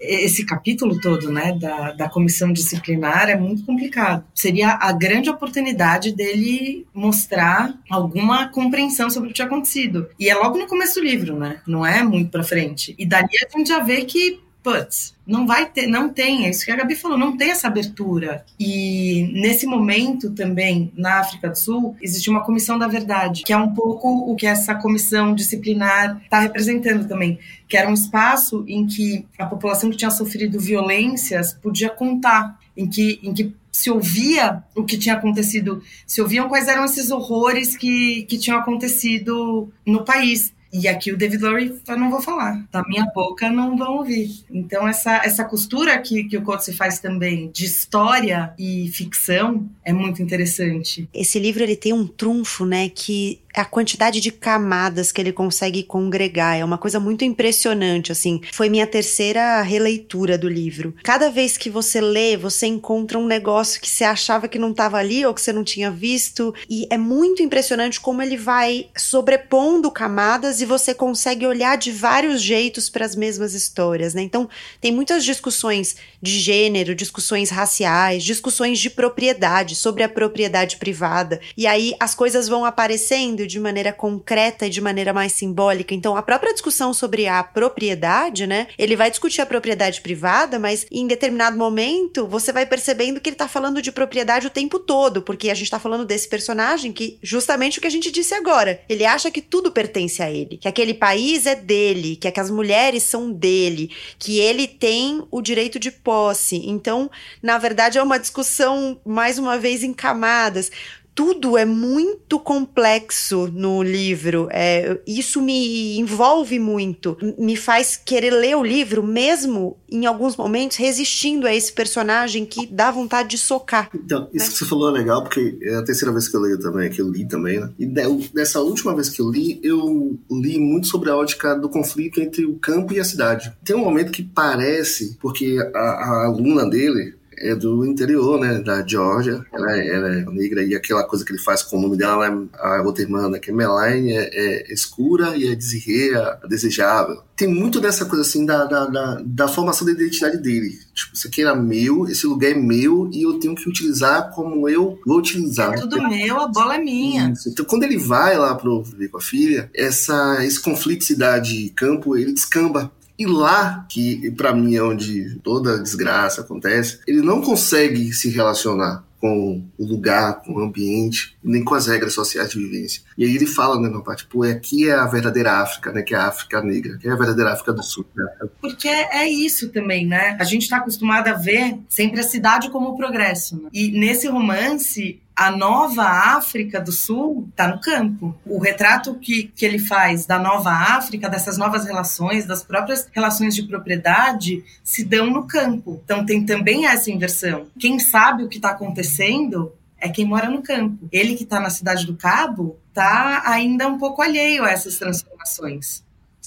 esse 0.03 0.45
capítulo 0.45 1.01
todo, 1.01 1.31
né, 1.31 1.57
da, 1.59 1.93
da 1.93 2.09
comissão 2.09 2.53
disciplinar 2.53 3.29
é 3.29 3.37
muito 3.37 3.65
complicado. 3.65 4.25
Seria 4.35 4.77
a 4.81 4.93
grande 4.93 5.31
oportunidade 5.31 6.13
dele 6.13 6.87
mostrar 6.93 7.75
alguma 7.89 8.49
compreensão 8.49 9.09
sobre 9.09 9.29
o 9.29 9.29
que 9.29 9.37
tinha 9.37 9.47
acontecido. 9.47 10.09
E 10.19 10.29
é 10.29 10.35
logo 10.35 10.59
no 10.59 10.67
começo 10.67 11.01
do 11.01 11.07
livro, 11.07 11.39
né? 11.39 11.61
Não 11.67 11.87
é 11.87 12.03
muito 12.03 12.31
para 12.31 12.43
frente. 12.43 12.95
E 12.99 13.07
dali 13.07 13.29
a 13.45 13.57
gente 13.57 13.69
já 13.69 13.79
vê 13.79 14.05
que 14.05 14.41
putz, 14.63 15.15
não 15.27 15.47
vai 15.47 15.69
ter, 15.69 15.87
não 15.87 16.09
tem, 16.09 16.47
é 16.47 16.51
isso 16.51 16.65
que 16.65 16.71
a 16.71 16.77
Gabi 16.77 16.95
falou, 16.95 17.19
não 17.19 17.37
tem 17.37 17.51
essa 17.51 17.67
abertura. 17.67 18.45
E 18.59 19.31
nesse 19.35 19.67
momento 19.67 20.31
também, 20.31 20.93
na 20.97 21.21
África 21.21 21.49
do 21.49 21.59
Sul, 21.59 21.97
existe 22.01 22.31
uma 22.31 22.45
comissão 22.45 22.79
da 22.79 22.87
verdade, 22.87 23.43
que 23.45 23.53
é 23.53 23.57
um 23.57 23.75
pouco 23.75 24.09
o 24.09 24.37
que 24.37 24.47
essa 24.47 24.75
comissão 24.75 25.35
disciplinar 25.35 26.21
está 26.23 26.41
representando 26.41 27.09
também, 27.09 27.39
que 27.69 27.77
era 27.77 27.89
um 27.89 27.95
espaço 27.95 28.65
em 28.69 28.87
que 28.87 29.27
a 29.39 29.47
população 29.47 29.91
que 29.91 29.97
tinha 29.97 30.11
sofrido 30.11 30.61
violências 30.61 31.53
podia 31.53 31.91
contar, 31.91 32.59
em 32.77 32.89
que, 32.89 33.19
em 33.23 33.35
que 33.35 33.55
se 33.73 33.91
ouvia 33.91 34.63
o 34.77 34.85
que 34.85 34.99
tinha 34.99 35.15
acontecido, 35.15 35.83
se 36.07 36.21
ouviam 36.21 36.49
quais 36.49 36.69
eram 36.69 36.85
esses 36.85 37.11
horrores 37.11 37.77
que, 37.77 38.23
que 38.25 38.39
tinham 38.39 38.59
acontecido 38.59 39.73
no 39.85 40.05
país. 40.05 40.53
E 40.73 40.89
aqui 40.89 41.13
o 41.13 41.17
David 41.17 41.45
Lurie 41.45 41.81
eu 41.87 41.99
não 41.99 42.11
vou 42.11 42.23
falar. 42.23 42.67
Da 42.73 42.83
minha 42.85 43.05
boca 43.15 43.51
não 43.51 43.77
vão 43.77 43.99
ouvir. 43.99 44.43
Então, 44.51 44.89
essa, 44.89 45.17
essa 45.25 45.45
costura 45.45 45.99
que, 45.99 46.25
que 46.25 46.37
o 46.37 46.43
Coates 46.43 46.75
faz 46.75 46.99
também 46.99 47.51
de 47.51 47.67
história 47.67 48.55
e 48.59 48.89
ficção 48.89 49.69
é 49.85 49.93
muito 49.93 50.23
interessante. 50.23 51.09
Esse 51.13 51.39
livro 51.39 51.63
ele 51.63 51.77
tem 51.77 51.93
um 51.93 52.07
trunfo, 52.07 52.65
né, 52.65 52.89
que 52.89 53.41
a 53.55 53.65
quantidade 53.65 54.21
de 54.21 54.31
camadas 54.31 55.13
que 55.13 55.21
ele 55.21 55.33
consegue 55.33 55.83
congregar 55.83 56.57
é 56.57 56.65
uma 56.65 56.79
coisa 56.79 56.99
muito 56.99 57.25
impressionante, 57.25 58.13
assim. 58.13 58.41
Foi 58.53 58.69
minha 58.69 58.87
terceira 58.87 59.61
releitura 59.63 60.39
do 60.39 60.49
livro. 60.49 60.95
Cada 61.03 61.31
vez 61.31 61.57
que 61.57 61.71
você 61.71 62.01
lê, 62.01 62.37
você 62.37 62.67
encontra 62.67 63.19
um 63.19 63.27
negócio 63.27 63.81
que 63.81 63.89
você 63.89 64.05
achava 64.05 64.49
que 64.49 64.59
não 64.59 64.71
estava 64.71 64.97
ali 64.97 65.25
ou 65.25 65.35
que 65.35 65.41
você 65.41 65.53
não 65.53 65.65
tinha 65.65 65.91
visto, 65.91 66.55
e 66.69 66.87
é 66.91 66.97
muito 66.97 67.43
impressionante 67.43 68.01
como 68.01 68.23
ele 68.23 68.37
vai 68.37 68.87
sobrepondo 68.97 69.91
camadas 69.91 70.61
e 70.61 70.65
você 70.67 70.95
consegue 70.95 71.47
olhar 71.47 71.77
de 71.77 71.91
vários 71.91 72.41
jeitos 72.41 72.89
para 72.89 73.05
as 73.05 73.15
mesmas 73.15 73.55
histórias, 73.55 74.15
né? 74.15 74.23
Então, 74.23 74.49
tem 74.81 74.93
muitas 74.93 75.25
discussões 75.25 75.97
de 76.23 76.39
gênero, 76.39 76.95
discussões 76.95 77.51
raciais, 77.51 78.23
discussões 78.23 78.79
de 78.79 78.89
propriedade, 78.89 79.75
sobre 79.75 80.05
a 80.05 80.09
propriedade 80.09 80.77
privada. 80.77 81.41
E 81.57 81.67
aí 81.67 81.95
as 81.99 82.15
coisas 82.15 82.49
vão 82.49 82.65
aparecendo 82.65 83.47
de 83.47 83.59
maneira 83.59 83.93
concreta 83.93 84.67
e 84.67 84.71
de 84.71 84.81
maneira 84.81 85.13
mais 85.13 85.33
simbólica. 85.33 85.95
Então, 85.95 86.17
a 86.17 86.23
própria 86.23 86.53
discussão 86.53 86.95
sobre 86.95 87.27
a 87.27 87.43
propriedade, 87.43 88.47
né? 88.47 88.69
Ele 88.79 88.95
vai 88.95 89.11
discutir 89.11 89.41
a 89.41 89.47
propriedade 89.47 90.01
privada, 90.01 90.59
mas 90.59 90.87
em 90.91 91.07
determinado 91.07 91.57
momento 91.57 92.27
você 92.27 92.53
vai 92.53 92.65
percebendo 92.65 93.21
que 93.21 93.29
ele 93.29 93.37
tá 93.37 93.49
falando 93.49 93.83
de 93.83 93.91
propriedade 93.91 94.47
o 94.47 94.51
tempo 94.51 94.79
todo, 94.79 95.23
porque 95.23 95.51
a 95.51 95.55
gente 95.55 95.71
tá 95.71 95.79
falando 95.79 96.05
desse 96.05 96.29
personagem 96.29 96.93
que, 96.93 97.19
justamente 97.23 97.79
o 97.79 97.81
que 97.81 97.87
a 97.87 97.91
gente 97.91 98.11
disse 98.11 98.35
agora, 98.35 98.81
ele 98.89 99.05
acha 99.05 99.31
que 99.31 99.41
tudo 99.41 99.73
pertence 99.73 100.23
a 100.23 100.31
ele, 100.31 100.59
que 100.59 100.69
aquele 100.69 100.95
país 100.95 101.47
é 101.47 101.55
dele, 101.55 102.17
que 102.17 102.41
as 102.41 102.51
mulheres 102.51 103.03
são 103.03 103.33
dele, 103.33 103.91
que 104.19 104.39
ele 104.39 104.69
tem 104.69 105.23
o 105.31 105.43
direito 105.43 105.79
de 105.79 105.91
posse. 106.13 106.61
Então, 106.67 107.11
na 107.43 107.57
verdade, 107.57 107.97
é 107.97 108.03
uma 108.03 108.19
discussão, 108.19 109.01
mais 109.03 109.39
uma 109.39 109.57
vez, 109.57 109.83
em 109.83 109.95
camadas 109.95 110.71
tudo 111.15 111.59
é 111.59 111.65
muito 111.65 112.39
complexo 112.39 113.49
no 113.53 113.83
livro. 113.83 114.49
É, 114.51 115.01
isso 115.07 115.41
me 115.41 115.99
envolve 115.99 116.59
muito, 116.59 117.17
me 117.39 117.57
faz 117.57 117.97
querer 117.97 118.31
ler 118.31 118.57
o 118.57 118.65
livro, 118.65 119.03
mesmo 119.03 119.77
em 119.91 120.07
alguns 120.07 120.37
momentos 120.37 120.77
resistindo 120.77 121.47
a 121.47 121.55
esse 121.55 121.73
personagem 121.73 122.47
que 122.47 122.67
dá 122.67 122.91
vontade 122.91 123.31
de 123.31 123.39
socar. 123.39 123.91
Então, 123.95 124.29
isso 124.33 124.47
né? 124.47 124.53
que 124.53 124.59
você 124.59 124.65
falou 124.65 124.89
é 124.89 124.93
legal, 124.93 125.23
porque 125.23 125.59
é 125.63 125.77
a 125.77 125.85
terceira 125.85 126.13
vez 126.13 126.29
que 126.29 126.37
eu 126.37 126.41
leio 126.41 126.59
também, 126.59 126.91
que 126.91 127.01
eu 127.01 127.09
li 127.09 127.27
também, 127.27 127.61
né? 127.61 127.71
E 127.79 127.87
dessa 127.87 128.61
última 128.61 128.95
vez 128.95 129.11
que 129.11 129.21
eu 129.21 129.31
li, 129.31 129.61
eu 129.63 130.19
li 130.31 130.59
muito 130.59 130.87
sobre 130.87 131.11
a 131.11 131.17
ótica 131.17 131.55
do 131.55 131.69
conflito 131.69 132.21
entre 132.21 132.47
o 132.47 132.55
campo 132.55 132.95
e 132.95 133.01
a 133.01 133.05
cidade. 133.05 133.53
Tem 133.65 133.77
um 133.77 133.85
momento 133.85 134.13
que 134.13 134.23
parece, 134.23 135.17
porque 135.21 135.59
a, 135.75 135.79
a 135.79 136.27
aluna 136.27 136.69
dele, 136.69 137.15
é 137.43 137.55
do 137.55 137.85
interior, 137.85 138.41
né, 138.41 138.61
da 138.61 138.87
Georgia. 138.87 139.45
Ela, 139.53 139.77
é, 139.77 139.89
ela 139.89 140.15
é 140.15 140.25
negra 140.27 140.63
e 140.63 140.75
aquela 140.75 141.05
coisa 141.05 141.25
que 141.25 141.33
ele 141.33 141.43
faz 141.43 141.63
com 141.63 141.77
o 141.77 141.83
nome 141.83 141.97
dela, 141.97 142.27
é 142.27 142.33
a 142.59 142.83
outra 142.83 143.03
irmã, 143.03 143.29
né, 143.29 143.39
que 143.39 143.51
é 143.51 143.55
Melaine, 143.55 144.13
é, 144.13 144.31
é 144.33 144.73
escura 144.73 145.37
e 145.37 145.51
é 145.51 145.55
desirê, 145.55 146.15
a 146.15 146.39
desejável. 146.49 147.23
Tem 147.37 147.49
muito 147.49 147.81
dessa 147.81 148.05
coisa 148.05 148.23
assim 148.23 148.47
da, 148.47 148.65
da, 148.65 148.87
da, 148.87 149.23
da, 149.25 149.49
formação 149.49 149.85
da 149.85 149.93
identidade 149.93 150.39
dele. 150.39 150.71
Tipo, 150.95 151.15
isso 151.15 151.27
aqui 151.27 151.41
era 151.41 151.57
meu, 151.57 152.07
esse 152.07 152.27
lugar 152.27 152.51
é 152.51 152.55
meu 152.55 153.11
e 153.13 153.23
eu 153.23 153.41
tenho 153.41 153.55
que 153.55 153.69
utilizar 153.69 154.31
como 154.31 154.69
eu 154.69 154.99
vou 155.05 155.19
utilizar. 155.19 155.73
É 155.73 155.81
tudo 155.81 156.09
meu, 156.09 156.39
a 156.39 156.47
bola 156.47 156.77
é 156.77 156.79
minha. 156.79 157.33
Isso. 157.33 157.49
Então, 157.49 157.65
quando 157.65 157.83
ele 157.83 157.99
vai 157.99 158.37
lá 158.37 158.55
pro 158.55 158.83
viver 158.83 159.09
com 159.09 159.19
a 159.19 159.21
filha, 159.21 159.69
essa, 159.75 160.45
esse 160.45 160.61
conflito 160.61 161.05
cidade-campo, 161.05 162.17
ele 162.17 162.33
descamba 162.33 162.93
e 163.23 163.27
lá, 163.27 163.87
que 163.89 164.31
para 164.33 164.55
mim 164.55 164.75
é 164.75 164.83
onde 164.83 165.37
toda 165.43 165.79
desgraça 165.79 166.41
acontece, 166.41 167.01
ele 167.07 167.23
não 167.23 167.41
consegue 167.41 168.13
se 168.13 168.29
relacionar 168.29 169.05
com 169.23 169.65
o 169.79 169.87
lugar, 169.87 170.43
com 170.43 170.55
o 170.55 170.59
ambiente, 170.59 171.37
nem 171.45 171.63
com 171.63 171.77
as 171.77 171.87
regras 171.87 172.13
sociais 172.13 172.51
de 172.51 172.59
vivência. 172.59 173.03
E 173.17 173.25
aí 173.25 173.37
ele 173.37 173.47
fala, 173.47 173.81
né, 173.81 173.89
na 173.89 174.01
parte, 174.01 174.27
pô, 174.27 174.43
aqui 174.43 174.89
é 174.89 174.95
a 174.95 175.07
verdadeira 175.07 175.61
África, 175.61 175.93
né, 175.93 176.03
que 176.03 176.13
é 176.13 176.19
a 176.19 176.27
África 176.27 176.61
negra, 176.61 176.99
que 176.99 177.07
é 177.07 177.13
a 177.13 177.17
verdadeira 177.17 177.53
África 177.53 177.73
do 177.73 177.85
Sul. 177.85 178.05
Né? 178.17 178.27
Porque 178.61 178.89
é 178.89 179.29
isso 179.29 179.69
também, 179.69 180.05
né? 180.05 180.37
A 180.41 180.45
gente 180.45 180.63
está 180.63 180.79
acostumado 180.79 181.29
a 181.29 181.35
ver 181.35 181.79
sempre 181.89 182.19
a 182.19 182.25
cidade 182.25 182.69
como 182.71 182.97
progresso. 182.97 183.63
Né? 183.63 183.69
E 183.73 183.93
nesse 183.93 184.27
romance, 184.27 185.22
a 185.35 185.51
nova 185.51 186.05
África 186.05 186.81
do 186.81 186.93
Sul 186.93 187.49
está 187.51 187.67
no 187.69 187.81
campo. 187.81 188.35
O 188.45 188.59
retrato 188.59 189.15
que, 189.15 189.45
que 189.45 189.65
ele 189.65 189.79
faz 189.79 190.27
da 190.27 190.39
nova 190.39 190.71
África, 190.71 191.29
dessas 191.29 191.57
novas 191.57 191.85
relações, 191.85 192.45
das 192.45 192.63
próprias 192.63 193.09
relações 193.13 193.55
de 193.55 193.63
propriedade, 193.63 194.63
se 194.85 195.05
dão 195.05 195.27
no 195.27 195.47
campo. 195.47 196.01
Então 196.05 196.25
tem 196.25 196.45
também 196.45 196.87
essa 196.87 197.11
inversão. 197.11 197.67
Quem 197.79 197.99
sabe 197.99 198.45
o 198.45 198.49
que 198.49 198.57
está 198.57 198.71
acontecendo 198.71 199.73
é 199.99 200.09
quem 200.09 200.25
mora 200.25 200.51
no 200.51 200.63
campo. 200.63 201.09
Ele 201.11 201.35
que 201.35 201.45
está 201.45 201.61
na 201.61 201.71
cidade 201.71 202.07
do 202.07 202.17
Cabo 202.17 202.77
está 202.89 203.43
ainda 203.47 203.89
um 203.89 203.99
pouco 203.99 204.21
alheio 204.21 204.65
a 204.65 204.71
essas 204.71 204.99
transformações 204.99 206.05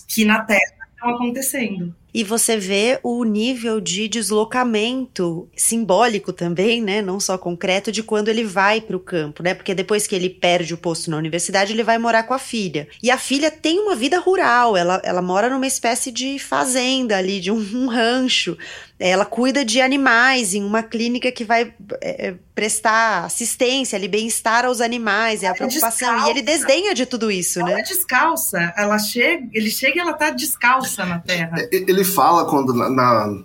que 0.07 0.23
na 0.23 0.41
Terra 0.41 0.87
estão 0.93 1.09
acontecendo 1.09 1.95
e 2.15 2.23
você 2.23 2.55
vê 2.55 2.97
o 3.03 3.25
nível 3.25 3.81
de 3.81 4.07
deslocamento 4.07 5.49
simbólico 5.53 6.31
também, 6.31 6.81
né, 6.81 7.01
não 7.01 7.19
só 7.19 7.37
concreto, 7.37 7.91
de 7.91 8.01
quando 8.01 8.29
ele 8.29 8.45
vai 8.45 8.79
para 8.79 8.95
o 8.95 9.01
campo, 9.01 9.43
né? 9.43 9.53
Porque 9.53 9.75
depois 9.75 10.07
que 10.07 10.15
ele 10.15 10.29
perde 10.29 10.73
o 10.73 10.77
posto 10.77 11.11
na 11.11 11.17
universidade, 11.17 11.73
ele 11.73 11.83
vai 11.83 11.97
morar 11.97 12.23
com 12.23 12.33
a 12.33 12.39
filha. 12.39 12.87
E 13.03 13.11
a 13.11 13.17
filha 13.17 13.51
tem 13.51 13.79
uma 13.79 13.97
vida 13.97 14.17
rural, 14.17 14.77
ela, 14.77 15.01
ela 15.03 15.21
mora 15.21 15.49
numa 15.49 15.67
espécie 15.67 16.09
de 16.09 16.39
fazenda 16.39 17.17
ali, 17.17 17.41
de 17.41 17.51
um, 17.51 17.57
um 17.75 17.87
rancho. 17.87 18.57
Ela 18.97 19.25
cuida 19.25 19.65
de 19.65 19.81
animais 19.81 20.53
em 20.53 20.63
uma 20.63 20.81
clínica 20.81 21.29
que 21.29 21.43
vai 21.43 21.73
é, 22.01 22.27
é 22.27 22.35
prestar 22.53 23.25
assistência 23.25 23.97
ali, 23.97 24.07
bem-estar 24.07 24.63
aos 24.63 24.79
animais, 24.79 25.43
é 25.43 25.47
a 25.47 25.53
preocupação. 25.53 26.07
Descalça. 26.07 26.27
E 26.27 26.29
ele 26.31 26.41
desdenha 26.41 26.93
de 26.93 27.05
tudo 27.05 27.29
isso, 27.29 27.59
ela 27.59 27.67
né? 27.67 27.73
Ela 27.73 27.81
é 27.81 27.83
descalça, 27.83 28.73
ela 28.77 28.97
chega, 28.97 29.49
ele 29.51 29.69
chega 29.69 29.97
e 29.97 29.99
ela 29.99 30.13
tá 30.13 30.29
descalça 30.29 31.05
na 31.05 31.19
terra. 31.19 31.57
É, 31.59 31.69
ele 31.71 32.05
fala 32.05 32.49
quando 32.49 32.73
na, 32.73 32.89
na, 32.89 33.43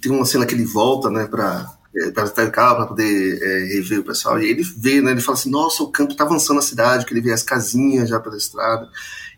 tem 0.00 0.10
uma 0.10 0.24
cena 0.24 0.46
que 0.46 0.54
ele 0.54 0.64
volta, 0.64 1.10
né, 1.10 1.26
para 1.26 1.70
é, 1.94 2.10
para 2.10 2.24
estar 2.24 2.44
em 2.44 2.50
casa 2.50 2.76
para 2.76 2.86
poder 2.86 3.42
é, 3.42 3.74
rever 3.74 4.00
o 4.00 4.04
pessoal 4.04 4.40
e 4.40 4.48
ele 4.48 4.62
vê, 4.62 5.02
né, 5.02 5.12
ele 5.12 5.20
fala 5.20 5.36
assim, 5.36 5.50
nossa, 5.50 5.82
o 5.82 5.90
campo 5.90 6.12
está 6.12 6.24
avançando 6.24 6.56
na 6.56 6.62
cidade, 6.62 7.04
que 7.04 7.12
ele 7.12 7.22
vê 7.22 7.32
as 7.32 7.42
casinhas 7.42 8.08
já 8.08 8.20
pela 8.20 8.36
estrada 8.36 8.88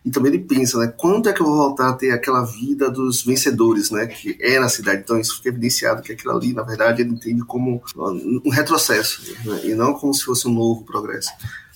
e 0.05 0.11
também 0.11 0.33
ele 0.33 0.45
pensa, 0.45 0.79
né, 0.79 0.93
quando 0.97 1.29
é 1.29 1.33
que 1.33 1.41
eu 1.41 1.47
vou 1.47 1.57
voltar 1.57 1.91
a 1.91 1.93
ter 1.93 2.11
aquela 2.11 2.45
vida 2.45 2.91
dos 2.91 3.25
vencedores, 3.25 3.91
né, 3.91 4.07
que 4.07 4.37
é 4.41 4.59
na 4.59 4.69
cidade. 4.69 5.03
Então 5.03 5.19
isso 5.19 5.37
fica 5.37 5.51
evidenciado 5.51 6.03
que 6.03 6.13
aquilo 6.13 6.37
ali, 6.37 6.53
na 6.53 6.63
verdade, 6.63 7.03
ele 7.03 7.11
entende 7.11 7.43
como 7.43 7.83
um 7.97 8.51
retrocesso 8.51 9.23
né, 9.45 9.61
e 9.65 9.75
não 9.75 9.95
como 9.95 10.15
se 10.15 10.25
fosse 10.25 10.47
um 10.47 10.53
novo 10.53 10.85
progresso. 10.85 11.31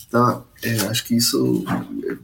Então, 0.07 0.45
é, 0.63 0.77
acho 0.89 1.05
que 1.07 1.17
isso 1.17 1.65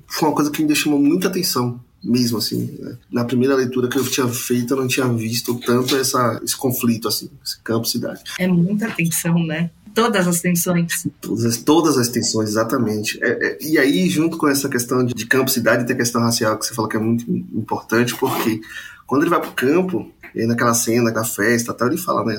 foi 0.06 0.28
uma 0.28 0.34
coisa 0.34 0.50
que 0.50 0.62
me 0.62 0.74
chamou 0.74 0.98
muita 0.98 1.28
atenção 1.28 1.80
mesmo 2.02 2.38
assim. 2.38 2.76
Né? 2.78 2.96
Na 3.11 3.24
primeira 3.24 3.54
leitura 3.54 3.88
que 3.88 3.98
eu 3.98 4.04
tinha 4.04 4.28
feito, 4.28 4.74
eu 4.74 4.78
não 4.78 4.88
tinha 4.88 5.08
visto 5.08 5.58
tanto 5.61 5.96
essa, 5.96 6.40
esse 6.42 6.56
conflito 6.56 7.08
assim, 7.08 7.30
esse 7.44 7.61
campo-cidade. 7.62 8.22
É 8.38 8.46
muita 8.46 8.90
tensão, 8.90 9.38
né? 9.44 9.70
Todas 9.98 10.28
as 10.28 10.40
tensões. 10.40 11.08
Todas, 11.20 11.56
todas 11.56 11.98
as 11.98 12.08
tensões, 12.08 12.50
exatamente. 12.50 13.18
É, 13.20 13.30
é, 13.30 13.58
e 13.61 13.76
aí, 13.76 14.08
junto 14.08 14.38
com 14.38 14.46
essa 14.46 14.68
questão 14.68 15.04
de, 15.04 15.12
de 15.12 15.26
campo-cidade, 15.26 15.87
tem 15.87 15.94
a 15.94 15.98
questão 15.98 16.20
racial 16.20 16.56
que 16.56 16.66
você 16.66 16.72
falou 16.72 16.88
que 16.88 16.96
é 16.96 17.00
muito 17.00 17.28
importante, 17.28 18.14
porque 18.14 18.61
quando 19.08 19.22
ele 19.22 19.30
vai 19.30 19.40
pro 19.40 19.50
campo, 19.50 20.08
e 20.34 20.46
naquela 20.46 20.72
cena, 20.72 21.04
naquela 21.04 21.24
festa, 21.24 21.74
tal, 21.74 21.88
ele 21.88 21.96
fala, 21.96 22.24
né? 22.24 22.38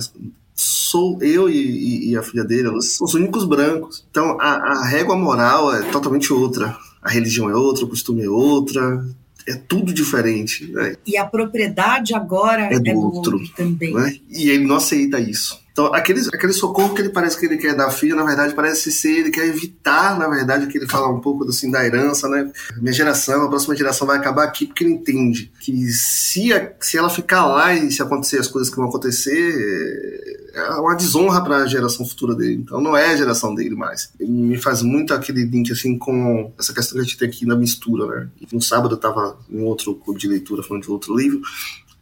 Sou 0.55 1.21
eu 1.21 1.49
e, 1.49 2.11
e 2.11 2.17
a 2.17 2.23
filha 2.23 2.45
dele, 2.45 2.69
os 2.69 3.13
únicos 3.13 3.43
brancos. 3.43 4.05
Então 4.09 4.39
a, 4.39 4.55
a 4.55 4.85
régua 4.85 5.17
moral 5.17 5.73
é 5.73 5.83
totalmente 5.91 6.31
outra. 6.31 6.77
A 7.01 7.09
religião 7.09 7.49
é 7.49 7.55
outra, 7.55 7.85
o 7.85 7.89
costume 7.89 8.23
é 8.23 8.29
outra, 8.29 9.05
é 9.47 9.55
tudo 9.55 9.93
diferente. 9.93 10.69
Né? 10.71 10.95
E 11.05 11.17
a 11.17 11.25
propriedade 11.25 12.13
agora 12.13 12.63
é 12.63 12.79
do, 12.79 12.89
é 12.89 12.93
do 12.93 12.99
outro, 12.99 13.37
outro, 13.37 13.53
também. 13.55 13.93
Né? 13.93 14.15
E 14.29 14.49
ele 14.49 14.65
não 14.65 14.75
aceita 14.75 15.19
isso. 15.19 15.59
Então, 15.79 15.93
aquele, 15.93 16.19
aquele 16.33 16.51
socorro 16.51 16.93
que 16.93 17.01
ele 17.01 17.09
parece 17.09 17.39
que 17.39 17.45
ele 17.45 17.55
quer 17.55 17.73
dar 17.73 17.87
à 17.87 17.89
filha, 17.89 18.13
na 18.13 18.25
verdade, 18.25 18.53
parece 18.53 18.91
ser, 18.91 19.19
ele 19.19 19.31
quer 19.31 19.45
evitar, 19.45 20.19
na 20.19 20.27
verdade, 20.27 20.67
que 20.67 20.77
ele 20.77 20.85
fala 20.85 21.07
um 21.07 21.21
pouco 21.21 21.47
assim, 21.47 21.71
da 21.71 21.85
herança, 21.85 22.27
né? 22.27 22.51
Minha 22.81 22.91
geração, 22.91 23.43
a 23.43 23.47
próxima 23.47 23.77
geração 23.77 24.05
vai 24.05 24.17
acabar 24.17 24.43
aqui 24.43 24.65
porque 24.65 24.83
ele 24.83 24.91
entende 24.91 25.49
que 25.57 25.87
se, 25.87 26.51
a, 26.51 26.73
se 26.81 26.97
ela 26.97 27.09
ficar 27.09 27.45
lá 27.45 27.73
e 27.73 27.89
se 27.93 28.01
acontecer 28.01 28.39
as 28.39 28.47
coisas 28.49 28.69
que 28.69 28.75
vão 28.75 28.89
acontecer, 28.89 30.51
é 30.53 30.69
uma 30.81 30.95
desonra 30.95 31.41
para 31.41 31.59
a 31.59 31.65
geração 31.65 32.05
futura 32.05 32.35
dele. 32.35 32.55
Então 32.55 32.81
não 32.81 32.97
é 32.97 33.13
a 33.13 33.15
geração 33.15 33.55
dele 33.55 33.75
mais. 33.75 34.11
Ele 34.19 34.31
me 34.31 34.57
faz 34.57 34.81
muito 34.81 35.13
aquele 35.13 35.45
link 35.45 35.71
assim 35.71 35.97
com 35.97 36.51
essa 36.59 36.73
questão 36.73 36.95
que 36.95 36.99
a 36.99 37.03
gente 37.03 37.17
tem 37.17 37.29
aqui 37.29 37.45
na 37.45 37.55
mistura, 37.55 38.05
né? 38.05 38.29
No 38.51 38.61
sábado 38.61 38.95
eu 38.95 38.97
estava 38.97 39.37
em 39.49 39.61
outro 39.61 39.95
clube 39.95 40.19
de 40.19 40.27
leitura 40.27 40.61
falando 40.61 40.83
de 40.83 40.91
outro 40.91 41.15
livro. 41.15 41.39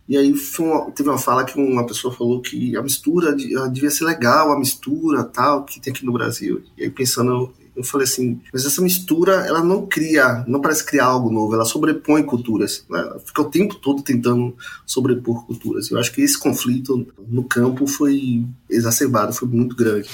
E 0.08 0.18
aí 0.18 0.34
uma, 0.60 0.92
teve 0.92 1.10
uma 1.10 1.18
fala 1.18 1.44
que 1.44 1.60
uma 1.60 1.86
pessoa 1.86 2.14
falou 2.14 2.42
que 2.42 2.76
a 2.78 2.82
mistura 2.82 3.36
devia 3.36 3.90
ser 3.90 4.06
legal, 4.06 4.52
a 4.52 4.60
mistura 4.60 5.24
tal, 5.24 5.66
que 5.66 5.80
tem 5.80 5.92
aqui 5.92 6.06
no 6.06 6.14
Brasil. 6.14 6.64
E 6.78 6.84
aí 6.84 6.90
pensando 6.90 7.54
eu 7.78 7.84
falei 7.84 8.06
assim, 8.06 8.42
mas 8.52 8.66
essa 8.66 8.82
mistura, 8.82 9.46
ela 9.46 9.64
não 9.64 9.86
cria, 9.86 10.44
não 10.48 10.60
parece 10.60 10.84
criar 10.84 11.06
algo 11.06 11.30
novo, 11.30 11.54
ela 11.54 11.64
sobrepõe 11.64 12.24
culturas, 12.24 12.84
né? 12.90 13.00
ela 13.00 13.20
fica 13.20 13.44
o 13.44 13.52
tempo 13.52 13.76
todo 13.76 14.02
tentando 14.02 14.58
sobrepor 14.84 15.46
culturas. 15.46 15.92
Eu 15.92 16.00
acho 16.00 16.12
que 16.12 16.22
esse 16.22 16.40
conflito 16.40 17.06
no 17.28 17.44
campo 17.44 17.86
foi 17.86 18.44
exacerbado, 18.68 19.32
foi 19.32 19.48
muito 19.48 19.76
grande. 19.76 20.10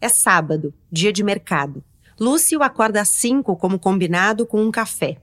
É 0.00 0.08
sábado, 0.08 0.72
dia 0.90 1.12
de 1.12 1.22
mercado. 1.22 1.84
Lúcio 2.18 2.62
acorda 2.62 3.02
às 3.02 3.10
cinco, 3.10 3.56
como 3.56 3.78
combinado, 3.78 4.46
com 4.46 4.64
um 4.64 4.70
café. 4.70 5.18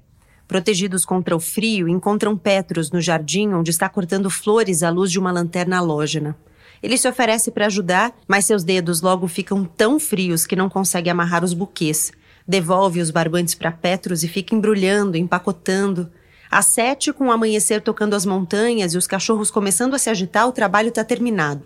Protegidos 0.49 1.05
contra 1.05 1.35
o 1.35 1.39
frio, 1.39 1.87
encontram 1.87 2.35
Petros 2.35 2.89
no 2.89 2.99
jardim 2.99 3.53
onde 3.53 3.69
está 3.69 3.87
cortando 3.87 4.31
flores 4.31 4.81
à 4.81 4.89
luz 4.89 5.11
de 5.11 5.19
uma 5.19 5.31
lanterna 5.31 5.77
halógena. 5.77 6.35
Ele 6.81 6.97
se 6.97 7.07
oferece 7.07 7.51
para 7.51 7.67
ajudar, 7.67 8.15
mas 8.27 8.45
seus 8.45 8.63
dedos 8.63 8.99
logo 8.99 9.27
ficam 9.27 9.63
tão 9.63 9.99
frios 9.99 10.47
que 10.47 10.55
não 10.55 10.67
consegue 10.67 11.07
amarrar 11.07 11.43
os 11.43 11.53
buquês. 11.53 12.11
Devolve 12.47 12.99
os 12.99 13.11
barbantes 13.11 13.53
para 13.53 13.71
Petros 13.71 14.23
e 14.23 14.27
fica 14.27 14.55
embrulhando, 14.55 15.15
empacotando. 15.15 16.09
Às 16.49 16.65
sete, 16.65 17.13
com 17.13 17.27
o 17.27 17.31
amanhecer 17.31 17.79
tocando 17.79 18.15
as 18.15 18.25
montanhas 18.25 18.95
e 18.95 18.97
os 18.97 19.05
cachorros 19.05 19.51
começando 19.51 19.93
a 19.93 19.99
se 19.99 20.09
agitar, 20.09 20.47
o 20.47 20.51
trabalho 20.51 20.89
está 20.89 21.03
terminado. 21.03 21.63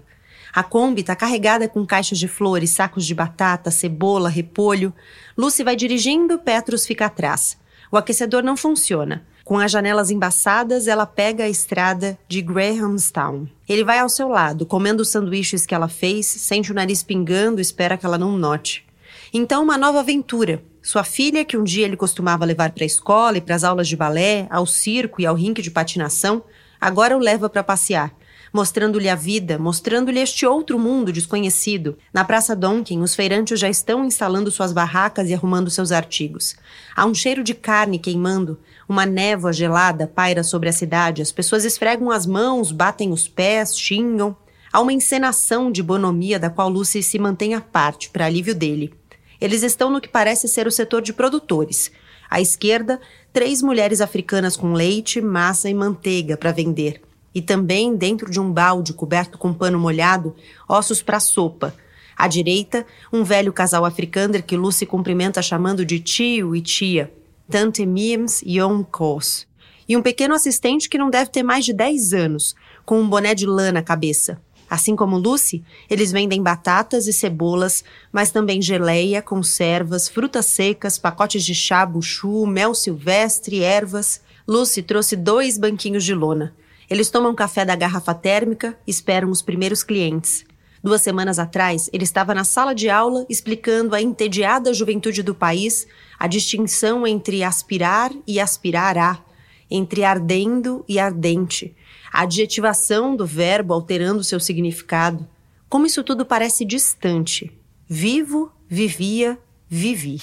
A 0.52 0.62
Kombi 0.62 1.00
está 1.00 1.16
carregada 1.16 1.70
com 1.70 1.86
caixas 1.86 2.20
de 2.20 2.28
flores, 2.28 2.72
sacos 2.72 3.06
de 3.06 3.16
batata, 3.16 3.72
cebola, 3.72 4.28
repolho. 4.28 4.94
Lucy 5.38 5.64
vai 5.64 5.78
dirigindo, 5.78 6.38
Petros 6.38 6.86
fica 6.86 7.06
atrás. 7.06 7.63
O 7.94 7.98
aquecedor 7.98 8.42
não 8.42 8.58
funciona. 8.58 9.24
Com 9.44 9.60
as 9.60 9.70
janelas 9.72 10.10
embaçadas, 10.10 10.88
ela 10.88 11.06
pega 11.06 11.44
a 11.44 11.50
estrada 11.50 12.18
de 12.28 12.42
Grahamstown. 12.42 13.48
Ele 13.70 13.84
vai 13.84 14.00
ao 14.00 14.10
seu 14.10 14.30
lado, 14.30 14.66
comendo 14.66 15.04
os 15.04 15.10
sanduíches 15.10 15.64
que 15.64 15.76
ela 15.76 15.88
fez, 15.88 16.26
sente 16.26 16.72
o 16.72 16.74
nariz 16.74 17.04
pingando, 17.04 17.62
espera 17.62 17.96
que 17.96 18.04
ela 18.04 18.18
não 18.18 18.36
note. 18.36 18.84
Então, 19.32 19.62
uma 19.62 19.78
nova 19.78 20.00
aventura. 20.00 20.64
Sua 20.82 21.04
filha, 21.04 21.46
que 21.46 21.56
um 21.56 21.64
dia 21.64 21.86
ele 21.86 21.96
costumava 21.96 22.46
levar 22.46 22.72
para 22.72 22.84
a 22.84 22.88
escola 22.88 23.38
e 23.38 23.42
para 23.42 23.54
as 23.54 23.64
aulas 23.64 23.88
de 23.88 23.96
balé, 23.96 24.48
ao 24.50 24.66
circo 24.66 25.22
e 25.22 25.28
ao 25.28 25.36
rink 25.36 25.62
de 25.62 25.70
patinação, 25.70 26.44
agora 26.82 27.16
o 27.16 27.20
leva 27.20 27.48
para 27.48 27.64
passear, 27.64 28.12
mostrando-lhe 28.52 29.08
a 29.08 29.14
vida, 29.14 29.60
mostrando-lhe 29.60 30.20
este 30.20 30.48
outro 30.48 30.80
mundo 30.80 31.14
desconhecido. 31.14 31.96
Na 32.12 32.26
Praça 32.26 32.56
Donkin, 32.56 33.02
os 33.02 33.14
feirantes 33.14 33.60
já 33.60 33.70
estão 33.70 34.04
instalando 34.04 34.50
suas 34.50 34.74
barracas 34.74 35.30
e 35.30 35.34
arrumando 35.36 35.70
seus 35.70 35.92
artigos. 35.92 36.56
Há 36.96 37.06
um 37.06 37.14
cheiro 37.14 37.44
de 37.44 37.54
carne 37.54 37.98
queimando, 37.98 38.60
uma 38.88 39.06
névoa 39.06 39.52
gelada 39.52 40.06
paira 40.06 40.44
sobre 40.44 40.70
a 40.70 40.74
cidade, 40.74 41.22
as 41.22 41.32
pessoas 41.32 41.66
esfregam 41.66 42.12
as 42.12 42.26
mãos, 42.26 42.72
batem 42.72 43.12
os 43.12 43.28
pés, 43.28 43.78
xingam. 43.78 44.36
Há 44.72 44.80
uma 44.80 44.94
encenação 44.94 45.72
de 45.72 45.82
bonomia 45.82 46.40
da 46.40 46.50
qual 46.50 46.70
Lucy 46.70 47.02
se 47.02 47.18
mantém 47.18 47.56
à 47.56 47.62
parte, 47.62 48.10
para 48.10 48.26
alívio 48.26 48.54
dele. 48.56 48.94
Eles 49.42 49.64
estão 49.64 49.90
no 49.90 50.00
que 50.00 50.08
parece 50.08 50.48
ser 50.48 50.68
o 50.68 50.72
setor 50.72 51.02
de 51.02 51.14
produtores. 51.14 51.92
À 52.30 52.40
esquerda, 52.40 53.00
três 53.32 53.62
mulheres 53.62 54.02
africanas 54.02 54.56
com 54.56 54.74
leite, 54.74 55.20
massa 55.22 55.70
e 55.70 55.74
manteiga 55.74 56.38
para 56.38 56.52
vender. 56.52 57.02
e 57.36 57.42
também, 57.42 57.96
dentro 57.96 58.30
de 58.30 58.40
um 58.40 58.52
balde 58.52 58.94
coberto 58.94 59.40
com 59.40 59.52
pano 59.52 59.80
molhado, 59.80 60.36
ossos 60.70 61.02
para 61.02 61.20
sopa. 61.20 61.74
À 62.18 62.28
direita, 62.28 62.86
um 63.12 63.24
velho 63.24 63.52
casal 63.52 63.86
africânder 63.86 64.44
que 64.44 64.58
Lucy 64.58 64.86
cumprimenta 64.86 65.42
chamando 65.42 65.86
de 65.86 66.00
tio 66.00 66.56
e 66.56 66.62
tia, 66.62 67.12
Tante 67.50 67.86
Miems 67.86 68.42
Yom 68.46 68.84
Kos. 68.84 69.48
E 69.88 69.98
um 69.98 70.02
pequeno 70.02 70.34
assistente 70.34 70.88
que 70.88 70.98
não 70.98 71.10
deve 71.10 71.30
ter 71.30 71.44
mais 71.44 71.66
de 71.66 71.74
10 71.74 72.14
anos, 72.14 72.56
com 72.86 73.02
um 73.02 73.10
boné 73.10 73.36
de 73.36 73.46
lã 73.46 73.72
na 73.72 73.82
cabeça. 73.82 74.42
Assim 74.70 74.96
como 74.96 75.18
Lucy, 75.18 75.64
eles 75.90 76.12
vendem 76.12 76.42
batatas 76.42 77.06
e 77.06 77.14
cebolas, 77.14 77.84
mas 78.12 78.32
também 78.32 78.62
geleia, 78.62 79.22
conservas, 79.22 80.10
frutas 80.10 80.48
secas, 80.48 80.98
pacotes 80.98 81.46
de 81.46 81.54
chá, 81.54 81.86
buchu, 81.86 82.48
mel 82.48 82.74
silvestre, 82.74 83.62
ervas. 83.62 84.22
Lucy 84.48 84.82
trouxe 84.82 85.16
dois 85.16 85.58
banquinhos 85.58 86.04
de 86.04 86.16
lona. 86.16 86.56
Eles 86.90 87.10
tomam 87.10 87.36
café 87.36 87.64
da 87.64 87.76
garrafa 87.76 88.14
térmica 88.14 88.78
e 88.88 88.92
esperam 88.92 89.30
os 89.30 89.42
primeiros 89.42 89.84
clientes. 89.84 90.44
Duas 90.84 91.02
semanas 91.02 91.40
atrás, 91.40 91.90
ele 91.94 92.04
estava 92.04 92.36
na 92.36 92.44
sala 92.44 92.76
de 92.76 92.90
aula 92.90 93.26
explicando 93.30 93.96
à 93.96 94.02
entediada 94.02 94.74
juventude 94.74 95.24
do 95.24 95.34
país 95.34 95.88
a 96.20 96.28
distinção 96.28 97.08
entre 97.08 97.42
aspirar 97.42 98.12
e 98.28 98.38
aspirará, 98.38 99.24
entre 99.72 100.04
ardendo 100.04 100.84
e 100.86 101.00
ardente, 101.00 101.74
a 102.12 102.24
adjetivação 102.24 103.16
do 103.16 103.26
verbo 103.26 103.74
alterando 103.74 104.26
seu 104.26 104.42
significado. 104.42 105.26
Como 105.70 105.86
isso 105.86 106.04
tudo 106.04 106.26
parece 106.26 106.66
distante. 106.66 107.50
Vivo, 107.88 108.52
vivia, 108.68 109.40
vivi. 109.70 110.20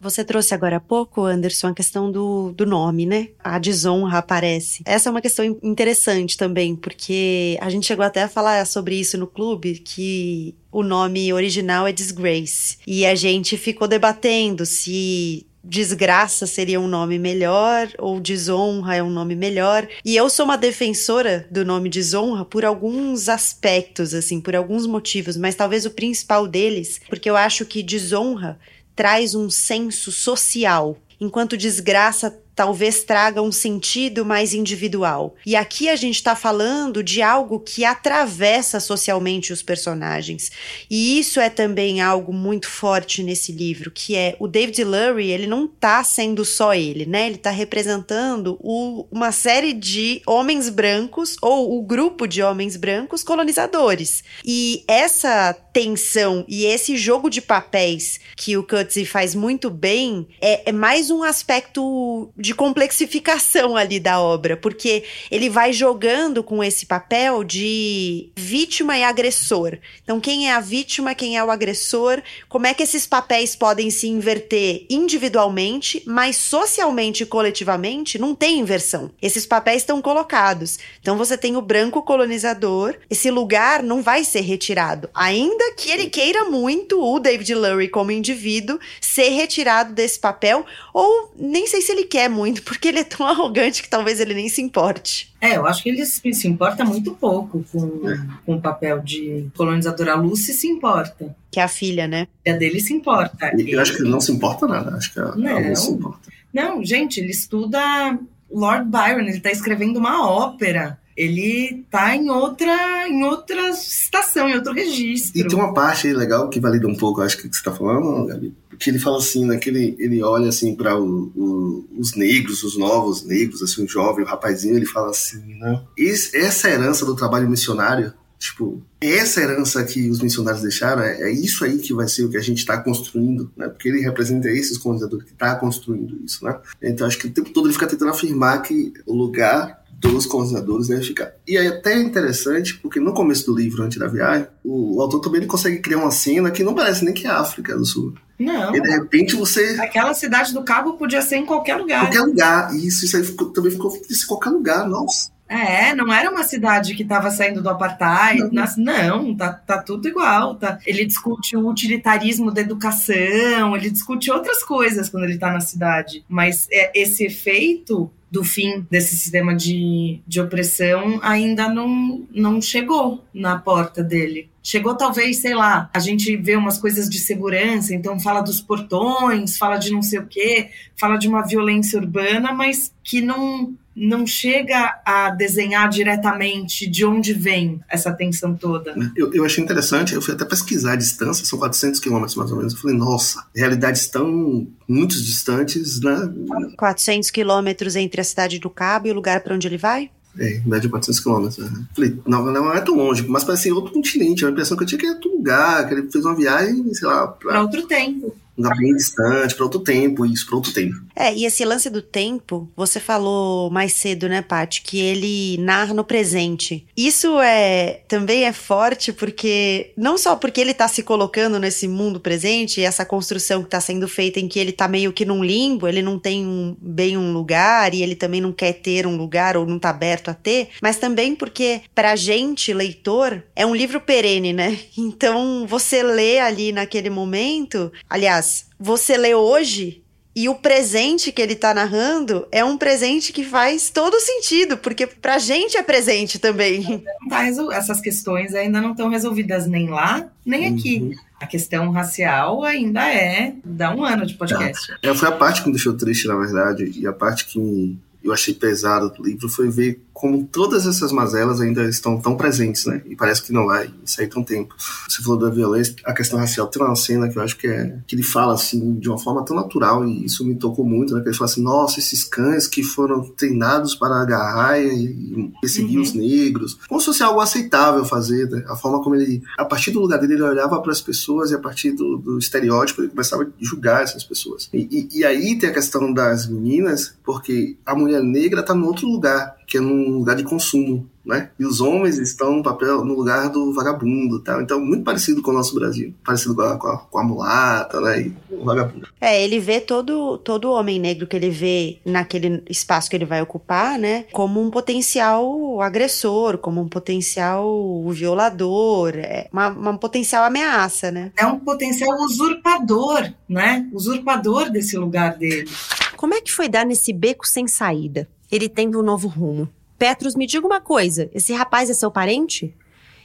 Você 0.00 0.24
trouxe 0.24 0.54
agora 0.54 0.76
há 0.76 0.80
pouco, 0.80 1.24
Anderson, 1.24 1.68
a 1.68 1.74
questão 1.74 2.10
do, 2.10 2.52
do 2.52 2.64
nome, 2.64 3.04
né? 3.04 3.28
A 3.42 3.58
desonra 3.58 4.18
aparece. 4.18 4.82
Essa 4.84 5.08
é 5.08 5.10
uma 5.10 5.20
questão 5.20 5.44
interessante 5.62 6.36
também, 6.36 6.76
porque 6.76 7.58
a 7.60 7.68
gente 7.68 7.86
chegou 7.86 8.04
até 8.04 8.22
a 8.22 8.28
falar 8.28 8.64
sobre 8.66 8.94
isso 8.94 9.18
no 9.18 9.26
clube, 9.26 9.82
que 9.84 10.54
o 10.70 10.82
nome 10.82 11.32
original 11.32 11.86
é 11.86 11.92
Disgrace. 11.92 12.78
E 12.86 13.04
a 13.04 13.14
gente 13.14 13.56
ficou 13.56 13.88
debatendo 13.88 14.64
se 14.64 15.46
desgraça 15.68 16.46
seria 16.46 16.80
um 16.80 16.88
nome 16.88 17.18
melhor 17.18 17.88
ou 17.98 18.20
desonra 18.20 18.96
é 18.96 19.02
um 19.02 19.10
nome 19.10 19.34
melhor. 19.34 19.86
E 20.04 20.16
eu 20.16 20.30
sou 20.30 20.44
uma 20.44 20.56
defensora 20.56 21.46
do 21.50 21.64
nome 21.64 21.88
desonra 21.88 22.44
por 22.44 22.64
alguns 22.64 23.28
aspectos, 23.28 24.14
assim, 24.14 24.40
por 24.40 24.56
alguns 24.56 24.86
motivos, 24.86 25.36
mas 25.36 25.54
talvez 25.54 25.84
o 25.84 25.90
principal 25.90 26.46
deles, 26.46 27.00
porque 27.08 27.28
eu 27.28 27.36
acho 27.36 27.66
que 27.66 27.82
desonra 27.82 28.58
traz 28.98 29.36
um 29.36 29.48
senso 29.48 30.10
social, 30.10 30.98
enquanto 31.20 31.56
desgraça 31.56 32.36
talvez 32.58 33.04
traga 33.04 33.40
um 33.40 33.52
sentido 33.52 34.26
mais 34.26 34.52
individual. 34.52 35.36
E 35.46 35.54
aqui 35.54 35.88
a 35.88 35.94
gente 35.94 36.16
está 36.16 36.34
falando 36.34 37.04
de 37.04 37.22
algo 37.22 37.60
que 37.60 37.84
atravessa 37.84 38.80
socialmente 38.80 39.52
os 39.52 39.62
personagens. 39.62 40.50
E 40.90 41.20
isso 41.20 41.38
é 41.38 41.48
também 41.48 42.00
algo 42.00 42.32
muito 42.32 42.68
forte 42.68 43.22
nesse 43.22 43.52
livro, 43.52 43.92
que 43.92 44.16
é 44.16 44.34
o 44.40 44.48
David 44.48 44.82
Lurie, 44.82 45.30
ele 45.30 45.46
não 45.46 45.66
está 45.66 46.02
sendo 46.02 46.44
só 46.44 46.74
ele, 46.74 47.06
né? 47.06 47.26
Ele 47.26 47.36
está 47.36 47.52
representando 47.52 48.58
o, 48.58 49.06
uma 49.08 49.30
série 49.30 49.72
de 49.72 50.20
homens 50.26 50.68
brancos 50.68 51.36
ou 51.40 51.78
o 51.78 51.82
grupo 51.82 52.26
de 52.26 52.42
homens 52.42 52.76
brancos 52.76 53.22
colonizadores. 53.22 54.24
E 54.44 54.82
essa 54.88 55.56
tensão 55.72 56.44
e 56.48 56.64
esse 56.64 56.96
jogo 56.96 57.30
de 57.30 57.40
papéis 57.40 58.18
que 58.34 58.56
o 58.56 58.64
Coetzee 58.64 59.06
faz 59.06 59.32
muito 59.32 59.70
bem 59.70 60.26
é, 60.40 60.70
é 60.70 60.72
mais 60.72 61.08
um 61.08 61.22
aspecto 61.22 62.32
de 62.36 62.47
complexificação 62.54 63.76
ali 63.76 63.98
da 63.98 64.20
obra, 64.20 64.56
porque 64.56 65.04
ele 65.30 65.48
vai 65.48 65.72
jogando 65.72 66.42
com 66.42 66.62
esse 66.62 66.86
papel 66.86 67.44
de 67.44 68.30
vítima 68.36 68.96
e 68.98 69.04
agressor. 69.04 69.78
Então, 70.02 70.20
quem 70.20 70.48
é 70.48 70.52
a 70.52 70.60
vítima, 70.60 71.14
quem 71.14 71.36
é 71.36 71.44
o 71.44 71.50
agressor, 71.50 72.22
como 72.48 72.66
é 72.66 72.74
que 72.74 72.82
esses 72.82 73.06
papéis 73.06 73.56
podem 73.56 73.90
se 73.90 74.08
inverter 74.08 74.86
individualmente, 74.88 76.02
mas 76.06 76.36
socialmente 76.36 77.22
e 77.22 77.26
coletivamente 77.26 78.18
não 78.18 78.34
tem 78.34 78.58
inversão. 78.58 79.10
Esses 79.20 79.46
papéis 79.46 79.82
estão 79.82 80.00
colocados. 80.00 80.78
Então, 81.00 81.16
você 81.16 81.36
tem 81.36 81.56
o 81.56 81.62
branco 81.62 82.02
colonizador, 82.02 82.96
esse 83.10 83.30
lugar 83.30 83.82
não 83.82 84.02
vai 84.02 84.24
ser 84.24 84.40
retirado, 84.40 85.08
ainda 85.14 85.72
que 85.76 85.90
ele 85.90 86.06
queira 86.06 86.44
muito 86.44 87.02
o 87.02 87.18
David 87.18 87.54
Lurie 87.54 87.88
como 87.88 88.10
indivíduo 88.10 88.78
ser 89.00 89.30
retirado 89.30 89.92
desse 89.92 90.18
papel, 90.18 90.64
ou 90.92 91.32
nem 91.36 91.66
sei 91.66 91.80
se 91.80 91.92
ele 91.92 92.04
quer 92.04 92.28
porque 92.62 92.88
ele 92.88 93.00
é 93.00 93.04
tão 93.04 93.26
arrogante 93.26 93.82
que 93.82 93.88
talvez 93.88 94.20
ele 94.20 94.34
nem 94.34 94.48
se 94.48 94.60
importe. 94.60 95.34
É, 95.40 95.56
eu 95.56 95.66
acho 95.66 95.82
que 95.82 95.88
ele 95.88 96.04
se 96.04 96.48
importa 96.48 96.84
muito 96.84 97.14
pouco 97.14 97.64
com, 97.72 98.08
é. 98.08 98.20
com 98.44 98.56
o 98.56 98.60
papel 98.60 99.00
de 99.00 99.48
colonizadora. 99.56 100.12
A 100.12 100.16
Lucy 100.16 100.52
se 100.52 100.66
importa. 100.66 101.34
Que 101.50 101.60
é 101.60 101.62
a 101.62 101.68
filha, 101.68 102.06
né? 102.06 102.28
A 102.46 102.52
dele 102.52 102.80
se 102.80 102.92
importa. 102.92 103.50
Eu 103.52 103.60
ele... 103.60 103.78
acho 103.78 103.94
que 103.94 104.02
ele 104.02 104.10
não 104.10 104.20
se 104.20 104.32
importa 104.32 104.66
nada. 104.66 104.96
Acho 104.96 105.12
que 105.12 105.20
a, 105.20 105.34
não. 105.34 105.56
a 105.56 105.60
Lucy 105.60 105.82
se 105.82 105.92
importa. 105.92 106.32
Não, 106.52 106.84
gente, 106.84 107.20
ele 107.20 107.30
estuda 107.30 108.18
Lord 108.50 108.90
Byron, 108.90 109.20
ele 109.20 109.38
está 109.38 109.50
escrevendo 109.50 109.98
uma 109.98 110.28
ópera 110.28 110.98
ele 111.18 111.84
tá 111.90 112.14
em 112.14 112.30
outra, 112.30 113.08
em 113.08 113.24
outra 113.24 113.70
estação, 113.70 114.48
em 114.48 114.54
outro 114.54 114.72
registro. 114.72 115.40
E 115.40 115.48
tem 115.48 115.58
uma 115.58 115.74
parte 115.74 116.06
aí 116.06 116.12
legal 116.12 116.48
que 116.48 116.60
valida 116.60 116.86
um 116.86 116.94
pouco, 116.94 117.20
acho 117.20 117.36
que 117.36 117.42
você 117.42 117.48
está 117.48 117.72
falando, 117.72 118.24
Gabi, 118.24 118.54
que 118.78 118.90
ele 118.90 118.98
fala 118.98 119.18
assim, 119.18 119.44
né, 119.44 119.58
ele, 119.66 119.96
ele 119.98 120.22
olha 120.22 120.48
assim 120.48 120.74
para 120.74 120.98
os 120.98 122.14
negros, 122.14 122.62
os 122.62 122.76
novos 122.78 123.24
negros, 123.24 123.62
assim, 123.62 123.84
o 123.84 123.88
jovem, 123.88 124.24
o 124.24 124.28
rapazinho, 124.28 124.76
ele 124.76 124.86
fala 124.86 125.10
assim, 125.10 125.54
né, 125.58 125.82
esse, 125.96 126.36
essa 126.36 126.70
herança 126.70 127.04
do 127.04 127.16
trabalho 127.16 127.48
missionário, 127.48 128.12
tipo, 128.38 128.80
essa 129.00 129.40
herança 129.40 129.82
que 129.84 130.08
os 130.08 130.20
missionários 130.20 130.62
deixaram, 130.62 131.02
é, 131.02 131.22
é 131.22 131.32
isso 131.32 131.64
aí 131.64 131.78
que 131.78 131.92
vai 131.92 132.06
ser 132.06 132.24
o 132.24 132.30
que 132.30 132.36
a 132.36 132.42
gente 132.42 132.58
está 132.58 132.78
construindo, 132.78 133.50
né, 133.56 133.68
porque 133.68 133.88
ele 133.88 134.00
representa 134.00 134.48
esses 134.48 134.78
colonizadores 134.78 135.24
que 135.24 135.32
está 135.32 135.56
construindo 135.56 136.20
isso, 136.24 136.44
né. 136.44 136.58
Então 136.80 137.06
acho 137.06 137.18
que 137.18 137.26
o 137.26 137.32
tempo 137.32 137.50
todo 137.50 137.66
ele 137.66 137.74
fica 137.74 137.86
tentando 137.86 138.12
afirmar 138.12 138.62
que 138.62 138.92
o 139.06 139.14
lugar 139.14 139.82
dos 140.00 140.26
colonizadores 140.26 140.86
devem 140.86 141.02
ficar. 141.02 141.32
E 141.46 141.56
é 141.56 141.66
até 141.66 142.00
interessante, 142.00 142.78
porque 142.78 143.00
no 143.00 143.12
começo 143.12 143.46
do 143.46 143.56
livro, 143.56 143.82
antes 143.82 143.98
da 143.98 144.06
viagem, 144.06 144.46
o, 144.62 144.96
o 144.96 145.02
autor 145.02 145.20
também 145.20 145.40
ele 145.40 145.48
consegue 145.48 145.80
criar 145.80 145.98
uma 145.98 146.12
cena 146.12 146.52
que 146.52 146.62
não 146.62 146.72
parece 146.72 147.04
nem 147.04 147.12
que 147.12 147.26
é 147.26 147.30
África 147.30 147.76
do 147.76 147.84
Sul. 147.84 148.14
Não. 148.38 148.74
E 148.74 148.80
de 148.80 148.88
repente 148.88 149.34
você. 149.34 149.76
Aquela 149.80 150.14
cidade 150.14 150.52
do 150.52 150.62
Cabo 150.62 150.94
podia 150.94 151.20
ser 151.20 151.36
em 151.36 151.46
qualquer 151.46 151.76
lugar. 151.76 152.02
Qualquer 152.02 152.20
lugar. 152.20 152.74
Isso, 152.76 153.04
isso 153.04 153.16
aí 153.16 153.24
ficou, 153.24 153.50
também 153.50 153.72
ficou 153.72 153.92
em 153.94 154.26
qualquer 154.26 154.50
lugar, 154.50 154.88
nossa. 154.88 155.30
É, 155.48 155.94
não 155.94 156.12
era 156.12 156.30
uma 156.30 156.44
cidade 156.44 156.94
que 156.94 157.02
estava 157.02 157.30
saindo 157.30 157.62
do 157.62 157.70
apartheid. 157.70 158.40
Não, 158.40 158.50
Nas, 158.52 158.76
não 158.76 159.34
tá, 159.34 159.52
tá 159.52 159.82
tudo 159.82 160.06
igual. 160.06 160.56
Tá. 160.56 160.78
Ele 160.86 161.06
discute 161.06 161.56
o 161.56 161.66
utilitarismo 161.68 162.52
da 162.52 162.60
educação, 162.60 163.74
ele 163.74 163.90
discute 163.90 164.30
outras 164.30 164.62
coisas 164.62 165.08
quando 165.08 165.24
ele 165.24 165.34
está 165.34 165.50
na 165.50 165.60
cidade. 165.60 166.22
Mas 166.28 166.68
é, 166.70 166.92
esse 166.94 167.24
efeito 167.24 168.10
do 168.30 168.44
fim 168.44 168.86
desse 168.90 169.16
sistema 169.16 169.56
de, 169.56 170.20
de 170.26 170.38
opressão 170.38 171.18
ainda 171.22 171.66
não, 171.66 172.26
não 172.30 172.60
chegou 172.60 173.24
na 173.32 173.58
porta 173.58 174.02
dele. 174.02 174.50
Chegou 174.68 174.94
talvez, 174.94 175.38
sei 175.38 175.54
lá, 175.54 175.88
a 175.94 175.98
gente 175.98 176.36
vê 176.36 176.54
umas 176.54 176.76
coisas 176.76 177.08
de 177.08 177.18
segurança, 177.18 177.94
então 177.94 178.20
fala 178.20 178.42
dos 178.42 178.60
portões, 178.60 179.56
fala 179.56 179.78
de 179.78 179.90
não 179.90 180.02
sei 180.02 180.18
o 180.18 180.26
quê, 180.26 180.68
fala 180.94 181.16
de 181.16 181.26
uma 181.26 181.40
violência 181.40 181.98
urbana, 181.98 182.52
mas 182.52 182.92
que 183.02 183.22
não 183.22 183.74
não 183.96 184.26
chega 184.26 185.00
a 185.06 185.30
desenhar 185.30 185.88
diretamente 185.88 186.86
de 186.86 187.04
onde 187.04 187.32
vem 187.32 187.80
essa 187.88 188.12
tensão 188.12 188.54
toda. 188.54 188.94
Eu, 189.16 189.32
eu 189.32 189.44
achei 189.44 189.64
interessante, 189.64 190.14
eu 190.14 190.20
fui 190.20 190.34
até 190.34 190.44
pesquisar 190.44 190.92
a 190.92 190.96
distância, 190.96 191.46
são 191.46 191.58
400 191.58 191.98
quilômetros 191.98 192.36
mais 192.36 192.50
ou 192.52 192.58
menos. 192.58 192.74
Eu 192.74 192.78
falei, 192.78 192.96
nossa, 192.96 193.44
realidades 193.56 194.06
tão 194.06 194.68
muito 194.86 195.14
distantes, 195.16 195.98
né? 196.00 196.30
400 196.76 197.30
quilômetros 197.30 197.96
entre 197.96 198.20
a 198.20 198.24
cidade 198.24 198.58
do 198.58 198.68
Cabo 198.68 199.08
e 199.08 199.10
o 199.10 199.14
lugar 199.14 199.40
para 199.40 199.54
onde 199.54 199.66
ele 199.66 199.78
vai? 199.78 200.10
É, 200.38 200.60
média 200.64 200.82
de 200.82 200.88
400 200.88 201.20
quilômetros. 201.20 201.58
Né? 201.58 201.84
Falei, 201.94 202.18
não, 202.26 202.44
não 202.46 202.72
é 202.72 202.80
tão 202.80 202.94
longe, 202.94 203.26
mas 203.26 203.44
parece 203.44 203.72
outro 203.72 203.92
continente. 203.92 204.44
A 204.44 204.50
impressão 204.50 204.76
que 204.76 204.84
eu 204.84 204.86
tinha 204.86 204.98
que 204.98 205.06
é 205.06 205.10
outro 205.10 205.30
lugar, 205.30 205.86
que 205.86 205.94
ele 205.94 206.10
fez 206.10 206.24
uma 206.24 206.36
viagem, 206.36 206.94
sei 206.94 207.08
lá. 207.08 207.26
Pra, 207.26 207.62
outro 207.62 207.86
tempo. 207.86 208.34
Lugar 208.58 208.76
bem 208.76 208.94
distante, 208.94 209.54
para 209.54 209.64
outro 209.64 209.80
tempo, 209.80 210.26
isso, 210.26 210.46
para 210.46 210.56
outro 210.56 210.72
tempo. 210.72 210.96
É, 211.14 211.32
e 211.34 211.44
esse 211.44 211.64
lance 211.64 211.88
do 211.88 212.02
tempo, 212.02 212.70
você 212.76 213.00
falou 213.00 213.70
mais 213.70 213.92
cedo, 213.92 214.28
né, 214.28 214.42
Paty, 214.42 214.82
que 214.82 215.00
ele 215.00 215.56
narra 215.58 215.94
no 215.94 216.04
presente. 216.04 216.86
Isso 216.96 217.40
é 217.40 218.00
também 218.08 218.44
é 218.44 218.52
forte 218.52 219.12
porque 219.12 219.92
não 219.96 220.18
só 220.18 220.36
porque 220.36 220.60
ele 220.60 220.74
tá 220.74 220.88
se 220.88 221.02
colocando 221.02 221.58
nesse 221.58 221.88
mundo 221.88 222.20
presente, 222.20 222.82
essa 222.82 223.04
construção 223.04 223.62
que 223.62 223.70
tá 223.70 223.80
sendo 223.80 224.08
feita 224.08 224.40
em 224.40 224.48
que 224.48 224.58
ele 224.58 224.72
tá 224.72 224.88
meio 224.88 225.12
que 225.12 225.24
num 225.24 225.42
limbo, 225.42 225.86
ele 225.86 226.02
não 226.02 226.18
tem 226.18 226.44
um, 226.44 226.76
bem 226.80 227.16
um 227.16 227.32
lugar 227.32 227.94
e 227.94 228.02
ele 228.02 228.14
também 228.14 228.40
não 228.40 228.52
quer 228.52 228.72
ter 228.74 229.06
um 229.06 229.16
lugar 229.16 229.56
ou 229.56 229.66
não 229.66 229.78
tá 229.78 229.90
aberto 229.90 230.28
a 230.28 230.34
ter, 230.34 230.70
mas 230.82 230.96
também 230.96 231.34
porque 231.34 231.82
pra 231.94 232.16
gente, 232.16 232.72
leitor, 232.72 233.42
é 233.54 233.64
um 233.64 233.74
livro 233.74 234.00
perene, 234.00 234.52
né? 234.52 234.78
Então, 235.18 235.66
você 235.66 236.02
lê 236.02 236.38
ali 236.38 236.70
naquele 236.70 237.08
momento, 237.08 237.90
aliás, 238.10 238.46
você 238.78 239.16
lê 239.16 239.34
hoje 239.34 240.02
E 240.38 240.48
o 240.48 240.54
presente 240.54 241.32
que 241.32 241.42
ele 241.42 241.56
tá 241.56 241.74
narrando 241.74 242.46
é 242.52 242.64
um 242.64 242.78
presente 242.78 243.32
que 243.32 243.42
faz 243.42 243.90
todo 243.90 244.20
sentido, 244.20 244.78
porque 244.78 245.04
pra 245.04 245.36
gente 245.36 245.76
é 245.76 245.82
presente 245.82 246.38
também. 246.38 247.02
Tá 247.28 247.44
essas 247.72 248.00
questões 248.00 248.54
ainda 248.54 248.80
não 248.80 248.92
estão 248.92 249.08
resolvidas 249.08 249.66
nem 249.66 249.88
lá, 249.88 250.28
nem 250.46 250.66
aqui. 250.66 251.00
Uhum. 251.00 251.14
A 251.40 251.46
questão 251.46 251.90
racial 251.90 252.62
ainda 252.62 253.12
é. 253.12 253.52
dá 253.64 253.92
um 253.94 254.04
ano 254.04 254.24
de 254.24 254.34
podcast. 254.34 254.94
É, 255.02 255.12
foi 255.12 255.28
a 255.28 255.32
parte 255.32 255.60
que 255.60 255.66
me 255.66 255.74
deixou 255.74 255.96
triste, 255.96 256.28
na 256.28 256.36
verdade, 256.36 256.92
e 256.96 257.04
a 257.04 257.12
parte 257.12 257.44
que 257.46 257.98
eu 258.22 258.32
achei 258.32 258.54
pesada 258.54 259.08
do 259.08 259.22
livro 259.22 259.48
foi 259.48 259.68
ver 259.70 260.02
como 260.18 260.44
todas 260.44 260.84
essas 260.84 261.12
mazelas 261.12 261.60
ainda 261.60 261.84
estão 261.84 262.20
tão 262.20 262.36
presentes, 262.36 262.86
né? 262.86 263.00
E 263.06 263.14
parece 263.14 263.40
que 263.40 263.52
não 263.52 263.66
vai 263.66 263.88
sair 264.04 264.26
tão 264.26 264.42
tempo. 264.42 264.74
Você 265.08 265.22
falou 265.22 265.38
da 265.38 265.48
violência, 265.48 265.94
a 266.04 266.12
questão 266.12 266.40
racial. 266.40 266.66
Tem 266.66 266.82
uma 266.82 266.96
cena 266.96 267.28
que 267.28 267.38
eu 267.38 267.42
acho 267.42 267.56
que 267.56 267.68
é 267.68 268.00
que 268.04 268.16
ele 268.16 268.24
fala 268.24 268.54
assim 268.54 268.98
de 268.98 269.08
uma 269.08 269.16
forma 269.16 269.44
tão 269.44 269.54
natural 269.54 270.04
e 270.04 270.24
isso 270.24 270.44
me 270.44 270.56
tocou 270.56 270.84
muito, 270.84 271.14
né? 271.14 271.20
Que 271.20 271.28
ele 271.28 271.36
fala 271.36 271.48
assim: 271.48 271.62
"Nossa, 271.62 272.00
esses 272.00 272.24
cães 272.24 272.66
que 272.66 272.82
foram 272.82 273.22
treinados 273.36 273.94
para 273.94 274.20
agarrar 274.20 274.80
e 274.80 275.52
perseguir 275.60 275.98
uhum. 275.98 276.02
os 276.02 276.12
negros", 276.12 276.76
como 276.88 276.98
se 277.00 277.06
fosse 277.06 277.22
algo 277.22 277.40
aceitável 277.40 278.04
fazer, 278.04 278.50
né? 278.50 278.64
A 278.68 278.74
forma 278.74 279.00
como 279.00 279.14
ele, 279.14 279.40
a 279.56 279.64
partir 279.64 279.92
do 279.92 280.00
lugar 280.00 280.18
dele, 280.18 280.34
ele 280.34 280.42
olhava 280.42 280.82
para 280.82 280.90
as 280.90 281.00
pessoas 281.00 281.52
e 281.52 281.54
a 281.54 281.60
partir 281.60 281.92
do, 281.92 282.18
do, 282.18 282.38
estereótipo 282.38 283.02
ele 283.02 283.10
começava 283.10 283.44
a 283.44 283.46
julgar 283.60 284.02
essas 284.02 284.24
pessoas. 284.24 284.68
E, 284.74 285.08
e, 285.12 285.18
e 285.20 285.24
aí 285.24 285.56
tem 285.56 285.70
a 285.70 285.72
questão 285.72 286.12
das 286.12 286.48
meninas, 286.48 287.14
porque 287.24 287.76
a 287.86 287.94
mulher 287.94 288.07
negra 288.22 288.60
está 288.60 288.74
no 288.74 288.86
outro 288.86 289.06
lugar 289.06 289.56
que 289.66 289.78
é 289.78 289.80
num 289.80 290.18
lugar 290.18 290.36
de 290.36 290.44
consumo, 290.44 291.08
né? 291.28 291.50
E 291.58 291.64
os 291.64 291.80
homens 291.80 292.16
estão 292.16 292.56
no 292.56 292.62
papel 292.62 293.04
no 293.04 293.14
lugar 293.14 293.50
do 293.50 293.72
vagabundo, 293.74 294.40
tal. 294.40 294.62
Então, 294.62 294.80
muito 294.80 295.04
parecido 295.04 295.42
com 295.42 295.50
o 295.50 295.54
nosso 295.54 295.74
Brasil, 295.74 296.14
parecido 296.24 296.54
com 296.54 296.62
a, 296.62 296.76
com 296.78 296.88
a, 296.88 296.96
com 296.96 297.18
a 297.18 297.22
mulata, 297.22 298.00
né? 298.00 298.22
E 298.22 298.32
o 298.50 298.64
vagabundo. 298.64 299.06
É, 299.20 299.44
ele 299.44 299.60
vê 299.60 299.80
todo 299.80 300.38
todo 300.38 300.70
homem 300.70 300.98
negro 300.98 301.26
que 301.26 301.36
ele 301.36 301.50
vê 301.50 301.98
naquele 302.04 302.62
espaço 302.70 303.10
que 303.10 303.16
ele 303.16 303.26
vai 303.26 303.42
ocupar, 303.42 303.98
né? 303.98 304.24
Como 304.32 304.60
um 304.60 304.70
potencial 304.70 305.82
agressor, 305.82 306.56
como 306.56 306.80
um 306.80 306.88
potencial 306.88 308.02
violador, 308.10 309.14
é 309.16 309.48
uma, 309.52 309.68
uma 309.68 309.98
potencial 309.98 310.44
ameaça, 310.44 311.10
né? 311.10 311.30
É 311.36 311.46
um 311.46 311.58
potencial 311.58 312.16
usurpador, 312.20 313.30
né? 313.46 313.86
Usurpador 313.92 314.70
desse 314.70 314.96
lugar 314.96 315.36
dele. 315.36 315.68
Como 316.16 316.32
é 316.32 316.40
que 316.40 316.50
foi 316.50 316.68
dar 316.68 316.86
nesse 316.86 317.12
beco 317.12 317.46
sem 317.46 317.68
saída? 317.68 318.26
ele 318.50 318.68
tendo 318.68 318.98
um 318.98 319.02
novo 319.02 319.28
rumo. 319.28 319.68
Petros, 319.98 320.36
me 320.36 320.46
diga 320.46 320.66
uma 320.66 320.80
coisa: 320.80 321.28
esse 321.34 321.52
rapaz 321.52 321.90
é 321.90 321.94
seu 321.94 322.10
parente? 322.10 322.72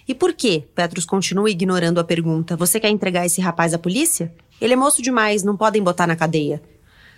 E 0.07 0.13
por 0.13 0.33
quê? 0.33 0.67
Petros 0.73 1.05
continua 1.05 1.49
ignorando 1.49 1.99
a 1.99 2.03
pergunta. 2.03 2.57
Você 2.57 2.79
quer 2.79 2.89
entregar 2.89 3.25
esse 3.25 3.39
rapaz 3.39 3.73
à 3.73 3.79
polícia? 3.79 4.33
Ele 4.59 4.73
é 4.73 4.75
moço 4.75 5.01
demais, 5.01 5.43
não 5.43 5.55
podem 5.55 5.81
botar 5.81 6.07
na 6.07 6.15
cadeia. 6.15 6.61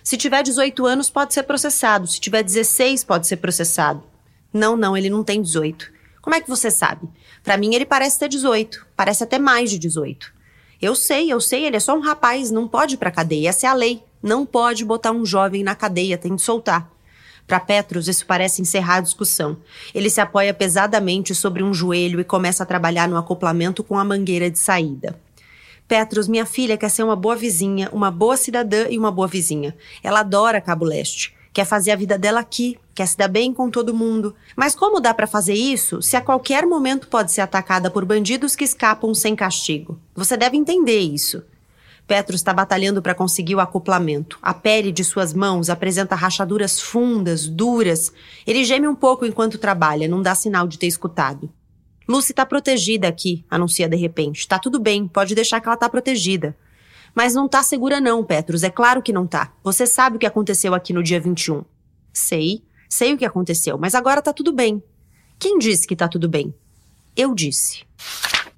Se 0.04 0.16
tiver 0.16 0.42
18 0.42 0.86
anos, 0.86 1.10
pode 1.10 1.34
ser 1.34 1.42
processado. 1.42 2.06
Se 2.06 2.20
tiver 2.20 2.42
16, 2.42 3.02
pode 3.02 3.26
ser 3.26 3.38
processado. 3.38 4.04
Não, 4.52 4.76
não, 4.76 4.96
ele 4.96 5.10
não 5.10 5.24
tem 5.24 5.42
18. 5.42 5.90
Como 6.22 6.36
é 6.36 6.40
que 6.40 6.48
você 6.48 6.70
sabe? 6.70 7.08
Para 7.42 7.56
mim, 7.56 7.74
ele 7.74 7.84
parece 7.86 8.18
ter 8.18 8.28
18. 8.28 8.86
Parece 8.94 9.24
até 9.24 9.38
mais 9.38 9.70
de 9.70 9.78
18. 9.78 10.32
Eu 10.80 10.94
sei, 10.94 11.32
eu 11.32 11.40
sei, 11.40 11.64
ele 11.64 11.76
é 11.76 11.80
só 11.80 11.96
um 11.96 12.00
rapaz, 12.00 12.50
não 12.50 12.68
pode 12.68 12.94
ir 12.94 12.98
pra 12.98 13.10
cadeia. 13.10 13.48
Essa 13.48 13.66
é 13.66 13.70
a 13.70 13.74
lei. 13.74 14.04
Não 14.22 14.46
pode 14.46 14.84
botar 14.84 15.10
um 15.10 15.24
jovem 15.24 15.64
na 15.64 15.74
cadeia, 15.74 16.18
tem 16.18 16.36
de 16.36 16.42
soltar. 16.42 16.90
Para 17.46 17.60
Petros, 17.60 18.08
isso 18.08 18.26
parece 18.26 18.60
encerrar 18.60 18.96
a 18.96 19.00
discussão. 19.00 19.56
Ele 19.94 20.10
se 20.10 20.20
apoia 20.20 20.52
pesadamente 20.52 21.34
sobre 21.34 21.62
um 21.62 21.72
joelho 21.72 22.20
e 22.20 22.24
começa 22.24 22.64
a 22.64 22.66
trabalhar 22.66 23.08
no 23.08 23.16
acoplamento 23.16 23.84
com 23.84 23.98
a 23.98 24.04
mangueira 24.04 24.50
de 24.50 24.58
saída. 24.58 25.18
Petros, 25.86 26.26
minha 26.26 26.44
filha 26.44 26.76
quer 26.76 26.90
ser 26.90 27.04
uma 27.04 27.14
boa 27.14 27.36
vizinha, 27.36 27.88
uma 27.92 28.10
boa 28.10 28.36
cidadã 28.36 28.88
e 28.90 28.98
uma 28.98 29.12
boa 29.12 29.28
vizinha. 29.28 29.76
Ela 30.02 30.20
adora 30.20 30.60
Cabo 30.60 30.84
Leste. 30.84 31.34
Quer 31.52 31.64
fazer 31.64 31.92
a 31.92 31.96
vida 31.96 32.18
dela 32.18 32.40
aqui, 32.40 32.76
quer 32.94 33.06
se 33.06 33.16
dar 33.16 33.28
bem 33.28 33.54
com 33.54 33.70
todo 33.70 33.94
mundo. 33.94 34.34
Mas 34.56 34.74
como 34.74 35.00
dá 35.00 35.14
para 35.14 35.26
fazer 35.26 35.54
isso 35.54 36.02
se 36.02 36.16
a 36.16 36.20
qualquer 36.20 36.66
momento 36.66 37.08
pode 37.08 37.32
ser 37.32 37.40
atacada 37.40 37.90
por 37.90 38.04
bandidos 38.04 38.56
que 38.56 38.64
escapam 38.64 39.14
sem 39.14 39.36
castigo? 39.36 39.98
Você 40.14 40.36
deve 40.36 40.56
entender 40.56 40.98
isso. 40.98 41.42
Petro 42.06 42.36
está 42.36 42.52
batalhando 42.52 43.02
para 43.02 43.14
conseguir 43.14 43.56
o 43.56 43.60
acoplamento. 43.60 44.38
A 44.40 44.54
pele 44.54 44.92
de 44.92 45.02
suas 45.02 45.34
mãos 45.34 45.68
apresenta 45.68 46.14
rachaduras 46.14 46.80
fundas, 46.80 47.48
duras. 47.48 48.12
Ele 48.46 48.64
geme 48.64 48.86
um 48.86 48.94
pouco 48.94 49.26
enquanto 49.26 49.58
trabalha, 49.58 50.06
não 50.06 50.22
dá 50.22 50.34
sinal 50.34 50.68
de 50.68 50.78
ter 50.78 50.86
escutado. 50.86 51.50
Lucy 52.08 52.30
está 52.30 52.46
protegida 52.46 53.08
aqui, 53.08 53.44
anuncia 53.50 53.88
de 53.88 53.96
repente. 53.96 54.38
Está 54.38 54.58
tudo 54.58 54.78
bem, 54.78 55.08
pode 55.08 55.34
deixar 55.34 55.60
que 55.60 55.66
ela 55.66 55.74
está 55.74 55.88
protegida. 55.88 56.56
Mas 57.12 57.34
não 57.34 57.46
está 57.46 57.62
segura 57.62 58.00
não, 58.00 58.22
Petros, 58.22 58.62
é 58.62 58.70
claro 58.70 59.02
que 59.02 59.12
não 59.12 59.24
está. 59.24 59.52
Você 59.64 59.86
sabe 59.86 60.16
o 60.16 60.18
que 60.18 60.26
aconteceu 60.26 60.74
aqui 60.74 60.92
no 60.92 61.02
dia 61.02 61.18
21. 61.18 61.64
Sei, 62.12 62.62
sei 62.88 63.14
o 63.14 63.18
que 63.18 63.24
aconteceu, 63.24 63.76
mas 63.76 63.96
agora 63.96 64.20
está 64.20 64.32
tudo 64.32 64.52
bem. 64.52 64.80
Quem 65.38 65.58
disse 65.58 65.86
que 65.86 65.94
está 65.94 66.06
tudo 66.06 66.28
bem? 66.28 66.54
Eu 67.16 67.34
disse. 67.34 67.84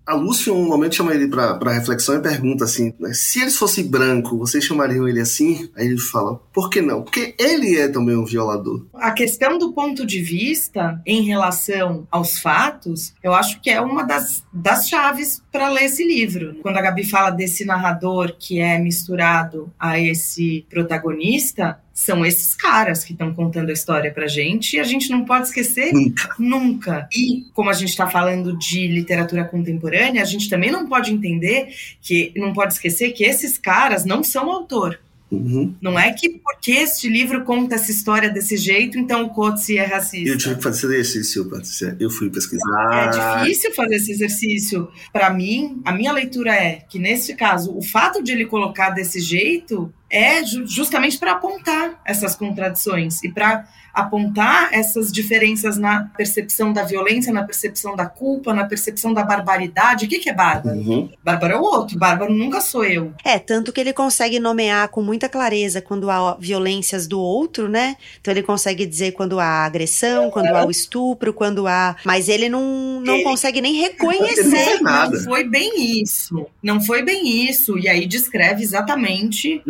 A 0.08 0.14
Lúcia, 0.14 0.54
um 0.54 0.66
momento, 0.66 0.94
chama 0.94 1.12
ele 1.12 1.28
para 1.28 1.70
reflexão 1.70 2.16
e 2.16 2.22
pergunta 2.22 2.64
assim: 2.64 2.94
né, 2.98 3.12
se 3.12 3.42
ele 3.42 3.50
fosse 3.50 3.82
branco, 3.82 4.38
vocês 4.38 4.64
chamariam 4.64 5.06
ele 5.06 5.20
assim? 5.20 5.68
Aí 5.76 5.84
ele 5.84 5.98
fala: 5.98 6.40
por 6.50 6.70
que 6.70 6.80
não? 6.80 7.02
Porque 7.02 7.34
ele 7.38 7.76
é 7.76 7.88
também 7.88 8.16
um 8.16 8.24
violador. 8.24 8.86
A 8.94 9.10
questão 9.10 9.58
do 9.58 9.70
ponto 9.74 10.06
de 10.06 10.22
vista 10.22 10.98
em 11.04 11.24
relação 11.24 12.08
aos 12.10 12.38
fatos, 12.38 13.12
eu 13.22 13.34
acho 13.34 13.60
que 13.60 13.68
é 13.68 13.82
uma 13.82 14.02
das, 14.02 14.42
das 14.50 14.88
chaves 14.88 15.42
para 15.52 15.68
ler 15.68 15.84
esse 15.84 16.02
livro. 16.02 16.56
Quando 16.62 16.78
a 16.78 16.82
Gabi 16.82 17.04
fala 17.04 17.28
desse 17.28 17.66
narrador 17.66 18.34
que 18.38 18.60
é 18.60 18.78
misturado 18.78 19.70
a 19.78 20.00
esse 20.00 20.64
protagonista, 20.70 21.80
são 21.98 22.24
esses 22.24 22.54
caras 22.54 23.02
que 23.02 23.10
estão 23.10 23.34
contando 23.34 23.70
a 23.70 23.72
história 23.72 24.12
pra 24.12 24.28
gente 24.28 24.76
e 24.76 24.78
a 24.78 24.84
gente 24.84 25.10
não 25.10 25.24
pode 25.24 25.48
esquecer 25.48 25.92
nunca. 25.92 26.34
nunca. 26.38 27.08
E 27.12 27.44
como 27.52 27.70
a 27.70 27.72
gente 27.72 27.88
está 27.88 28.06
falando 28.06 28.56
de 28.56 28.86
literatura 28.86 29.44
contemporânea, 29.44 30.22
a 30.22 30.24
gente 30.24 30.48
também 30.48 30.70
não 30.70 30.88
pode 30.88 31.12
entender 31.12 31.74
que 32.00 32.32
não 32.36 32.52
pode 32.52 32.74
esquecer 32.74 33.10
que 33.10 33.24
esses 33.24 33.58
caras 33.58 34.04
não 34.04 34.22
são 34.22 34.48
autor. 34.48 35.00
Uhum. 35.28 35.74
Não 35.80 35.98
é 35.98 36.12
que 36.12 36.38
porque 36.38 36.70
este 36.70 37.08
livro 37.08 37.42
conta 37.42 37.74
essa 37.74 37.90
história 37.90 38.30
desse 38.30 38.56
jeito, 38.56 38.96
então 38.96 39.24
o 39.24 39.30
Coetzee 39.30 39.78
é 39.78 39.84
racista. 39.84 40.28
Eu 40.28 40.38
tive 40.38 40.54
que 40.54 40.62
fazer 40.62 41.00
esse 41.00 41.18
exercício, 41.18 41.50
Patrícia. 41.50 41.96
Eu 41.98 42.10
fui 42.10 42.30
pesquisar. 42.30 43.12
É 43.12 43.44
difícil 43.44 43.74
fazer 43.74 43.96
esse 43.96 44.12
exercício. 44.12 44.88
Para 45.12 45.30
mim, 45.30 45.82
a 45.84 45.92
minha 45.92 46.12
leitura 46.12 46.54
é 46.54 46.84
que, 46.88 47.00
neste 47.00 47.34
caso, 47.34 47.76
o 47.76 47.82
fato 47.82 48.22
de 48.22 48.30
ele 48.30 48.46
colocar 48.46 48.90
desse 48.90 49.20
jeito 49.20 49.92
é 50.10 50.44
justamente 50.44 51.18
para 51.18 51.32
apontar 51.32 52.00
essas 52.04 52.34
contradições 52.34 53.22
e 53.22 53.28
para 53.28 53.66
apontar 53.98 54.68
essas 54.72 55.10
diferenças 55.10 55.76
na 55.76 56.04
percepção 56.16 56.72
da 56.72 56.84
violência, 56.84 57.32
na 57.32 57.42
percepção 57.42 57.96
da 57.96 58.06
culpa, 58.06 58.54
na 58.54 58.64
percepção 58.64 59.12
da 59.12 59.22
barbaridade. 59.22 60.06
O 60.06 60.08
que, 60.08 60.18
que 60.18 60.30
é 60.30 60.34
bárbaro? 60.34 60.76
Uhum. 60.78 61.08
Bárbaro 61.24 61.52
é 61.52 61.56
o 61.56 61.62
outro, 61.62 61.98
bárbaro 61.98 62.32
nunca 62.32 62.60
sou 62.60 62.84
eu. 62.84 63.12
É, 63.24 63.38
tanto 63.38 63.72
que 63.72 63.80
ele 63.80 63.92
consegue 63.92 64.38
nomear 64.38 64.88
com 64.88 65.02
muita 65.02 65.28
clareza 65.28 65.82
quando 65.82 66.10
há 66.10 66.36
violências 66.38 67.06
do 67.06 67.20
outro, 67.20 67.68
né? 67.68 67.96
Então 68.20 68.32
ele 68.32 68.42
consegue 68.42 68.86
dizer 68.86 69.12
quando 69.12 69.40
há 69.40 69.64
agressão, 69.64 70.30
quando 70.30 70.54
há 70.54 70.64
o 70.64 70.70
estupro, 70.70 71.32
quando 71.32 71.66
há. 71.66 71.96
Mas 72.04 72.28
ele 72.28 72.48
não, 72.48 73.00
não 73.00 73.16
ele... 73.16 73.24
consegue 73.24 73.60
nem 73.60 73.74
reconhecer. 73.74 74.80
Não, 74.80 75.10
não 75.10 75.20
foi 75.24 75.44
bem 75.44 76.00
isso. 76.00 76.46
Não 76.62 76.80
foi 76.80 77.02
bem 77.02 77.48
isso. 77.48 77.78
E 77.78 77.88
aí 77.88 78.06
descreve 78.06 78.62
exatamente. 78.62 79.62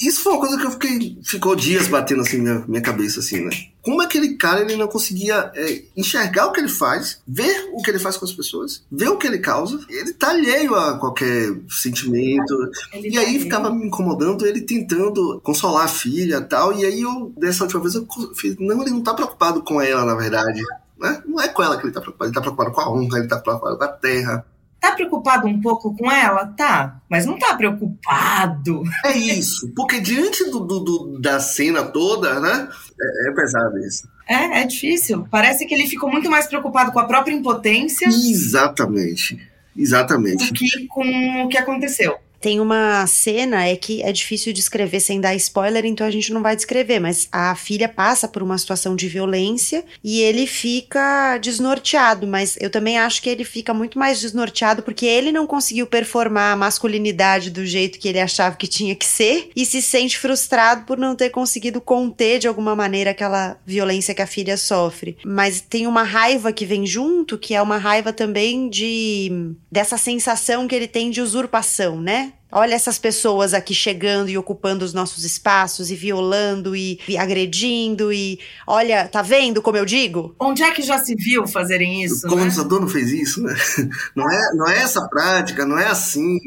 Isso 0.00 0.22
foi 0.22 0.32
uma 0.32 0.40
coisa 0.40 0.58
que 0.58 0.66
eu 0.66 0.70
fiquei. 0.70 1.18
Ficou 1.22 1.54
dias 1.54 1.86
batendo 1.88 2.22
assim 2.22 2.40
na 2.40 2.66
minha 2.66 2.80
cabeça, 2.80 3.20
assim, 3.20 3.44
né? 3.44 3.50
Como 3.82 4.00
aquele 4.00 4.36
cara 4.36 4.62
ele 4.62 4.76
não 4.76 4.88
conseguia 4.88 5.52
é, 5.54 5.82
enxergar 5.96 6.46
o 6.46 6.52
que 6.52 6.60
ele 6.60 6.68
faz, 6.68 7.20
ver 7.26 7.70
o 7.72 7.82
que 7.82 7.90
ele 7.90 7.98
faz 7.98 8.16
com 8.16 8.24
as 8.24 8.32
pessoas, 8.32 8.82
ver 8.90 9.08
o 9.08 9.18
que 9.18 9.26
ele 9.26 9.38
causa. 9.38 9.78
Ele 9.88 10.12
tá 10.14 10.30
alheio 10.30 10.74
a 10.74 10.98
qualquer 10.98 11.54
sentimento. 11.68 12.54
Ele 12.92 13.08
e 13.08 13.12
tá 13.12 13.20
aí 13.20 13.38
ficava 13.38 13.70
me 13.70 13.86
incomodando 13.86 14.46
ele 14.46 14.62
tentando 14.62 15.40
consolar 15.42 15.84
a 15.84 15.88
filha 15.88 16.40
tal. 16.40 16.72
E 16.72 16.84
aí 16.84 17.02
eu, 17.02 17.32
dessa 17.36 17.64
última 17.64 17.82
vez, 17.82 17.94
eu 17.94 18.06
fiz, 18.34 18.56
não, 18.58 18.80
ele 18.80 18.90
não 18.90 19.02
tá 19.02 19.12
preocupado 19.12 19.62
com 19.62 19.80
ela, 19.80 20.04
na 20.04 20.14
verdade. 20.14 20.62
Né? 20.98 21.22
Não 21.26 21.40
é 21.40 21.48
com 21.48 21.62
ela 21.62 21.76
que 21.76 21.84
ele 21.84 21.92
tá 21.92 22.00
preocupado, 22.00 22.28
ele 22.28 22.34
tá 22.34 22.40
preocupado 22.40 22.72
com 22.72 22.80
a 22.80 22.90
honra, 22.90 23.18
ele 23.18 23.28
tá 23.28 23.38
preocupado 23.38 23.76
com 23.76 23.84
a 23.84 23.88
terra. 23.88 24.46
Tá 24.84 24.92
preocupado 24.92 25.48
um 25.48 25.62
pouco 25.62 25.96
com 25.96 26.12
ela? 26.12 26.44
Tá, 26.48 27.00
mas 27.08 27.24
não 27.24 27.38
tá 27.38 27.54
preocupado. 27.54 28.82
É 29.02 29.16
isso, 29.16 29.72
porque 29.74 29.98
diante 29.98 30.44
do, 30.50 30.60
do, 30.60 30.80
do 30.80 31.18
da 31.18 31.40
cena 31.40 31.82
toda, 31.82 32.38
né? 32.38 32.68
É, 33.00 33.30
é, 33.30 33.34
pesado 33.34 33.78
isso. 33.78 34.06
É, 34.28 34.60
é 34.60 34.66
difícil. 34.66 35.26
Parece 35.30 35.64
que 35.64 35.72
ele 35.72 35.86
ficou 35.86 36.10
muito 36.12 36.28
mais 36.28 36.46
preocupado 36.46 36.92
com 36.92 36.98
a 36.98 37.06
própria 37.06 37.32
impotência. 37.32 38.06
Exatamente. 38.08 39.40
Exatamente. 39.74 40.48
Do 40.48 40.52
que 40.52 40.86
com 40.86 41.44
o 41.44 41.48
que 41.48 41.56
aconteceu. 41.56 42.18
Tem 42.44 42.60
uma 42.60 43.06
cena, 43.06 43.66
é 43.66 43.74
que 43.74 44.02
é 44.02 44.12
difícil 44.12 44.52
descrever 44.52 45.00
sem 45.00 45.18
dar 45.18 45.34
spoiler, 45.34 45.86
então 45.86 46.06
a 46.06 46.10
gente 46.10 46.30
não 46.30 46.42
vai 46.42 46.54
descrever, 46.54 47.00
mas 47.00 47.26
a 47.32 47.54
filha 47.54 47.88
passa 47.88 48.28
por 48.28 48.42
uma 48.42 48.58
situação 48.58 48.94
de 48.94 49.08
violência 49.08 49.82
e 50.04 50.20
ele 50.20 50.46
fica 50.46 51.38
desnorteado, 51.38 52.26
mas 52.26 52.58
eu 52.60 52.68
também 52.68 52.98
acho 52.98 53.22
que 53.22 53.30
ele 53.30 53.44
fica 53.44 53.72
muito 53.72 53.98
mais 53.98 54.20
desnorteado 54.20 54.82
porque 54.82 55.06
ele 55.06 55.32
não 55.32 55.46
conseguiu 55.46 55.86
performar 55.86 56.52
a 56.52 56.56
masculinidade 56.56 57.48
do 57.48 57.64
jeito 57.64 57.98
que 57.98 58.08
ele 58.08 58.20
achava 58.20 58.56
que 58.56 58.66
tinha 58.66 58.94
que 58.94 59.06
ser 59.06 59.48
e 59.56 59.64
se 59.64 59.80
sente 59.80 60.18
frustrado 60.18 60.84
por 60.84 60.98
não 60.98 61.16
ter 61.16 61.30
conseguido 61.30 61.80
conter 61.80 62.40
de 62.40 62.46
alguma 62.46 62.76
maneira 62.76 63.12
aquela 63.12 63.56
violência 63.64 64.14
que 64.14 64.20
a 64.20 64.26
filha 64.26 64.58
sofre. 64.58 65.16
Mas 65.24 65.62
tem 65.62 65.86
uma 65.86 66.02
raiva 66.02 66.52
que 66.52 66.66
vem 66.66 66.86
junto, 66.86 67.38
que 67.38 67.54
é 67.54 67.62
uma 67.62 67.78
raiva 67.78 68.12
também 68.12 68.68
de 68.68 69.54
dessa 69.72 69.96
sensação 69.96 70.68
que 70.68 70.74
ele 70.74 70.86
tem 70.86 71.10
de 71.10 71.22
usurpação, 71.22 71.98
né? 71.98 72.33
Olha 72.50 72.74
essas 72.74 72.98
pessoas 72.98 73.52
aqui 73.52 73.74
chegando 73.74 74.28
e 74.28 74.38
ocupando 74.38 74.84
os 74.84 74.94
nossos 74.94 75.24
espaços 75.24 75.90
e 75.90 75.96
violando 75.96 76.76
e, 76.76 77.00
e, 77.08 77.18
agredindo 77.18 78.12
e 78.12 78.38
olha, 78.64 79.08
tá 79.08 79.22
vendo 79.22 79.60
como 79.60 79.76
eu 79.76 79.84
digo? 79.84 80.36
Onde 80.38 80.62
é 80.62 80.70
que 80.70 80.80
já 80.80 80.98
se 80.98 81.16
viu 81.16 81.48
fazerem 81.48 82.04
isso? 82.04 82.26
O 82.26 82.30
colonizador 82.30 82.78
né? 82.78 82.86
não 82.86 82.92
fez 82.92 83.10
isso, 83.10 83.42
né? 83.42 83.54
Não 84.14 84.30
é, 84.30 84.54
não 84.54 84.68
é 84.68 84.78
essa 84.78 85.06
prática, 85.08 85.66
não 85.66 85.76
é 85.76 85.88
assim, 85.88 86.38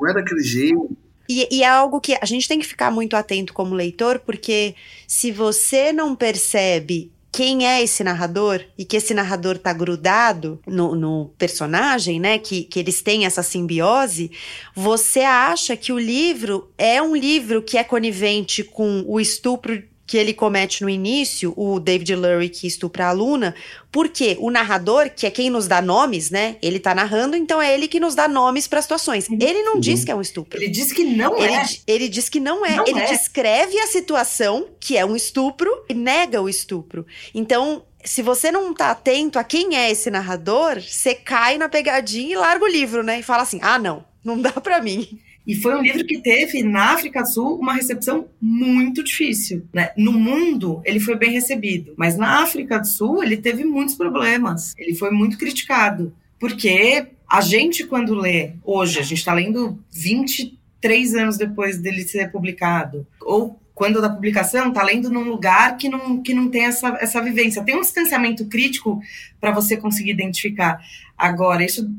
não 0.00 0.08
é 0.08 0.14
daquele 0.14 0.42
jeito. 0.42 0.96
E, 1.28 1.48
e, 1.50 1.62
é 1.62 1.68
algo 1.68 2.00
que 2.00 2.16
a 2.20 2.24
gente 2.24 2.46
tem 2.46 2.58
que 2.58 2.66
ficar 2.66 2.90
muito 2.90 3.14
atento 3.14 3.52
como 3.52 3.74
leitor, 3.74 4.20
porque 4.20 4.74
se 5.06 5.30
você 5.30 5.92
não 5.92 6.14
percebe 6.14 7.12
quem 7.32 7.66
é 7.66 7.82
esse 7.82 8.02
narrador 8.02 8.60
e 8.76 8.84
que 8.84 8.96
esse 8.96 9.14
narrador 9.14 9.56
tá 9.56 9.72
grudado 9.72 10.60
no, 10.66 10.94
no, 10.94 11.30
personagem, 11.38 12.18
né? 12.18 12.38
Que, 12.38 12.64
que 12.64 12.78
eles 12.78 13.02
têm 13.02 13.24
essa 13.24 13.42
simbiose, 13.42 14.30
você 14.74 15.20
acha 15.20 15.76
que 15.76 15.92
o 15.92 15.98
livro 15.98 16.70
é 16.76 17.00
um 17.00 17.14
livro 17.14 17.62
que 17.62 17.78
é 17.78 17.84
conivente 17.84 18.64
com 18.64 19.04
o 19.06 19.20
estupro 19.20 19.82
que 20.10 20.18
ele 20.18 20.34
comete 20.34 20.82
no 20.82 20.90
início, 20.90 21.54
o 21.56 21.78
David 21.78 22.16
Lurie 22.16 22.48
que 22.48 22.66
estupra 22.66 23.06
a 23.06 23.08
aluna, 23.10 23.54
porque 23.92 24.36
o 24.40 24.50
narrador, 24.50 25.08
que 25.08 25.24
é 25.24 25.30
quem 25.30 25.48
nos 25.48 25.68
dá 25.68 25.80
nomes, 25.80 26.32
né? 26.32 26.56
Ele 26.60 26.80
tá 26.80 26.92
narrando, 26.92 27.36
então 27.36 27.62
é 27.62 27.72
ele 27.72 27.86
que 27.86 28.00
nos 28.00 28.16
dá 28.16 28.26
nomes 28.26 28.66
para 28.66 28.82
situações. 28.82 29.28
Uhum. 29.28 29.38
Ele 29.40 29.62
não 29.62 29.74
uhum. 29.74 29.80
diz 29.80 30.04
que 30.04 30.10
é 30.10 30.14
um 30.16 30.20
estupro. 30.20 30.58
Ele 30.58 30.68
diz 30.68 30.92
que 30.92 31.04
não 31.04 31.38
ele, 31.38 31.54
é. 31.54 31.64
Ele 31.86 32.08
diz 32.08 32.28
que 32.28 32.40
não 32.40 32.66
é. 32.66 32.74
Não 32.74 32.88
ele 32.88 32.98
é. 32.98 33.06
descreve 33.06 33.78
a 33.78 33.86
situação, 33.86 34.66
que 34.80 34.96
é 34.96 35.06
um 35.06 35.14
estupro, 35.14 35.70
e 35.88 35.94
nega 35.94 36.42
o 36.42 36.48
estupro. 36.48 37.06
Então, 37.32 37.84
se 38.04 38.20
você 38.20 38.50
não 38.50 38.74
tá 38.74 38.90
atento 38.90 39.38
a 39.38 39.44
quem 39.44 39.76
é 39.76 39.92
esse 39.92 40.10
narrador, 40.10 40.80
você 40.80 41.14
cai 41.14 41.56
na 41.56 41.68
pegadinha 41.68 42.32
e 42.32 42.36
larga 42.36 42.64
o 42.64 42.68
livro, 42.68 43.04
né? 43.04 43.20
E 43.20 43.22
fala 43.22 43.44
assim: 43.44 43.60
ah, 43.62 43.78
não, 43.78 44.04
não 44.24 44.42
dá 44.42 44.50
para 44.50 44.82
mim. 44.82 45.20
E 45.50 45.54
foi 45.56 45.74
um 45.74 45.82
livro 45.82 46.06
que 46.06 46.20
teve, 46.20 46.62
na 46.62 46.92
África 46.92 47.22
do 47.22 47.28
Sul, 47.28 47.58
uma 47.58 47.74
recepção 47.74 48.28
muito 48.40 49.02
difícil. 49.02 49.66
Né? 49.74 49.90
No 49.96 50.12
mundo, 50.12 50.80
ele 50.84 51.00
foi 51.00 51.16
bem 51.16 51.32
recebido, 51.32 51.92
mas 51.96 52.16
na 52.16 52.40
África 52.44 52.78
do 52.78 52.86
Sul, 52.86 53.20
ele 53.20 53.36
teve 53.36 53.64
muitos 53.64 53.96
problemas. 53.96 54.72
Ele 54.78 54.94
foi 54.94 55.10
muito 55.10 55.36
criticado. 55.36 56.14
Porque 56.38 57.04
a 57.28 57.40
gente, 57.40 57.84
quando 57.84 58.14
lê, 58.14 58.52
hoje, 58.62 59.00
a 59.00 59.02
gente 59.02 59.18
está 59.18 59.34
lendo 59.34 59.76
23 59.90 61.16
anos 61.16 61.36
depois 61.36 61.78
dele 61.78 62.02
ser 62.02 62.30
publicado, 62.30 63.04
ou 63.20 63.60
quando 63.74 64.00
da 64.00 64.08
publicação, 64.08 64.68
está 64.68 64.84
lendo 64.84 65.10
num 65.10 65.24
lugar 65.24 65.76
que 65.76 65.88
não, 65.88 66.22
que 66.22 66.32
não 66.32 66.48
tem 66.48 66.66
essa, 66.66 66.96
essa 67.00 67.20
vivência. 67.20 67.64
Tem 67.64 67.76
um 67.76 67.80
distanciamento 67.80 68.46
crítico 68.46 69.00
para 69.40 69.50
você 69.50 69.76
conseguir 69.76 70.12
identificar. 70.12 70.80
Agora, 71.18 71.64
isso 71.64 71.90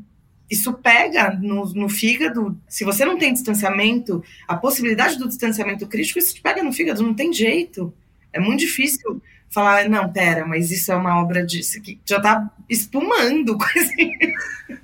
isso 0.52 0.72
pega 0.74 1.38
no, 1.40 1.64
no, 1.72 1.88
fígado. 1.88 2.58
Se 2.68 2.84
você 2.84 3.06
não 3.06 3.18
tem 3.18 3.32
distanciamento, 3.32 4.22
a 4.46 4.54
possibilidade 4.54 5.18
do 5.18 5.26
distanciamento 5.26 5.86
crítico, 5.86 6.18
isso 6.18 6.34
te 6.34 6.42
pega 6.42 6.62
no 6.62 6.72
fígado, 6.72 7.02
não 7.02 7.14
tem 7.14 7.32
jeito. 7.32 7.92
É 8.30 8.38
muito 8.38 8.60
difícil 8.60 9.22
falar, 9.48 9.88
não, 9.88 10.12
pera, 10.12 10.46
mas 10.46 10.70
isso 10.70 10.92
é 10.92 10.96
uma 10.96 11.22
obra 11.22 11.44
de. 11.44 11.60
Isso 11.60 11.78
aqui 11.78 11.98
já 12.04 12.20
tá 12.20 12.50
espumando. 12.68 13.56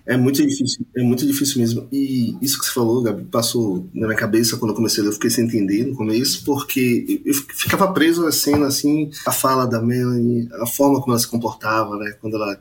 É 0.04 0.16
muito 0.16 0.46
difícil, 0.46 0.86
é 0.96 1.02
muito 1.02 1.26
difícil 1.26 1.60
mesmo. 1.60 1.88
E 1.92 2.36
isso 2.42 2.58
que 2.58 2.64
você 2.64 2.72
falou, 2.72 3.02
Gabi, 3.02 3.24
passou 3.24 3.86
na 3.94 4.06
minha 4.06 4.18
cabeça 4.18 4.56
quando 4.56 4.70
eu 4.70 4.74
comecei 4.74 5.06
eu 5.06 5.12
fiquei 5.12 5.28
sem 5.28 5.44
entender 5.44 5.84
no 5.84 5.94
começo, 5.94 6.44
porque 6.44 7.22
eu 7.24 7.34
ficava 7.34 7.92
preso 7.92 8.22
na 8.22 8.32
cena, 8.32 8.66
assim, 8.66 9.10
a 9.26 9.32
fala 9.32 9.66
da 9.66 9.80
Melanie, 9.80 10.48
a 10.60 10.66
forma 10.66 11.00
como 11.00 11.12
ela 11.12 11.18
se 11.18 11.28
comportava, 11.28 11.96
né, 11.98 12.14
quando 12.20 12.36
ela 12.36 12.58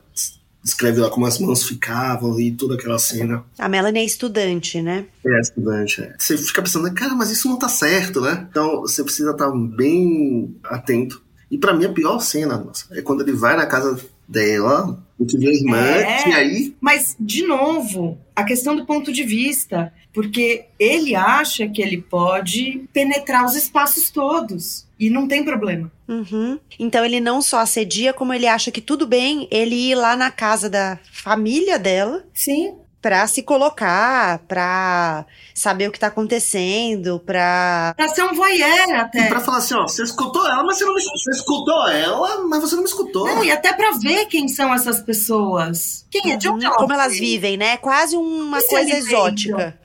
descreve 0.62 1.00
lá 1.00 1.10
como 1.10 1.26
as 1.26 1.38
mãos 1.38 1.66
ficavam 1.66 2.38
e 2.38 2.52
toda 2.52 2.74
aquela 2.74 2.98
cena. 2.98 3.44
A 3.58 3.68
Melanie 3.68 4.02
é 4.02 4.04
estudante, 4.04 4.82
né? 4.82 5.06
É, 5.24 5.40
estudante. 5.40 6.02
É. 6.02 6.14
Você 6.18 6.36
fica 6.36 6.62
pensando, 6.62 6.92
cara, 6.92 7.14
mas 7.14 7.30
isso 7.30 7.48
não 7.48 7.58
tá 7.58 7.68
certo, 7.68 8.20
né? 8.20 8.46
Então 8.50 8.82
você 8.82 9.02
precisa 9.02 9.30
estar 9.30 9.50
bem 9.50 10.56
atento. 10.64 11.22
E 11.50 11.56
para 11.56 11.72
mim 11.72 11.86
a 11.86 11.92
pior 11.92 12.18
cena 12.20 12.58
nossa, 12.58 12.86
é 12.92 13.00
quando 13.00 13.22
ele 13.22 13.32
vai 13.32 13.56
na 13.56 13.66
casa 13.66 13.98
dela, 14.28 15.02
o 15.18 15.24
que 15.24 15.38
vê 15.38 15.48
a 15.48 15.52
irmã, 15.52 15.78
é, 15.78 16.28
e 16.28 16.32
aí. 16.32 16.76
Mas, 16.80 17.16
de 17.18 17.46
novo, 17.46 18.18
a 18.36 18.44
questão 18.44 18.76
do 18.76 18.84
ponto 18.84 19.10
de 19.12 19.24
vista. 19.24 19.92
Porque 20.18 20.64
ele 20.80 21.14
acha 21.14 21.68
que 21.68 21.80
ele 21.80 22.02
pode 22.02 22.88
penetrar 22.92 23.44
os 23.44 23.54
espaços 23.54 24.10
todos. 24.10 24.84
E 24.98 25.08
não 25.08 25.28
tem 25.28 25.44
problema. 25.44 25.92
Uhum. 26.08 26.58
Então 26.76 27.04
ele 27.04 27.20
não 27.20 27.40
só 27.40 27.60
assedia, 27.60 28.12
como 28.12 28.34
ele 28.34 28.48
acha 28.48 28.72
que 28.72 28.80
tudo 28.80 29.06
bem 29.06 29.46
ele 29.48 29.76
ir 29.76 29.94
lá 29.94 30.16
na 30.16 30.28
casa 30.28 30.68
da 30.68 30.98
família 31.12 31.78
dela. 31.78 32.24
Sim 32.34 32.74
para 33.00 33.26
se 33.26 33.42
colocar, 33.42 34.40
para 34.40 35.24
saber 35.54 35.88
o 35.88 35.92
que 35.92 36.00
tá 36.00 36.08
acontecendo, 36.08 37.20
para 37.24 37.94
para 37.96 38.08
ser 38.08 38.24
um 38.24 38.34
voyeur 38.34 38.90
até. 38.94 39.26
E 39.26 39.28
para 39.28 39.40
falar 39.40 39.58
assim, 39.58 39.74
ó, 39.74 39.82
você 39.82 40.02
escutou 40.02 40.46
ela, 40.46 40.64
mas 40.64 40.78
você 40.78 40.84
não 40.84 40.94
me 40.94 41.02
você 41.02 41.30
escutou 41.30 41.88
ela, 41.88 42.44
mas 42.48 42.60
você 42.60 42.74
não 42.74 42.82
me 42.82 42.88
escutou. 42.88 43.26
Não, 43.26 43.44
e 43.44 43.50
até 43.50 43.72
para 43.72 43.92
ver 43.92 44.26
quem 44.26 44.48
são 44.48 44.74
essas 44.74 45.00
pessoas. 45.00 46.06
Quem 46.10 46.32
é 46.32 46.36
de 46.36 46.48
onde 46.48 46.66
uhum, 46.66 46.72
Como 46.74 46.92
elas 46.92 47.18
vivem, 47.18 47.56
né? 47.56 47.76
Quase 47.76 48.16
uma 48.16 48.60
coisa 48.62 48.90
exótica. 48.90 49.78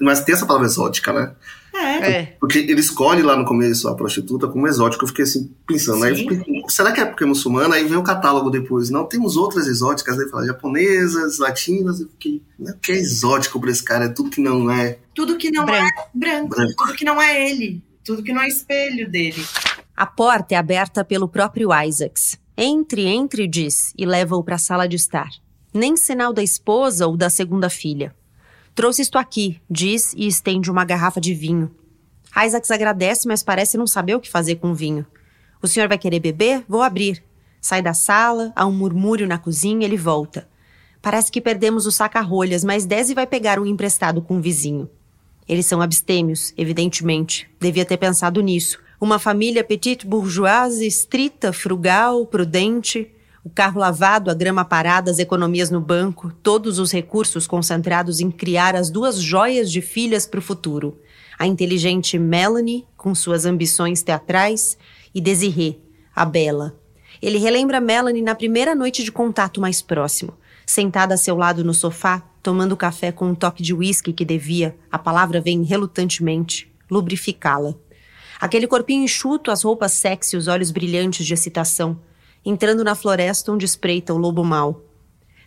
Mas 0.00 0.22
tem 0.22 0.34
essa 0.34 0.46
palavra 0.46 0.66
exótica, 0.66 1.12
né? 1.12 1.32
É. 1.78 2.10
é. 2.10 2.36
Porque 2.40 2.58
ele 2.58 2.80
escolhe 2.80 3.22
lá 3.22 3.36
no 3.36 3.44
começo 3.44 3.88
a 3.88 3.94
prostituta 3.94 4.48
como 4.48 4.66
exótica. 4.66 5.04
Eu 5.04 5.08
fiquei 5.08 5.24
assim, 5.24 5.50
pensando, 5.66 6.04
aí 6.04 6.26
será 6.68 6.92
que 6.92 7.00
é 7.00 7.04
porque 7.04 7.24
é 7.24 7.26
muçulmana? 7.26 7.76
Aí 7.76 7.84
vem 7.84 7.96
o 7.96 8.02
catálogo 8.02 8.50
depois. 8.50 8.90
Não, 8.90 9.04
temos 9.04 9.36
outras 9.36 9.66
exóticas, 9.66 10.18
aí 10.18 10.28
fala 10.28 10.46
japonesas, 10.46 11.38
latinas. 11.38 12.00
Eu 12.00 12.08
fiquei, 12.08 12.42
né, 12.58 12.74
que 12.82 12.92
é 12.92 12.96
exótico 12.96 13.60
pra 13.60 13.70
esse 13.70 13.82
cara? 13.82 14.06
É 14.06 14.08
tudo 14.08 14.30
que 14.30 14.40
não 14.40 14.70
é. 14.70 14.98
Tudo 15.14 15.36
que 15.36 15.50
não 15.50 15.64
branco. 15.64 16.00
é 16.00 16.08
branco. 16.14 16.48
branco. 16.48 16.74
Tudo 16.76 16.94
que 16.94 17.04
não 17.04 17.20
é 17.20 17.50
ele. 17.50 17.82
Tudo 18.04 18.22
que 18.22 18.32
não 18.32 18.42
é 18.42 18.48
espelho 18.48 19.10
dele. 19.10 19.44
A 19.96 20.06
porta 20.06 20.54
é 20.54 20.56
aberta 20.56 21.04
pelo 21.04 21.28
próprio 21.28 21.70
Isaacs. 21.72 22.38
Entre, 22.56 23.04
entre, 23.06 23.46
diz, 23.46 23.92
e 23.96 24.04
leva-o 24.04 24.42
para 24.42 24.56
a 24.56 24.58
sala 24.58 24.88
de 24.88 24.96
estar. 24.96 25.28
Nem 25.72 25.96
sinal 25.96 26.32
da 26.32 26.42
esposa 26.42 27.06
ou 27.06 27.16
da 27.16 27.30
segunda 27.30 27.68
filha. 27.68 28.14
Trouxe 28.78 29.02
isto 29.02 29.18
aqui, 29.18 29.60
diz 29.68 30.14
e 30.16 30.28
estende 30.28 30.70
uma 30.70 30.84
garrafa 30.84 31.20
de 31.20 31.34
vinho. 31.34 31.68
Isaacs 32.46 32.70
agradece, 32.70 33.26
mas 33.26 33.42
parece 33.42 33.76
não 33.76 33.88
saber 33.88 34.14
o 34.14 34.20
que 34.20 34.30
fazer 34.30 34.54
com 34.54 34.70
o 34.70 34.74
vinho. 34.74 35.04
O 35.60 35.66
senhor 35.66 35.88
vai 35.88 35.98
querer 35.98 36.20
beber? 36.20 36.64
Vou 36.68 36.80
abrir. 36.80 37.20
Sai 37.60 37.82
da 37.82 37.92
sala, 37.92 38.52
há 38.54 38.64
um 38.64 38.72
murmúrio 38.72 39.26
na 39.26 39.36
cozinha, 39.36 39.84
ele 39.84 39.96
volta. 39.96 40.48
Parece 41.02 41.32
que 41.32 41.40
perdemos 41.40 41.86
o 41.86 41.90
saca-rolhas, 41.90 42.62
mas 42.62 42.86
Desi 42.86 43.14
vai 43.14 43.26
pegar 43.26 43.58
um 43.58 43.66
emprestado 43.66 44.22
com 44.22 44.38
o 44.38 44.40
vizinho. 44.40 44.88
Eles 45.48 45.66
são 45.66 45.82
abstêmios, 45.82 46.54
evidentemente. 46.56 47.50
Devia 47.58 47.84
ter 47.84 47.96
pensado 47.96 48.40
nisso. 48.40 48.78
Uma 49.00 49.18
família 49.18 49.64
petite 49.64 50.06
bourgeoise, 50.06 50.86
estrita, 50.86 51.52
frugal, 51.52 52.24
prudente. 52.26 53.10
O 53.48 53.50
carro 53.50 53.80
lavado, 53.80 54.30
a 54.30 54.34
grama 54.34 54.62
parada, 54.62 55.10
as 55.10 55.18
economias 55.18 55.70
no 55.70 55.80
banco, 55.80 56.30
todos 56.42 56.78
os 56.78 56.92
recursos 56.92 57.46
concentrados 57.46 58.20
em 58.20 58.30
criar 58.30 58.76
as 58.76 58.90
duas 58.90 59.18
joias 59.18 59.72
de 59.72 59.80
filhas 59.80 60.26
para 60.26 60.38
o 60.38 60.42
futuro. 60.42 61.00
A 61.38 61.46
inteligente 61.46 62.18
Melanie, 62.18 62.86
com 62.94 63.14
suas 63.14 63.46
ambições 63.46 64.02
teatrais, 64.02 64.76
e 65.14 65.20
Desiree, 65.22 65.80
a 66.14 66.26
bela. 66.26 66.78
Ele 67.22 67.38
relembra 67.38 67.80
Melanie 67.80 68.20
na 68.20 68.34
primeira 68.34 68.74
noite 68.74 69.02
de 69.02 69.10
contato 69.10 69.62
mais 69.62 69.80
próximo, 69.80 70.34
sentada 70.66 71.14
a 71.14 71.16
seu 71.16 71.34
lado 71.34 71.64
no 71.64 71.72
sofá, 71.72 72.22
tomando 72.42 72.76
café 72.76 73.10
com 73.10 73.28
um 73.28 73.34
toque 73.34 73.62
de 73.62 73.72
uísque 73.72 74.12
que 74.12 74.26
devia, 74.26 74.76
a 74.92 74.98
palavra 74.98 75.40
vem 75.40 75.62
relutantemente, 75.62 76.70
lubrificá-la. 76.90 77.74
Aquele 78.38 78.66
corpinho 78.66 79.04
enxuto, 79.04 79.50
as 79.50 79.62
roupas 79.62 79.92
sexy, 79.92 80.36
os 80.36 80.48
olhos 80.48 80.70
brilhantes 80.70 81.24
de 81.24 81.32
excitação, 81.32 81.98
entrando 82.44 82.84
na 82.84 82.94
floresta 82.94 83.52
onde 83.52 83.64
espreita 83.64 84.14
o 84.14 84.18
lobo 84.18 84.44
mau. 84.44 84.82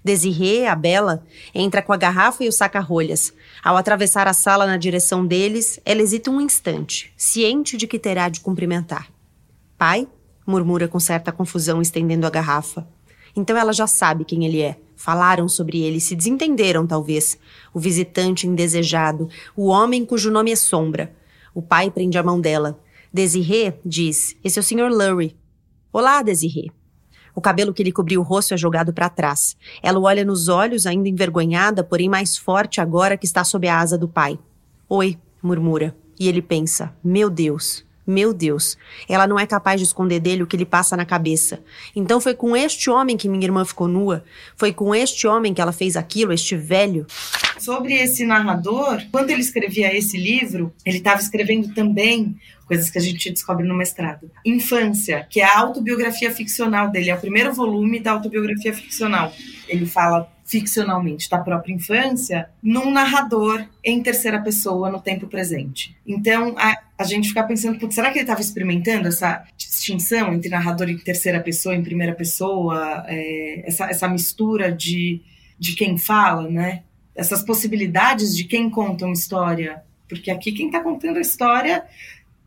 Desirê, 0.03 0.65
a 0.65 0.75
bela, 0.75 1.23
entra 1.53 1.81
com 1.81 1.93
a 1.93 1.97
garrafa 1.97 2.43
e 2.43 2.47
o 2.47 2.51
saca-rolhas. 2.51 3.33
Ao 3.63 3.77
atravessar 3.77 4.27
a 4.27 4.33
sala 4.33 4.65
na 4.65 4.77
direção 4.77 5.25
deles, 5.25 5.79
ela 5.85 6.01
hesita 6.01 6.31
um 6.31 6.41
instante, 6.41 7.13
ciente 7.15 7.77
de 7.77 7.85
que 7.85 7.99
terá 7.99 8.27
de 8.27 8.41
cumprimentar. 8.41 9.11
Pai? 9.77 10.07
murmura 10.45 10.87
com 10.87 10.99
certa 10.99 11.31
confusão, 11.31 11.81
estendendo 11.81 12.25
a 12.25 12.29
garrafa. 12.29 12.87
Então 13.35 13.55
ela 13.55 13.71
já 13.71 13.87
sabe 13.87 14.25
quem 14.25 14.45
ele 14.45 14.61
é. 14.61 14.77
Falaram 14.95 15.47
sobre 15.47 15.81
ele, 15.81 15.99
se 15.99 16.15
desentenderam 16.15 16.85
talvez. 16.85 17.37
O 17.73 17.79
visitante 17.79 18.47
indesejado, 18.47 19.29
o 19.55 19.67
homem 19.67 20.05
cujo 20.05 20.29
nome 20.29 20.51
é 20.51 20.55
Sombra. 20.55 21.13
O 21.53 21.61
pai 21.61 21.89
prende 21.89 22.17
a 22.17 22.23
mão 22.23 22.39
dela. 22.39 22.79
Desirê 23.13 23.73
diz: 23.85 24.35
Esse 24.43 24.59
é 24.59 24.61
o 24.61 24.63
Sr. 24.63 24.89
Lurie. 24.91 25.35
Olá, 25.91 26.21
Desirê. 26.21 26.71
O 27.35 27.41
cabelo 27.41 27.73
que 27.73 27.83
lhe 27.83 27.91
cobriu 27.91 28.21
o 28.21 28.23
rosto 28.23 28.53
é 28.53 28.57
jogado 28.57 28.93
para 28.93 29.09
trás. 29.09 29.55
Ela 29.81 29.99
o 29.99 30.03
olha 30.03 30.25
nos 30.25 30.47
olhos, 30.47 30.85
ainda 30.85 31.09
envergonhada, 31.09 31.83
porém 31.83 32.09
mais 32.09 32.37
forte 32.37 32.81
agora 32.81 33.17
que 33.17 33.25
está 33.25 33.43
sob 33.43 33.67
a 33.67 33.79
asa 33.79 33.97
do 33.97 34.07
pai. 34.07 34.37
Oi, 34.87 35.17
murmura. 35.41 35.95
E 36.19 36.27
ele 36.27 36.41
pensa: 36.41 36.93
Meu 37.03 37.29
Deus, 37.29 37.85
meu 38.11 38.33
Deus, 38.33 38.77
ela 39.07 39.25
não 39.25 39.39
é 39.39 39.47
capaz 39.47 39.79
de 39.79 39.87
esconder 39.87 40.19
dele 40.19 40.43
o 40.43 40.47
que 40.47 40.57
lhe 40.57 40.65
passa 40.65 40.95
na 40.97 41.05
cabeça. 41.05 41.63
Então 41.95 42.21
foi 42.21 42.35
com 42.35 42.55
este 42.55 42.89
homem 42.89 43.17
que 43.17 43.29
minha 43.29 43.43
irmã 43.43 43.65
ficou 43.65 43.87
nua? 43.87 44.23
Foi 44.55 44.73
com 44.73 44.93
este 44.93 45.25
homem 45.25 45.53
que 45.53 45.61
ela 45.61 45.71
fez 45.71 45.95
aquilo, 45.95 46.33
este 46.33 46.55
velho? 46.55 47.07
Sobre 47.59 47.93
esse 47.93 48.25
narrador, 48.25 49.01
quando 49.11 49.29
ele 49.29 49.41
escrevia 49.41 49.95
esse 49.95 50.17
livro, 50.17 50.73
ele 50.85 50.97
estava 50.97 51.21
escrevendo 51.21 51.73
também 51.73 52.35
coisas 52.65 52.89
que 52.89 52.97
a 52.97 53.01
gente 53.01 53.29
descobre 53.29 53.67
no 53.67 53.75
mestrado. 53.75 54.31
Infância, 54.45 55.27
que 55.29 55.41
é 55.41 55.43
a 55.43 55.59
autobiografia 55.59 56.31
ficcional 56.31 56.89
dele, 56.89 57.09
é 57.09 57.15
o 57.15 57.19
primeiro 57.19 57.53
volume 57.53 57.99
da 57.99 58.11
autobiografia 58.11 58.73
ficcional. 58.73 59.33
Ele 59.67 59.85
fala 59.85 60.31
ficcionalmente 60.51 61.29
da 61.29 61.37
própria 61.37 61.73
infância 61.73 62.49
num 62.61 62.91
narrador 62.91 63.65
em 63.81 64.03
terceira 64.03 64.37
pessoa 64.41 64.91
no 64.91 64.99
tempo 64.99 65.25
presente. 65.27 65.95
Então 66.05 66.55
a, 66.57 66.77
a 66.97 67.05
gente 67.05 67.29
fica 67.29 67.41
pensando, 67.41 67.89
será 67.89 68.11
que 68.11 68.17
ele 68.17 68.23
estava 68.23 68.41
experimentando 68.41 69.07
essa 69.07 69.45
distinção 69.55 70.33
entre 70.33 70.49
narrador 70.49 70.89
em 70.89 70.97
terceira 70.97 71.39
pessoa, 71.39 71.73
em 71.73 71.81
primeira 71.81 72.13
pessoa, 72.13 73.05
é, 73.07 73.63
essa, 73.65 73.85
essa 73.85 74.09
mistura 74.09 74.69
de, 74.69 75.21
de 75.57 75.73
quem 75.73 75.97
fala, 75.97 76.49
né? 76.49 76.83
Essas 77.15 77.43
possibilidades 77.43 78.35
de 78.35 78.43
quem 78.43 78.69
conta 78.69 79.05
uma 79.05 79.13
história. 79.13 79.81
Porque 80.09 80.29
aqui 80.29 80.51
quem 80.51 80.65
está 80.65 80.81
contando 80.81 81.15
a 81.15 81.21
história 81.21 81.85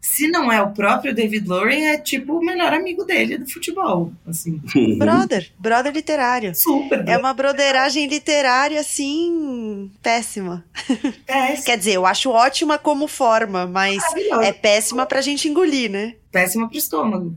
se 0.04 0.28
não 0.28 0.52
é 0.52 0.60
o 0.60 0.70
próprio 0.70 1.14
David 1.14 1.48
Loring, 1.48 1.86
é 1.86 1.96
tipo 1.96 2.34
o 2.34 2.44
melhor 2.44 2.74
amigo 2.74 3.04
dele 3.04 3.38
do 3.38 3.50
futebol, 3.50 4.12
assim. 4.26 4.60
Brother, 4.98 5.50
brother 5.58 5.94
literário. 5.94 6.54
Super. 6.54 7.08
É 7.08 7.16
uma 7.16 7.32
broderagem 7.32 8.06
literária, 8.06 8.78
assim, 8.80 9.90
péssima. 10.02 10.62
Péssima. 11.26 11.64
Quer 11.64 11.78
dizer, 11.78 11.92
eu 11.94 12.04
acho 12.04 12.28
ótima 12.28 12.76
como 12.76 13.08
forma, 13.08 13.66
mas 13.66 14.02
é 14.42 14.52
péssima 14.52 15.06
pra 15.06 15.22
gente 15.22 15.48
engolir, 15.48 15.90
né? 15.90 16.14
Péssima 16.30 16.68
pro 16.68 16.76
estômago. 16.76 17.34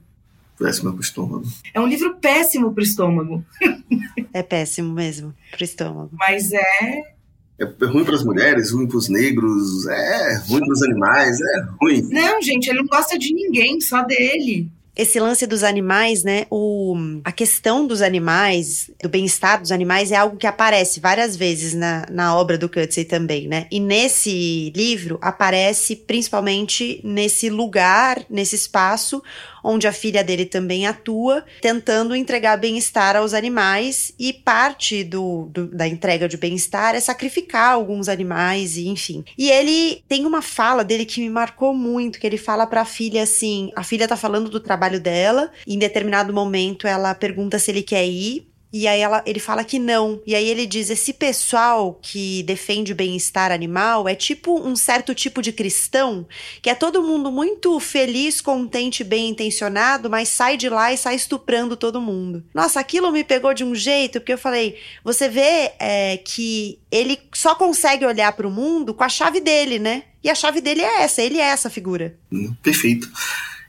Péssima 0.60 0.92
pro 0.92 1.02
estômago. 1.02 1.48
É 1.74 1.80
um 1.80 1.88
livro 1.88 2.18
péssimo 2.18 2.74
pro 2.74 2.84
estômago. 2.84 3.46
é 4.34 4.44
péssimo 4.44 4.92
mesmo 4.92 5.34
pro 5.52 5.64
estômago. 5.64 6.10
Mas 6.12 6.52
é 6.52 7.16
é 7.60 7.86
ruim 7.86 8.06
para 8.06 8.16
as 8.16 8.24
mulheres, 8.24 8.72
ruim 8.72 8.88
para 8.88 8.98
os 8.98 9.10
negros, 9.10 9.88
é 9.88 10.38
ruim 10.48 10.60
para 10.60 10.74
os 10.74 10.84
animais, 10.84 11.38
é 11.40 11.66
ruim. 11.82 12.08
Não, 12.12 12.42
gente, 12.42 12.70
ele 12.70 12.80
não 12.80 12.88
gosta 12.88 13.18
de 13.18 13.34
ninguém, 13.34 13.82
só 13.82 14.04
dele 14.04 14.70
esse 14.98 15.20
lance 15.20 15.46
dos 15.46 15.64
animais, 15.64 16.24
né? 16.24 16.48
O, 16.50 16.96
a 17.24 17.32
questão 17.32 17.86
dos 17.86 18.02
animais, 18.02 18.90
do 19.02 19.08
bem-estar 19.08 19.62
dos 19.62 19.72
animais, 19.72 20.12
é 20.12 20.16
algo 20.16 20.38
que 20.38 20.48
aparece 20.48 21.00
várias 21.00 21.36
vezes 21.36 21.76
na, 21.76 22.08
na 22.10 22.36
obra 22.36 22.58
do 22.58 22.68
Cutsey 22.68 23.06
também, 23.06 23.48
né? 23.48 23.68
E 23.72 23.80
nesse 23.80 24.74
livro 24.76 25.20
aparece 25.22 25.96
principalmente 25.96 27.00
nesse 27.04 27.48
lugar, 27.48 28.26
nesse 28.28 28.56
espaço 28.56 29.22
onde 29.68 29.88
a 29.88 29.92
filha 29.92 30.24
dele 30.24 30.46
também 30.46 30.88
atua, 30.88 31.44
tentando 31.62 32.16
entregar 32.16 32.58
bem-estar 32.58 33.16
aos 33.16 33.34
animais, 33.34 34.14
e 34.18 34.32
parte 34.32 35.04
do, 35.04 35.50
do 35.52 35.68
da 35.68 35.88
entrega 35.88 36.28
de 36.28 36.38
bem-estar 36.38 36.96
é 36.96 37.00
sacrificar 37.00 37.74
alguns 37.74 38.08
animais, 38.08 38.78
e 38.78 38.88
enfim. 38.88 39.24
E 39.38 39.50
ele 39.52 40.02
tem 40.08 40.26
uma 40.26 40.42
fala 40.42 40.84
dele 40.84 41.06
que 41.06 41.20
me 41.20 41.30
marcou 41.30 41.74
muito, 41.74 42.20
que 42.20 42.26
ele 42.26 42.38
fala 42.38 42.66
para 42.66 42.82
a 42.82 42.86
filha 42.86 43.24
assim: 43.24 43.72
a 43.76 43.84
filha 43.84 44.08
tá 44.08 44.16
falando 44.16 44.50
do 44.50 44.60
trabalho 44.60 45.00
dela, 45.00 45.52
em 45.68 45.78
determinado 45.78 46.34
momento 46.34 46.88
ela 46.88 47.14
pergunta 47.14 47.60
se 47.60 47.72
ele 47.72 47.84
quer 47.84 48.06
ir, 48.08 48.48
e 48.78 48.88
aí 48.88 49.00
ela, 49.00 49.24
ele 49.26 49.40
fala 49.40 49.64
que 49.64 49.80
não. 49.80 50.22
E 50.26 50.36
aí 50.36 50.48
ele 50.48 50.66
diz: 50.66 50.90
esse 50.90 51.14
pessoal 51.14 52.00
que 52.02 52.44
defende 52.44 52.92
o 52.92 52.96
bem-estar 52.96 53.52
animal 53.52 54.08
é 54.08 54.16
tipo 54.16 54.60
um 54.60 54.76
certo 54.76 55.14
tipo 55.16 55.42
de 55.42 55.52
cristão, 55.52 56.28
que 56.62 56.70
é 56.70 56.76
todo 56.76 57.04
mundo 57.04 57.32
muito 57.32 57.80
feliz, 57.80 58.40
contente, 58.40 59.04
bem 59.04 59.30
intencionado, 59.30 60.10
mas 60.10 60.30
sai 60.30 60.58
de 60.58 60.70
lá 60.70 60.94
e 60.94 60.98
sai 60.98 61.16
estuprando 61.16 61.76
todo 61.76 62.02
mundo. 62.02 62.44
Nossa, 62.54 62.80
aquilo 62.80 63.12
me 63.12 63.24
pegou 63.24 63.54
de 63.54 63.64
um 63.64 63.74
jeito, 63.74 64.20
porque 64.20 64.34
eu 64.34 64.38
falei: 64.38 64.78
você 65.04 65.28
vê 65.28 65.72
é, 65.80 66.18
que 66.18 66.80
ele 66.92 67.20
só 67.34 67.56
consegue 67.56 68.06
olhar 68.06 68.32
para 68.34 68.48
o 68.48 68.52
mundo 68.52 68.94
com 68.94 69.04
a 69.04 69.10
chave 69.10 69.40
dele, 69.40 69.80
né? 69.80 70.04
E 70.24 70.30
a 70.30 70.36
chave 70.36 70.62
dele 70.62 70.82
é 70.82 71.04
essa, 71.04 71.22
ele 71.22 71.38
é 71.38 71.46
essa 71.46 71.70
figura. 71.70 72.16
Perfeito. 72.62 73.10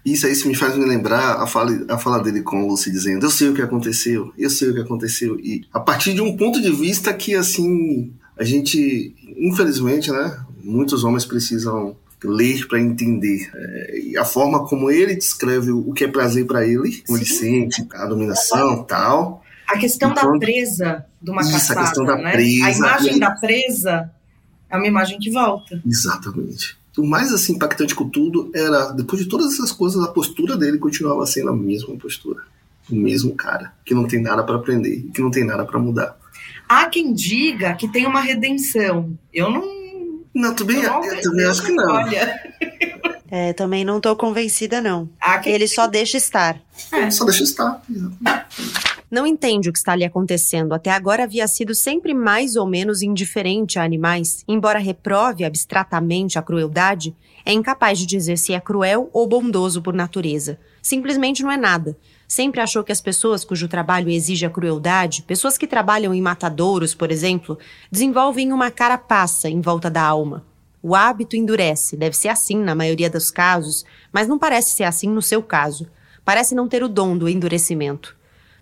Isso 0.05 0.27
aí 0.27 0.35
me 0.47 0.55
faz 0.55 0.77
me 0.77 0.85
lembrar 0.85 1.43
a 1.43 1.47
fala, 1.47 1.73
a 1.89 1.99
fala 1.99 2.23
dele 2.23 2.43
com 2.43 2.63
o 2.63 2.69
Lucy 2.69 2.91
dizendo: 2.91 3.27
Eu 3.27 3.31
sei 3.31 3.49
o 3.49 3.55
que 3.55 3.63
aconteceu, 3.63 4.33
eu 4.39 4.51
sei 4.51 4.71
o 4.71 4.75
que 4.75 4.81
aconteceu. 4.81 5.39
E 5.41 5.67
a 5.73 5.81
partir 5.81 6.15
de 6.15 6.21
um 6.21 6.37
ponto 6.37 6.61
de 6.61 6.71
vista 6.71 7.13
que, 7.13 7.35
assim, 7.35 8.13
a 8.39 8.45
gente, 8.45 9.15
infelizmente, 9.37 10.11
né, 10.11 10.39
muitos 10.63 11.05
homens 11.05 11.25
precisam 11.25 11.97
ler 12.23 12.67
para 12.67 12.81
entender. 12.81 13.51
É, 13.55 14.19
a 14.19 14.25
forma 14.25 14.67
como 14.67 14.91
ele 14.91 15.15
descreve 15.15 15.71
o 15.71 15.93
que 15.93 16.05
é 16.05 16.09
prazer 16.09 16.47
para 16.47 16.67
ele, 16.67 17.03
como 17.07 17.19
Sim. 17.19 17.25
ele 17.25 17.27
sente, 17.27 17.87
a 17.93 18.07
dominação 18.07 18.83
tal. 18.85 19.43
A 19.69 19.77
questão 19.77 20.11
então, 20.11 20.33
da 20.33 20.39
presa 20.39 21.05
de 21.21 21.31
uma 21.31 21.43
isso, 21.43 21.53
caçada, 21.53 21.81
a 21.81 21.85
questão 21.85 22.05
da 22.05 22.17
né? 22.17 22.33
presa. 22.33 22.67
A 22.67 22.71
imagem 22.73 23.19
da 23.19 23.31
presa 23.33 24.11
é 24.71 24.77
uma 24.77 24.87
imagem 24.87 25.19
que 25.19 25.31
volta. 25.31 25.81
Exatamente 25.87 26.79
o 26.99 27.07
mais 27.07 27.33
assim 27.33 27.55
impactante 27.55 27.95
com 27.95 28.09
tudo 28.09 28.51
era, 28.55 28.91
depois 28.91 29.23
de 29.23 29.29
todas 29.29 29.55
essas 29.55 29.73
coisas, 29.73 30.03
a 30.03 30.09
postura 30.09 30.57
dele 30.57 30.79
continuava 30.79 31.25
sendo 31.27 31.51
a 31.51 31.57
mesma 31.57 31.97
postura. 31.97 32.43
O 32.91 32.95
mesmo 32.95 33.35
cara, 33.35 33.73
que 33.85 33.95
não 33.95 34.07
tem 34.07 34.21
nada 34.21 34.43
para 34.43 34.57
aprender, 34.57 35.07
que 35.13 35.21
não 35.21 35.31
tem 35.31 35.45
nada 35.45 35.65
para 35.65 35.79
mudar. 35.79 36.17
Há 36.69 36.87
quem 36.87 37.13
diga 37.13 37.75
que 37.75 37.89
tem 37.89 38.07
uma 38.07 38.21
redenção. 38.21 39.17
Eu 39.33 39.51
não. 39.51 39.79
Não, 40.35 40.55
também, 40.55 40.83
eu, 40.83 41.05
eu 41.05 41.21
também 41.23 41.47
acho 41.47 41.65
que 41.65 41.73
não. 41.73 41.95
Olha. 41.95 42.39
É, 43.31 43.53
também 43.53 43.85
não 43.85 44.01
tô 44.01 44.17
convencida, 44.17 44.81
não. 44.81 45.07
Ele 45.45 45.69
só 45.69 45.87
deixa 45.87 46.17
estar. 46.17 46.59
É, 46.91 47.11
só 47.11 47.27
deixa 47.27 47.43
estar. 47.43 47.83
Não 49.11 49.27
entende 49.27 49.71
o 49.71 49.73
que 49.73 49.79
está 49.79 49.97
lhe 49.97 50.05
acontecendo. 50.05 50.75
Até 50.75 50.91
agora 50.91 51.25
havia 51.25 51.49
sido 51.49 51.75
sempre 51.75 52.13
mais 52.13 52.57
ou 52.57 52.67
menos 52.67 53.01
indiferente 53.01 53.79
a 53.79 53.83
animais. 53.83 54.45
Embora 54.47 54.79
reprove 54.79 55.45
abstratamente 55.45 56.39
a 56.39 56.43
crueldade, 56.43 57.17
é 57.45 57.53
incapaz 57.53 57.99
de 57.99 58.05
dizer 58.05 58.37
se 58.37 58.53
é 58.53 58.61
cruel 58.61 59.09
ou 59.11 59.27
bondoso 59.27 59.81
por 59.81 59.95
natureza. 59.95 60.59
Simplesmente 60.83 61.43
não 61.43 61.51
é 61.51 61.57
nada. 61.57 61.97
Sempre 62.27 62.61
achou 62.61 62.85
que 62.85 62.93
as 62.93 63.01
pessoas 63.01 63.47
cujo 63.47 63.67
trabalho 63.67 64.11
exige 64.11 64.45
a 64.45 64.51
crueldade, 64.51 65.23
pessoas 65.23 65.57
que 65.57 65.67
trabalham 65.67 66.13
em 66.13 66.21
matadouros, 66.21 66.95
por 66.95 67.11
exemplo, 67.11 67.59
desenvolvem 67.91 68.53
uma 68.53 68.71
carapaça 68.71 69.49
em 69.49 69.63
volta 69.63 69.89
da 69.89 70.03
alma. 70.03 70.45
O 70.83 70.95
hábito 70.95 71.35
endurece, 71.35 71.97
deve 71.97 72.15
ser 72.15 72.29
assim 72.29 72.59
na 72.59 72.75
maioria 72.75 73.09
dos 73.09 73.31
casos, 73.31 73.87
mas 74.13 74.29
não 74.29 74.39
parece 74.39 74.77
ser 74.77 74.85
assim 74.85 75.09
no 75.09 75.23
seu 75.23 75.43
caso. 75.43 75.89
Parece 76.23 76.55
não 76.55 76.69
ter 76.69 76.83
o 76.83 76.89
dom 76.89 77.17
do 77.17 77.27
endurecimento. 77.27 78.18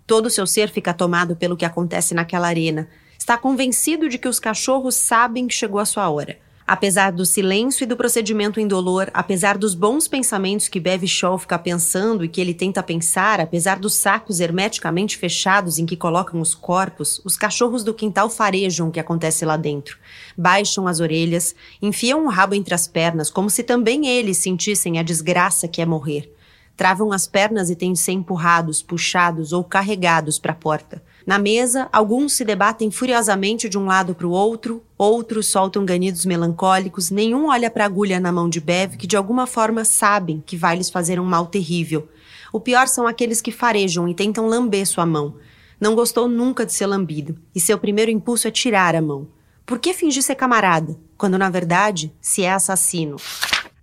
Todo 0.07 0.27
o 0.27 0.31
seu 0.31 0.47
ser 0.47 0.69
fica 0.69 0.93
tomado 0.93 1.35
pelo 1.35 1.57
que 1.57 1.65
acontece 1.65 2.15
naquela 2.15 2.47
arena. 2.47 2.87
Está 3.19 3.37
convencido 3.37 4.07
de 4.07 4.17
que 4.17 4.29
os 4.29 4.39
cachorros 4.39 4.95
sabem 4.95 5.47
que 5.47 5.53
chegou 5.53 5.81
a 5.81 5.85
sua 5.85 6.09
hora. 6.09 6.37
Apesar 6.65 7.11
do 7.11 7.25
silêncio 7.25 7.83
e 7.83 7.87
do 7.87 7.97
procedimento 7.97 8.59
indolor, 8.59 9.09
apesar 9.13 9.57
dos 9.57 9.73
bons 9.73 10.07
pensamentos 10.07 10.69
que 10.69 10.79
Bev 10.79 11.05
Shaw 11.05 11.37
fica 11.37 11.59
pensando 11.59 12.23
e 12.23 12.29
que 12.29 12.39
ele 12.39 12.53
tenta 12.53 12.81
pensar, 12.81 13.41
apesar 13.41 13.79
dos 13.79 13.95
sacos 13.95 14.39
hermeticamente 14.39 15.17
fechados 15.17 15.77
em 15.77 15.85
que 15.85 15.97
colocam 15.97 16.39
os 16.39 16.55
corpos, 16.55 17.21
os 17.25 17.35
cachorros 17.35 17.83
do 17.83 17.93
quintal 17.93 18.29
farejam 18.29 18.87
o 18.87 18.91
que 18.91 18.99
acontece 19.01 19.45
lá 19.45 19.57
dentro. 19.57 19.97
Baixam 20.37 20.87
as 20.87 21.01
orelhas, 21.01 21.53
enfiam 21.81 22.25
o 22.25 22.29
rabo 22.29 22.55
entre 22.55 22.73
as 22.73 22.87
pernas, 22.87 23.29
como 23.29 23.49
se 23.49 23.63
também 23.63 24.07
eles 24.07 24.37
sentissem 24.37 24.99
a 24.99 25.03
desgraça 25.03 25.67
que 25.67 25.81
é 25.81 25.85
morrer 25.85 26.33
travam 26.77 27.11
as 27.11 27.25
pernas 27.25 27.71
e 27.71 27.75
têm 27.75 27.91
de 27.91 27.99
ser 27.99 28.11
empurrados, 28.11 28.83
puxados 28.83 29.51
ou 29.51 29.63
carregados 29.63 30.37
para 30.37 30.51
a 30.51 30.55
porta. 30.55 31.01
Na 31.25 31.39
mesa, 31.39 31.89
alguns 31.91 32.33
se 32.33 32.45
debatem 32.45 32.91
furiosamente 32.91 33.67
de 33.67 33.79
um 33.79 33.87
lado 33.87 34.13
para 34.13 34.27
o 34.27 34.31
outro, 34.31 34.83
outros 34.95 35.47
soltam 35.47 35.83
ganidos 35.83 36.23
melancólicos, 36.23 37.09
nenhum 37.09 37.47
olha 37.47 37.71
para 37.71 37.83
a 37.83 37.87
agulha 37.87 38.19
na 38.19 38.31
mão 38.31 38.47
de 38.47 38.61
Bev, 38.61 38.95
que 38.95 39.07
de 39.07 39.17
alguma 39.17 39.47
forma 39.47 39.83
sabem 39.83 40.41
que 40.45 40.55
vai 40.55 40.77
lhes 40.77 40.91
fazer 40.91 41.19
um 41.19 41.25
mal 41.25 41.47
terrível. 41.47 42.07
O 42.53 42.59
pior 42.59 42.87
são 42.87 43.07
aqueles 43.07 43.41
que 43.41 43.51
farejam 43.51 44.07
e 44.07 44.13
tentam 44.13 44.47
lamber 44.47 44.85
sua 44.85 45.05
mão. 45.05 45.35
Não 45.81 45.95
gostou 45.95 46.27
nunca 46.27 46.65
de 46.65 46.73
ser 46.73 46.85
lambido, 46.85 47.37
e 47.53 47.59
seu 47.59 47.79
primeiro 47.79 48.11
impulso 48.11 48.47
é 48.47 48.51
tirar 48.51 48.95
a 48.95 49.01
mão. 49.01 49.27
Por 49.65 49.79
que 49.79 49.93
fingir 49.93 50.23
ser 50.23 50.35
camarada, 50.35 50.97
quando 51.17 51.37
na 51.37 51.49
verdade 51.49 52.13
se 52.21 52.43
é 52.43 52.51
assassino? 52.53 53.17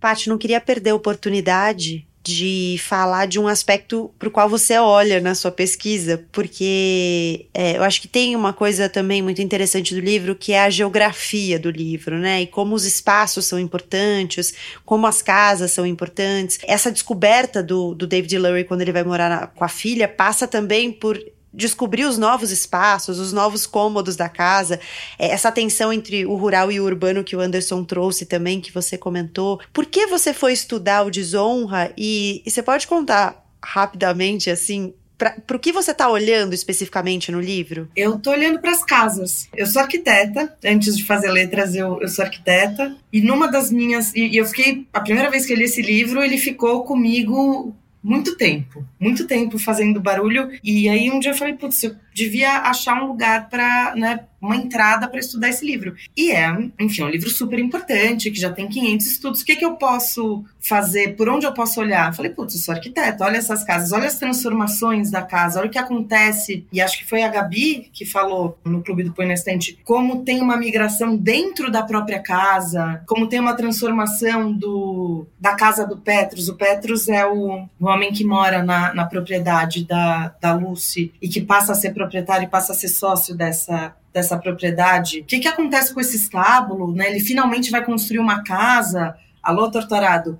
Paty 0.00 0.28
não 0.28 0.38
queria 0.38 0.60
perder 0.60 0.90
a 0.90 0.94
oportunidade 0.94 2.06
de 2.24 2.76
falar 2.80 3.26
de 3.26 3.38
um 3.38 3.46
aspecto 3.46 4.10
para 4.18 4.28
o 4.28 4.30
qual 4.30 4.48
você 4.48 4.78
olha 4.78 5.20
na 5.20 5.34
sua 5.34 5.50
pesquisa, 5.50 6.24
porque 6.32 7.46
é, 7.52 7.76
eu 7.76 7.82
acho 7.82 8.00
que 8.00 8.08
tem 8.08 8.34
uma 8.34 8.52
coisa 8.52 8.88
também 8.88 9.20
muito 9.20 9.42
interessante 9.42 9.94
do 9.94 10.00
livro, 10.00 10.34
que 10.34 10.52
é 10.52 10.60
a 10.60 10.70
geografia 10.70 11.58
do 11.58 11.70
livro, 11.70 12.18
né? 12.18 12.40
E 12.40 12.46
como 12.46 12.74
os 12.74 12.86
espaços 12.86 13.44
são 13.44 13.58
importantes, 13.58 14.54
como 14.86 15.06
as 15.06 15.20
casas 15.20 15.70
são 15.72 15.84
importantes. 15.84 16.58
Essa 16.66 16.90
descoberta 16.90 17.62
do, 17.62 17.94
do 17.94 18.06
David 18.06 18.38
Lurie 18.38 18.64
quando 18.64 18.80
ele 18.80 18.92
vai 18.92 19.04
morar 19.04 19.28
na, 19.28 19.46
com 19.46 19.62
a 19.62 19.68
filha 19.68 20.08
passa 20.08 20.48
também 20.48 20.90
por 20.90 21.20
descobrir 21.54 22.04
os 22.04 22.18
novos 22.18 22.50
espaços, 22.50 23.18
os 23.18 23.32
novos 23.32 23.66
cômodos 23.66 24.16
da 24.16 24.28
casa, 24.28 24.80
é, 25.18 25.28
essa 25.28 25.52
tensão 25.52 25.92
entre 25.92 26.26
o 26.26 26.34
rural 26.34 26.70
e 26.70 26.80
o 26.80 26.84
urbano 26.84 27.24
que 27.24 27.36
o 27.36 27.40
Anderson 27.40 27.84
trouxe 27.84 28.26
também, 28.26 28.60
que 28.60 28.72
você 28.72 28.98
comentou. 28.98 29.60
Por 29.72 29.86
que 29.86 30.06
você 30.06 30.34
foi 30.34 30.52
estudar 30.52 31.04
o 31.06 31.10
Desonra? 31.10 31.92
E, 31.96 32.42
e 32.44 32.50
você 32.50 32.62
pode 32.62 32.86
contar 32.86 33.42
rapidamente, 33.62 34.50
assim, 34.50 34.92
para 35.16 35.56
o 35.56 35.60
que 35.60 35.72
você 35.72 35.92
está 35.92 36.10
olhando 36.10 36.54
especificamente 36.54 37.30
no 37.30 37.40
livro? 37.40 37.88
Eu 37.96 38.16
estou 38.16 38.32
olhando 38.32 38.60
para 38.60 38.72
as 38.72 38.84
casas. 38.84 39.48
Eu 39.56 39.66
sou 39.66 39.80
arquiteta, 39.80 40.54
antes 40.64 40.96
de 40.96 41.04
fazer 41.04 41.30
letras 41.30 41.74
eu, 41.74 42.00
eu 42.00 42.08
sou 42.08 42.24
arquiteta, 42.24 42.96
e 43.12 43.20
numa 43.20 43.50
das 43.50 43.70
minhas. 43.70 44.12
E, 44.14 44.26
e 44.26 44.36
eu 44.36 44.44
fiquei. 44.44 44.86
A 44.92 45.00
primeira 45.00 45.30
vez 45.30 45.46
que 45.46 45.52
eu 45.52 45.56
li 45.56 45.64
esse 45.64 45.80
livro, 45.80 46.22
ele 46.22 46.36
ficou 46.36 46.84
comigo 46.84 47.74
muito 48.04 48.36
tempo, 48.36 48.84
muito 49.00 49.26
tempo 49.26 49.58
fazendo 49.58 49.98
barulho. 49.98 50.50
E 50.62 50.90
aí 50.90 51.10
um 51.10 51.18
dia 51.18 51.30
eu 51.30 51.36
falei, 51.36 51.54
putz, 51.54 51.82
eu 51.82 51.96
devia 52.12 52.58
achar 52.58 53.02
um 53.02 53.06
lugar 53.08 53.48
para, 53.48 53.96
né, 53.96 54.20
uma 54.44 54.56
entrada 54.56 55.08
para 55.08 55.20
estudar 55.20 55.48
esse 55.48 55.64
livro. 55.64 55.94
E 56.16 56.30
é, 56.30 56.50
enfim, 56.78 57.02
é 57.02 57.04
um 57.04 57.10
livro 57.10 57.30
super 57.30 57.58
importante, 57.58 58.30
que 58.30 58.38
já 58.38 58.52
tem 58.52 58.68
500 58.68 59.06
estudos. 59.06 59.40
O 59.40 59.44
que, 59.44 59.56
que 59.56 59.64
eu 59.64 59.74
posso 59.76 60.44
fazer? 60.60 61.16
Por 61.16 61.28
onde 61.28 61.46
eu 61.46 61.52
posso 61.52 61.80
olhar? 61.80 62.14
Falei, 62.14 62.30
putz, 62.30 62.54
eu 62.54 62.60
sou 62.60 62.74
arquiteto, 62.74 63.24
olha 63.24 63.36
essas 63.36 63.64
casas, 63.64 63.92
olha 63.92 64.06
as 64.06 64.18
transformações 64.18 65.10
da 65.10 65.22
casa, 65.22 65.58
olha 65.60 65.68
o 65.68 65.70
que 65.70 65.78
acontece. 65.78 66.66
E 66.72 66.80
acho 66.80 66.98
que 66.98 67.08
foi 67.08 67.22
a 67.22 67.28
Gabi 67.28 67.90
que 67.92 68.04
falou 68.04 68.58
no 68.64 68.82
Clube 68.82 69.04
do 69.04 69.12
Põe 69.12 69.26
na 69.26 69.34
Estante, 69.34 69.78
como 69.84 70.24
tem 70.24 70.40
uma 70.40 70.56
migração 70.56 71.16
dentro 71.16 71.70
da 71.70 71.82
própria 71.82 72.20
casa, 72.20 73.02
como 73.06 73.28
tem 73.28 73.40
uma 73.40 73.54
transformação 73.54 74.52
do, 74.52 75.26
da 75.38 75.54
casa 75.54 75.86
do 75.86 75.96
Petrus. 75.96 76.48
O 76.48 76.54
Petrus 76.54 77.08
é 77.08 77.26
o, 77.26 77.66
o 77.80 77.86
homem 77.86 78.12
que 78.12 78.24
mora 78.24 78.62
na, 78.62 78.94
na 78.94 79.04
propriedade 79.04 79.84
da, 79.84 80.34
da 80.40 80.54
Lucy 80.54 81.12
e 81.20 81.28
que 81.28 81.40
passa 81.40 81.72
a 81.72 81.74
ser 81.74 81.92
proprietário 81.92 82.46
e 82.46 82.50
passa 82.50 82.72
a 82.72 82.74
ser 82.74 82.88
sócio 82.88 83.34
dessa, 83.34 83.94
dessa 84.14 84.38
propriedade. 84.38 85.20
O 85.20 85.24
que, 85.24 85.40
que 85.40 85.48
acontece 85.48 85.92
com 85.92 86.00
esse 86.00 86.16
estábulo? 86.16 86.94
Né? 86.94 87.10
Ele 87.10 87.18
finalmente 87.18 87.72
vai 87.72 87.84
construir 87.84 88.20
uma 88.20 88.44
casa. 88.44 89.16
Alô, 89.42 89.68
Torturado. 89.68 90.38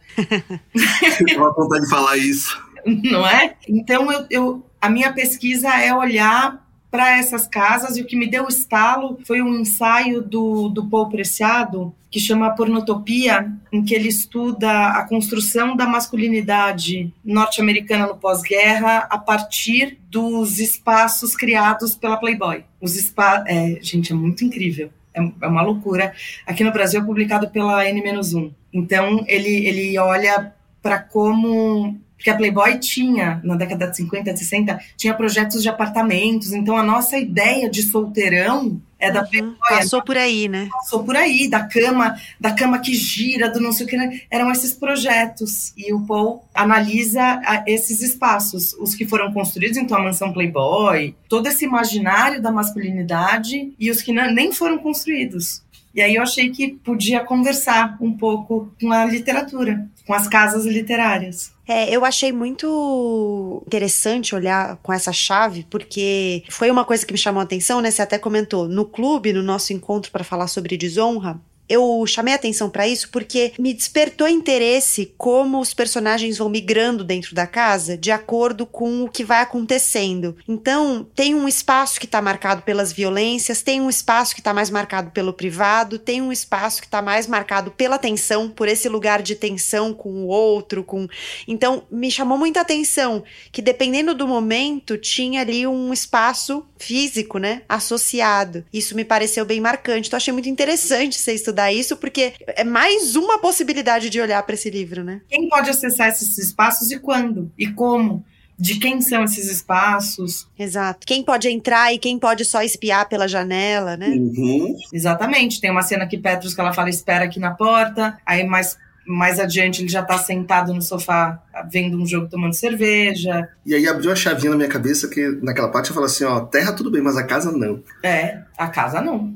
Eu 1.29 1.39
vou 1.41 1.53
vontade 1.53 1.83
de 1.83 1.91
falar 1.91 2.17
isso. 2.17 2.57
Não 2.87 3.27
é? 3.27 3.57
Então, 3.69 4.13
eu, 4.13 4.27
eu, 4.31 4.67
a 4.81 4.89
minha 4.89 5.13
pesquisa 5.13 5.69
é 5.71 5.93
olhar 5.93 6.64
para 6.95 7.19
essas 7.19 7.45
casas 7.45 7.97
e 7.97 8.03
o 8.03 8.05
que 8.05 8.15
me 8.15 8.25
deu 8.25 8.47
estalo 8.47 9.19
foi 9.27 9.43
um 9.43 9.57
ensaio 9.57 10.23
do, 10.23 10.69
do 10.69 10.87
Paul 10.87 11.09
Preciado 11.09 11.93
que 12.09 12.21
chama 12.21 12.55
Pornotopia, 12.55 13.53
em 13.73 13.83
que 13.83 13.93
ele 13.97 14.09
estuda 14.09 14.91
a 14.91 15.03
construção 15.03 15.75
da 15.75 15.87
masculinidade 15.87 17.13
norte-americana 17.25 18.07
no 18.07 18.15
pós-guerra 18.17 19.09
a 19.11 19.19
partir 19.19 19.99
dos 20.09 20.61
espaços 20.61 21.35
criados 21.35 21.97
pela 21.97 22.17
Playboy. 22.17 22.63
Os 22.81 22.93
spa 22.93 23.43
é, 23.49 23.81
gente, 23.83 24.13
é 24.13 24.15
muito 24.15 24.45
incrível. 24.45 24.89
É, 25.13 25.21
é 25.21 25.49
uma 25.49 25.63
loucura. 25.63 26.15
Aqui 26.47 26.63
no 26.63 26.71
Brasil 26.71 27.01
é 27.01 27.05
publicado 27.05 27.51
pela 27.51 27.85
N-1. 27.91 28.53
Então, 28.73 29.25
ele, 29.27 29.67
ele 29.67 29.99
olha 29.99 30.55
para 30.81 31.01
como 31.01 31.99
porque 32.25 32.31
a 32.31 32.37
Playboy 32.37 32.79
tinha, 32.79 33.39
na 33.45 33.55
década 33.55 33.87
de 33.87 33.99
50, 33.99 34.33
de 34.33 34.39
60, 34.39 34.81
tinha 34.97 35.13
projetos 35.13 35.63
de 35.63 35.69
apartamentos. 35.69 36.55
Então 36.55 36.75
a 36.75 36.83
nossa 36.83 37.19
ideia 37.19 37.69
de 37.69 37.83
solteirão 37.83 38.81
é 38.99 39.11
da 39.11 39.21
uhum, 39.21 39.27
Playboy. 39.27 39.57
Passou 39.69 40.03
por 40.03 40.17
aí, 40.17 40.49
né? 40.49 40.71
Passou 40.73 41.05
por 41.05 41.15
aí, 41.15 41.49
da 41.49 41.69
cama, 41.69 42.19
da 42.41 42.53
cama 42.53 42.79
que 42.79 42.95
gira, 42.95 43.51
do 43.51 43.61
não 43.61 43.73
sei 43.73 43.85
o 43.85 43.89
que. 43.91 43.99
Né? 43.99 44.23
Eram 44.31 44.51
esses 44.51 44.73
projetos. 44.73 45.75
E 45.77 45.93
o 45.93 46.01
Paul 46.07 46.43
analisa 46.55 47.43
esses 47.67 48.01
espaços, 48.01 48.73
os 48.81 48.95
que 48.95 49.07
foram 49.07 49.31
construídos, 49.31 49.77
então 49.77 49.99
a 49.99 50.03
mansão 50.03 50.33
Playboy, 50.33 51.15
todo 51.29 51.47
esse 51.47 51.67
imaginário 51.67 52.41
da 52.41 52.51
masculinidade 52.51 53.75
e 53.79 53.91
os 53.91 54.01
que 54.01 54.15
não, 54.15 54.33
nem 54.33 54.51
foram 54.51 54.79
construídos. 54.79 55.63
E 55.95 56.01
aí 56.01 56.15
eu 56.15 56.23
achei 56.23 56.49
que 56.51 56.69
podia 56.69 57.21
conversar 57.21 57.99
um 58.01 58.17
pouco 58.17 58.73
com 58.81 58.91
a 58.91 59.05
literatura, 59.05 59.87
com 60.07 60.15
as 60.15 60.27
casas 60.27 60.65
literárias. 60.65 61.54
É, 61.67 61.95
eu 61.95 62.05
achei 62.05 62.31
muito 62.31 63.63
interessante 63.67 64.35
olhar 64.35 64.77
com 64.83 64.93
essa 64.93 65.13
chave, 65.13 65.67
porque 65.71 66.45
foi 66.51 66.71
uma 66.71 66.85
coisa 66.85 67.07
que 67.07 67.13
me 67.13 67.19
chamou 67.19 67.41
a 67.41 67.45
atenção, 67.45 67.81
né? 67.81 67.91
Você 67.91 68.03
até 68.03 68.19
comentou 68.19 68.69
no 68.69 68.85
clube, 68.85 69.33
no 69.33 69.43
nosso 69.43 69.73
encontro 69.73 70.13
para 70.13 70.25
falar 70.25 70.47
sobre 70.47 70.77
desonra, 70.77 71.41
eu 71.69 72.05
chamei 72.07 72.35
atenção 72.35 72.69
para 72.69 72.87
isso 72.87 73.09
porque 73.11 73.53
me 73.59 73.73
despertou 73.73 74.29
interesse 74.29 75.13
como 75.17 75.61
os 75.61 75.73
personagens 75.73 76.39
vão 76.39 76.49
migrando 76.49 77.03
dentro 77.03 77.35
da 77.35 77.47
casa 77.47 77.97
de 77.97 78.11
acordo 78.11 78.67
com 78.67 79.05
o 79.05 79.09
que 79.09 79.25
vai 79.25 79.41
acontecendo. 79.41 80.37
Então, 80.47 81.07
tem 81.15 81.35
um 81.35 81.49
espaço 81.49 81.99
que 81.99 82.07
está 82.07 82.21
marcado 82.21 82.63
pelas 82.63 82.93
violências, 82.93 83.63
tem 83.63 83.81
um 83.81 83.89
espaço 83.89 84.35
que 84.35 84.41
está 84.41 84.53
mais 84.53 84.71
marcado 84.71 85.11
pelo 85.11 85.33
privado, 85.33 85.99
tem 85.99 86.21
um 86.21 86.33
espaço 86.33 86.81
que 86.81 86.87
está 86.87 87.01
mais 87.01 87.27
marcado 87.27 87.71
pela 87.71 87.99
tensão, 87.99 88.49
por 88.49 88.69
esse 88.69 88.89
lugar 88.89 89.23
de 89.23 89.35
tensão 89.35 89.95
com 89.95 90.11
o 90.11 90.27
outro, 90.27 90.85
com 90.85 91.09
Então, 91.49 91.85
me 91.91 92.11
chamou 92.11 92.37
muita 92.37 92.61
atenção 92.61 93.25
que 93.51 93.63
dependendo 93.63 94.15
do 94.15 94.29
momento 94.29 94.99
tinha 94.99 95.41
ali 95.41 95.67
um 95.67 95.93
espaço 95.93 96.65
físico, 96.79 97.39
né, 97.39 97.63
associado. 97.69 98.65
Isso 98.73 98.95
me 98.95 99.05
pareceu 99.05 99.45
bem 99.47 99.61
marcante. 99.61 100.09
Então, 100.09 100.17
achei 100.17 100.33
muito 100.33 100.49
interessante 100.49 101.19
você 101.19 101.33
estudar 101.33 101.54
estudar 101.55 101.73
isso, 101.73 101.97
porque 101.97 102.35
é 102.47 102.65
mais 102.65 103.15
uma 103.15 103.39
possibilidade 103.39 104.11
de 104.11 104.21
olhar 104.21 104.43
para 104.43 104.55
esse 104.55 104.69
livro, 104.69 105.05
né? 105.05 105.21
Quem 105.29 105.49
pode 105.49 105.71
acessar 105.71 106.09
esses 106.09 106.37
espaços 106.37 106.91
e 106.91 106.99
quando? 106.99 107.51
E 107.57 107.69
como? 107.69 108.25
de 108.57 108.79
quem 108.79 109.01
são 109.01 109.25
esses 109.25 109.51
espaços. 109.51 110.49
Exato. 110.57 111.05
Quem 111.05 111.25
pode 111.25 111.49
entrar 111.49 111.93
e 111.93 111.99
quem 111.99 112.17
pode 112.21 112.45
só 112.45 112.63
espiar 112.63 113.09
pela 113.09 113.27
janela, 113.27 113.97
né? 113.97 114.11
Uhum. 114.11 114.77
Exatamente. 114.93 115.61
Tem 115.61 115.73
uma 115.73 115.83
cena 115.83 116.07
que 116.07 116.17
Petrus 116.17 116.55
que 116.55 116.61
ela 116.61 116.73
fala 116.73 116.89
espera 116.89 117.25
aqui 117.25 117.41
na 117.41 117.51
porta, 117.51 118.17
aí 118.25 118.47
mais 118.47 118.79
mais 119.05 119.41
adiante 119.41 119.83
ele 119.83 119.89
já 119.89 120.03
está 120.03 120.17
sentado 120.19 120.73
no 120.73 120.81
sofá 120.81 121.43
vendo 121.69 122.01
um 122.01 122.07
jogo 122.07 122.29
tomando 122.29 122.55
cerveja. 122.55 123.49
E 123.67 123.75
aí 123.75 123.89
abriu 123.89 124.13
a 124.13 124.17
chavinha 124.17 124.51
na 124.51 124.57
minha 124.57 124.69
cabeça 124.69 125.09
que 125.09 125.21
naquela 125.43 125.69
parte 125.69 125.89
eu 125.89 125.95
falo 125.95 126.07
assim, 126.07 126.23
ó, 126.23 126.39
terra 126.41 126.73
tudo 126.73 126.93
bem, 126.93 127.03
mas 127.03 127.17
a 127.17 127.25
casa 127.25 127.51
não. 127.51 127.83
É, 128.05 128.39
a 128.57 128.69
casa 128.69 129.01
não. 129.01 129.35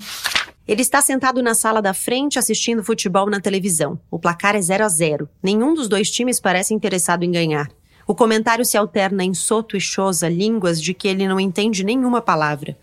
Ele 0.69 0.83
está 0.83 1.01
sentado 1.01 1.43
na 1.43 1.55
sala 1.55 1.81
da 1.81 1.95
frente 1.95 2.39
assistindo 2.39 2.85
futebol 2.85 3.31
na 3.31 3.41
televisão. 3.41 3.99
O 4.11 4.19
placar 4.19 4.55
é 4.55 4.61
0 4.61 4.85
a 4.85 4.89
0. 4.91 5.27
Nenhum 5.43 5.73
dos 5.73 5.89
dois 5.89 6.11
times 6.11 6.39
parece 6.39 6.75
interessado 6.75 7.23
em 7.23 7.33
ganhar. 7.33 7.71
O 8.07 8.15
comentário 8.15 8.67
se 8.67 8.77
alterna 8.77 9.25
em 9.25 9.33
soto 9.33 9.79
e 9.79 9.81
chosa, 9.81 10.29
línguas 10.29 10.83
de 10.83 10.93
que 10.93 11.09
ele 11.09 11.27
não 11.27 11.41
entende 11.41 11.83
nenhuma 11.83 12.21
palavra. 12.21 12.77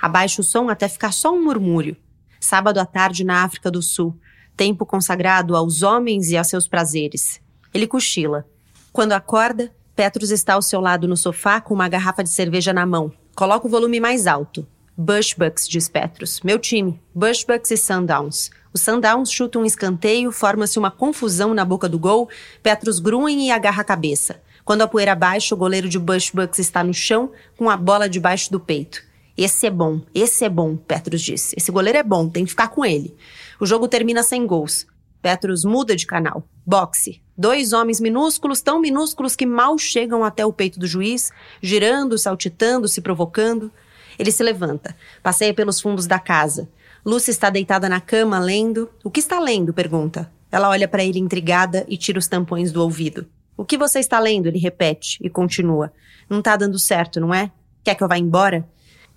Abaixa 0.00 0.40
o 0.40 0.44
som 0.44 0.70
até 0.70 0.86
ficar 0.88 1.12
só 1.12 1.34
um 1.34 1.42
murmúrio. 1.42 1.96
Sábado 2.38 2.78
à 2.78 2.86
tarde 2.86 3.24
na 3.24 3.42
África 3.42 3.72
do 3.72 3.82
Sul. 3.82 4.16
Tempo 4.56 4.86
consagrado 4.86 5.56
aos 5.56 5.82
homens 5.82 6.30
e 6.30 6.36
a 6.36 6.44
seus 6.44 6.68
prazeres. 6.68 7.40
Ele 7.74 7.88
cochila. 7.88 8.46
Quando 8.92 9.14
acorda, 9.14 9.74
Petrus 9.96 10.30
está 10.30 10.54
ao 10.54 10.62
seu 10.62 10.80
lado 10.80 11.08
no 11.08 11.16
sofá 11.16 11.60
com 11.60 11.74
uma 11.74 11.88
garrafa 11.88 12.22
de 12.22 12.30
cerveja 12.30 12.72
na 12.72 12.86
mão. 12.86 13.12
Coloca 13.34 13.66
o 13.66 13.70
volume 13.70 13.98
mais 13.98 14.28
alto. 14.28 14.64
Bushbucks, 14.96 15.66
diz 15.68 15.88
Petrus. 15.88 16.40
Meu 16.42 16.58
time. 16.58 17.00
Bushbucks 17.14 17.70
e 17.70 17.76
Sundowns. 17.76 18.50
O 18.74 18.78
Sundowns 18.78 19.30
chuta 19.30 19.58
um 19.58 19.64
escanteio, 19.64 20.30
forma-se 20.30 20.78
uma 20.78 20.90
confusão 20.90 21.54
na 21.54 21.64
boca 21.64 21.88
do 21.88 21.98
gol. 21.98 22.28
Petrus 22.62 22.98
grunhe 22.98 23.46
e 23.46 23.50
agarra 23.50 23.82
a 23.82 23.84
cabeça. 23.84 24.40
Quando 24.64 24.82
a 24.82 24.88
poeira 24.88 25.14
baixa, 25.14 25.54
o 25.54 25.58
goleiro 25.58 25.88
de 25.88 25.98
Bushbucks 25.98 26.58
está 26.58 26.84
no 26.84 26.94
chão, 26.94 27.32
com 27.56 27.68
a 27.68 27.76
bola 27.76 28.08
debaixo 28.08 28.50
do 28.52 28.60
peito. 28.60 29.02
Esse 29.36 29.66
é 29.66 29.70
bom, 29.70 30.02
esse 30.14 30.44
é 30.44 30.48
bom, 30.48 30.76
Petrus 30.76 31.22
disse. 31.22 31.54
Esse 31.56 31.72
goleiro 31.72 31.98
é 31.98 32.02
bom, 32.02 32.28
tem 32.28 32.44
que 32.44 32.50
ficar 32.50 32.68
com 32.68 32.84
ele. 32.84 33.16
O 33.58 33.66
jogo 33.66 33.88
termina 33.88 34.22
sem 34.22 34.46
gols. 34.46 34.86
Petrus 35.22 35.64
muda 35.64 35.96
de 35.96 36.06
canal. 36.06 36.46
Boxe. 36.66 37.22
Dois 37.36 37.72
homens 37.72 37.98
minúsculos, 37.98 38.60
tão 38.60 38.78
minúsculos 38.78 39.34
que 39.34 39.46
mal 39.46 39.78
chegam 39.78 40.22
até 40.22 40.44
o 40.44 40.52
peito 40.52 40.78
do 40.78 40.86
juiz, 40.86 41.30
girando, 41.62 42.18
saltitando, 42.18 42.86
se 42.86 43.00
provocando. 43.00 43.72
Ele 44.18 44.30
se 44.30 44.42
levanta, 44.42 44.94
passeia 45.22 45.54
pelos 45.54 45.80
fundos 45.80 46.06
da 46.06 46.18
casa. 46.18 46.68
Lucy 47.04 47.30
está 47.30 47.50
deitada 47.50 47.88
na 47.88 48.00
cama, 48.00 48.38
lendo. 48.38 48.88
O 49.02 49.10
que 49.10 49.20
está 49.20 49.40
lendo? 49.40 49.72
pergunta. 49.72 50.30
Ela 50.50 50.68
olha 50.68 50.86
para 50.86 51.02
ele 51.02 51.18
intrigada 51.18 51.84
e 51.88 51.96
tira 51.96 52.18
os 52.18 52.28
tampões 52.28 52.70
do 52.70 52.82
ouvido. 52.82 53.26
O 53.56 53.64
que 53.64 53.78
você 53.78 53.98
está 53.98 54.18
lendo? 54.18 54.46
Ele 54.46 54.58
repete 54.58 55.18
e 55.20 55.30
continua. 55.30 55.92
Não 56.28 56.38
está 56.38 56.56
dando 56.56 56.78
certo, 56.78 57.20
não 57.20 57.32
é? 57.32 57.50
Quer 57.82 57.94
que 57.94 58.04
eu 58.04 58.08
vá 58.08 58.18
embora? 58.18 58.68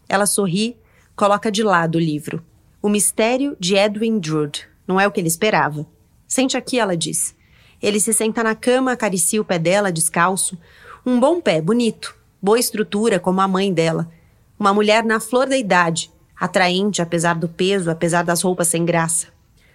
Ela 0.07 0.25
sorri, 0.25 0.77
coloca 1.15 1.51
de 1.51 1.61
lado 1.61 1.95
o 1.95 2.01
livro. 2.01 2.43
O 2.81 2.89
Mistério 2.89 3.55
de 3.59 3.75
Edwin 3.75 4.19
Drood. 4.19 4.67
Não 4.87 4.99
é 4.99 5.07
o 5.07 5.11
que 5.11 5.19
ele 5.19 5.27
esperava. 5.27 5.85
Sente 6.27 6.57
aqui, 6.57 6.79
ela 6.79 6.95
diz. 6.95 7.35
Ele 7.81 7.99
se 7.99 8.13
senta 8.13 8.43
na 8.43 8.55
cama, 8.55 8.91
acaricia 8.91 9.41
o 9.41 9.45
pé 9.45 9.59
dela, 9.59 9.91
descalço. 9.91 10.57
Um 11.05 11.19
bom 11.19 11.39
pé, 11.39 11.61
bonito. 11.61 12.15
Boa 12.41 12.59
estrutura, 12.59 13.19
como 13.19 13.41
a 13.41 13.47
mãe 13.47 13.73
dela. 13.73 14.09
Uma 14.57 14.73
mulher 14.73 15.03
na 15.03 15.19
flor 15.19 15.47
da 15.47 15.57
idade, 15.57 16.11
atraente 16.39 17.01
apesar 17.01 17.35
do 17.35 17.49
peso, 17.49 17.91
apesar 17.91 18.23
das 18.23 18.41
roupas 18.41 18.69
sem 18.69 18.85
graça. 18.85 19.27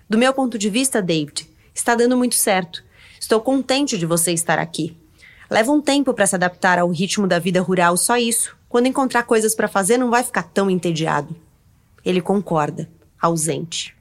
Do 0.09 0.19
meu 0.19 0.33
ponto 0.33 0.59
de 0.59 0.71
vista, 0.71 1.03
David, 1.03 1.49
está 1.75 1.95
dando 1.95 2.17
muito 2.17 2.35
certo. 2.35 2.83
Estou 3.21 3.41
contente 3.41 3.99
de 3.99 4.07
você 4.07 4.33
estar 4.33 4.59
aqui. 4.59 4.97
Leva 5.51 5.71
um 5.71 5.81
tempo 5.81 6.15
para 6.15 6.27
se 6.27 6.35
adaptar 6.35 6.79
ao 6.79 6.91
ritmo 6.91 7.27
da 7.27 7.39
vida 7.39 7.61
rural, 7.61 7.97
só 7.97 8.17
isso. 8.17 8.57
Quando 8.69 8.87
encontrar 8.87 9.25
coisas 9.25 9.55
para 9.55 9.69
fazer, 9.69 9.99
não 9.99 10.11
vai 10.11 10.23
ficar 10.23 10.45
tão 10.45 10.71
entediado. 10.71 11.37
Ele 12.05 12.21
concorda, 12.21 12.89
ausente. 13.21 13.95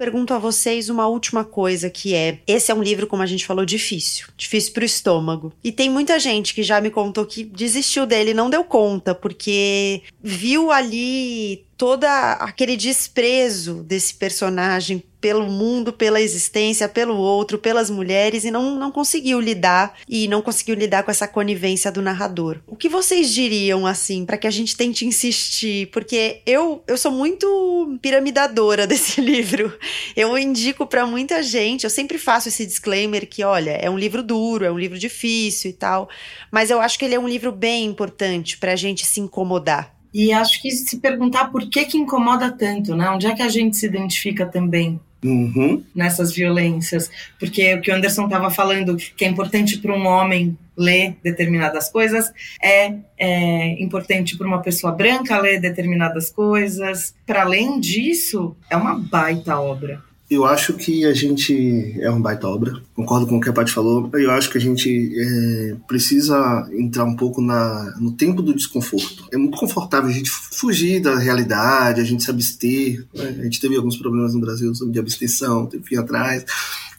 Pergunto 0.00 0.32
a 0.32 0.38
vocês 0.38 0.88
uma 0.88 1.06
última 1.06 1.44
coisa 1.44 1.90
que 1.90 2.14
é: 2.14 2.38
esse 2.46 2.72
é 2.72 2.74
um 2.74 2.82
livro, 2.82 3.06
como 3.06 3.22
a 3.22 3.26
gente 3.26 3.44
falou, 3.44 3.66
difícil, 3.66 4.28
difícil 4.34 4.72
pro 4.72 4.82
estômago. 4.82 5.52
E 5.62 5.70
tem 5.70 5.90
muita 5.90 6.18
gente 6.18 6.54
que 6.54 6.62
já 6.62 6.80
me 6.80 6.88
contou 6.88 7.26
que 7.26 7.44
desistiu 7.44 8.06
dele, 8.06 8.32
não 8.32 8.48
deu 8.48 8.64
conta, 8.64 9.14
porque 9.14 10.00
viu 10.22 10.70
ali 10.70 11.66
todo 11.80 12.04
aquele 12.04 12.76
desprezo 12.76 13.82
desse 13.82 14.12
personagem 14.12 15.02
pelo 15.18 15.46
mundo, 15.46 15.94
pela 15.94 16.20
existência, 16.20 16.86
pelo 16.86 17.16
outro, 17.16 17.56
pelas 17.56 17.88
mulheres 17.88 18.44
e 18.44 18.50
não, 18.50 18.74
não 18.74 18.92
conseguiu 18.92 19.40
lidar 19.40 19.94
e 20.06 20.28
não 20.28 20.42
conseguiu 20.42 20.74
lidar 20.74 21.04
com 21.04 21.10
essa 21.10 21.26
conivência 21.26 21.90
do 21.90 22.02
narrador. 22.02 22.58
O 22.66 22.76
que 22.76 22.86
vocês 22.86 23.32
diriam 23.32 23.86
assim 23.86 24.26
para 24.26 24.36
que 24.36 24.46
a 24.46 24.50
gente 24.50 24.76
tente 24.76 25.06
insistir? 25.06 25.86
Porque 25.86 26.42
eu 26.44 26.84
eu 26.86 26.98
sou 26.98 27.10
muito 27.10 27.98
piramidadora 28.02 28.84
desse 28.86 29.22
livro. 29.22 29.72
Eu 30.14 30.36
indico 30.36 30.86
para 30.86 31.06
muita 31.06 31.42
gente, 31.42 31.84
eu 31.84 31.90
sempre 31.90 32.18
faço 32.18 32.48
esse 32.48 32.66
disclaimer 32.66 33.26
que, 33.26 33.42
olha, 33.42 33.70
é 33.70 33.88
um 33.88 33.98
livro 33.98 34.22
duro, 34.22 34.66
é 34.66 34.70
um 34.70 34.78
livro 34.78 34.98
difícil 34.98 35.70
e 35.70 35.74
tal, 35.74 36.10
mas 36.50 36.68
eu 36.68 36.78
acho 36.78 36.98
que 36.98 37.06
ele 37.06 37.14
é 37.14 37.18
um 37.18 37.28
livro 37.28 37.50
bem 37.50 37.86
importante 37.86 38.58
para 38.58 38.72
a 38.72 38.76
gente 38.76 39.06
se 39.06 39.18
incomodar 39.18 39.98
e 40.12 40.32
acho 40.32 40.60
que 40.60 40.70
se 40.70 40.98
perguntar 40.98 41.50
por 41.50 41.68
que 41.68 41.84
que 41.84 41.98
incomoda 41.98 42.50
tanto, 42.50 42.96
né? 42.96 43.08
Onde 43.10 43.26
é 43.26 43.34
que 43.34 43.42
a 43.42 43.48
gente 43.48 43.76
se 43.76 43.86
identifica 43.86 44.44
também 44.44 45.00
uhum. 45.24 45.82
nessas 45.94 46.34
violências? 46.34 47.10
Porque 47.38 47.74
o 47.74 47.80
que 47.80 47.90
o 47.90 47.94
Anderson 47.94 48.24
estava 48.24 48.50
falando, 48.50 48.96
que 48.96 49.24
é 49.24 49.28
importante 49.28 49.78
para 49.78 49.94
um 49.94 50.06
homem 50.06 50.56
ler 50.76 51.16
determinadas 51.22 51.90
coisas, 51.90 52.32
é, 52.62 52.94
é 53.18 53.82
importante 53.82 54.36
para 54.36 54.46
uma 54.46 54.62
pessoa 54.62 54.92
branca 54.92 55.38
ler 55.38 55.60
determinadas 55.60 56.30
coisas. 56.30 57.14
Para 57.24 57.42
além 57.42 57.78
disso, 57.78 58.56
é 58.68 58.76
uma 58.76 58.98
baita 58.98 59.60
obra. 59.60 60.09
Eu 60.30 60.44
acho 60.44 60.74
que 60.74 61.04
a 61.04 61.12
gente 61.12 62.00
é 62.00 62.08
uma 62.08 62.20
baita 62.20 62.46
obra, 62.46 62.80
concordo 62.94 63.26
com 63.26 63.38
o 63.38 63.40
que 63.40 63.48
a 63.48 63.52
Paty 63.52 63.72
falou. 63.72 64.08
Eu 64.14 64.30
acho 64.30 64.48
que 64.48 64.58
a 64.58 64.60
gente 64.60 65.12
é, 65.18 65.76
precisa 65.88 66.70
entrar 66.72 67.04
um 67.04 67.16
pouco 67.16 67.42
na, 67.42 67.96
no 67.98 68.12
tempo 68.12 68.40
do 68.40 68.54
desconforto. 68.54 69.26
É 69.32 69.36
muito 69.36 69.58
confortável 69.58 70.08
a 70.08 70.12
gente 70.12 70.30
fugir 70.30 71.00
da 71.00 71.18
realidade, 71.18 72.00
a 72.00 72.04
gente 72.04 72.22
se 72.22 72.30
abster. 72.30 73.04
Né? 73.12 73.38
A 73.40 73.42
gente 73.42 73.60
teve 73.60 73.74
alguns 73.74 73.96
problemas 73.96 74.32
no 74.32 74.40
Brasil 74.40 74.70
de 74.72 74.98
abstenção, 75.00 75.66
teve 75.66 75.82
fim 75.82 75.96
atrás 75.96 76.44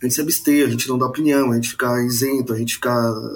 a 0.02 0.06
gente 0.06 0.16
se 0.16 0.22
abster, 0.22 0.66
a 0.66 0.70
gente 0.70 0.89
não 0.89 0.97
dá 0.97 1.06
opinião, 1.06 1.52
a 1.52 1.56
gente 1.56 1.70
fica 1.70 2.02
isento, 2.02 2.54
a 2.54 2.58
gente 2.58 2.76
fica 2.76 2.91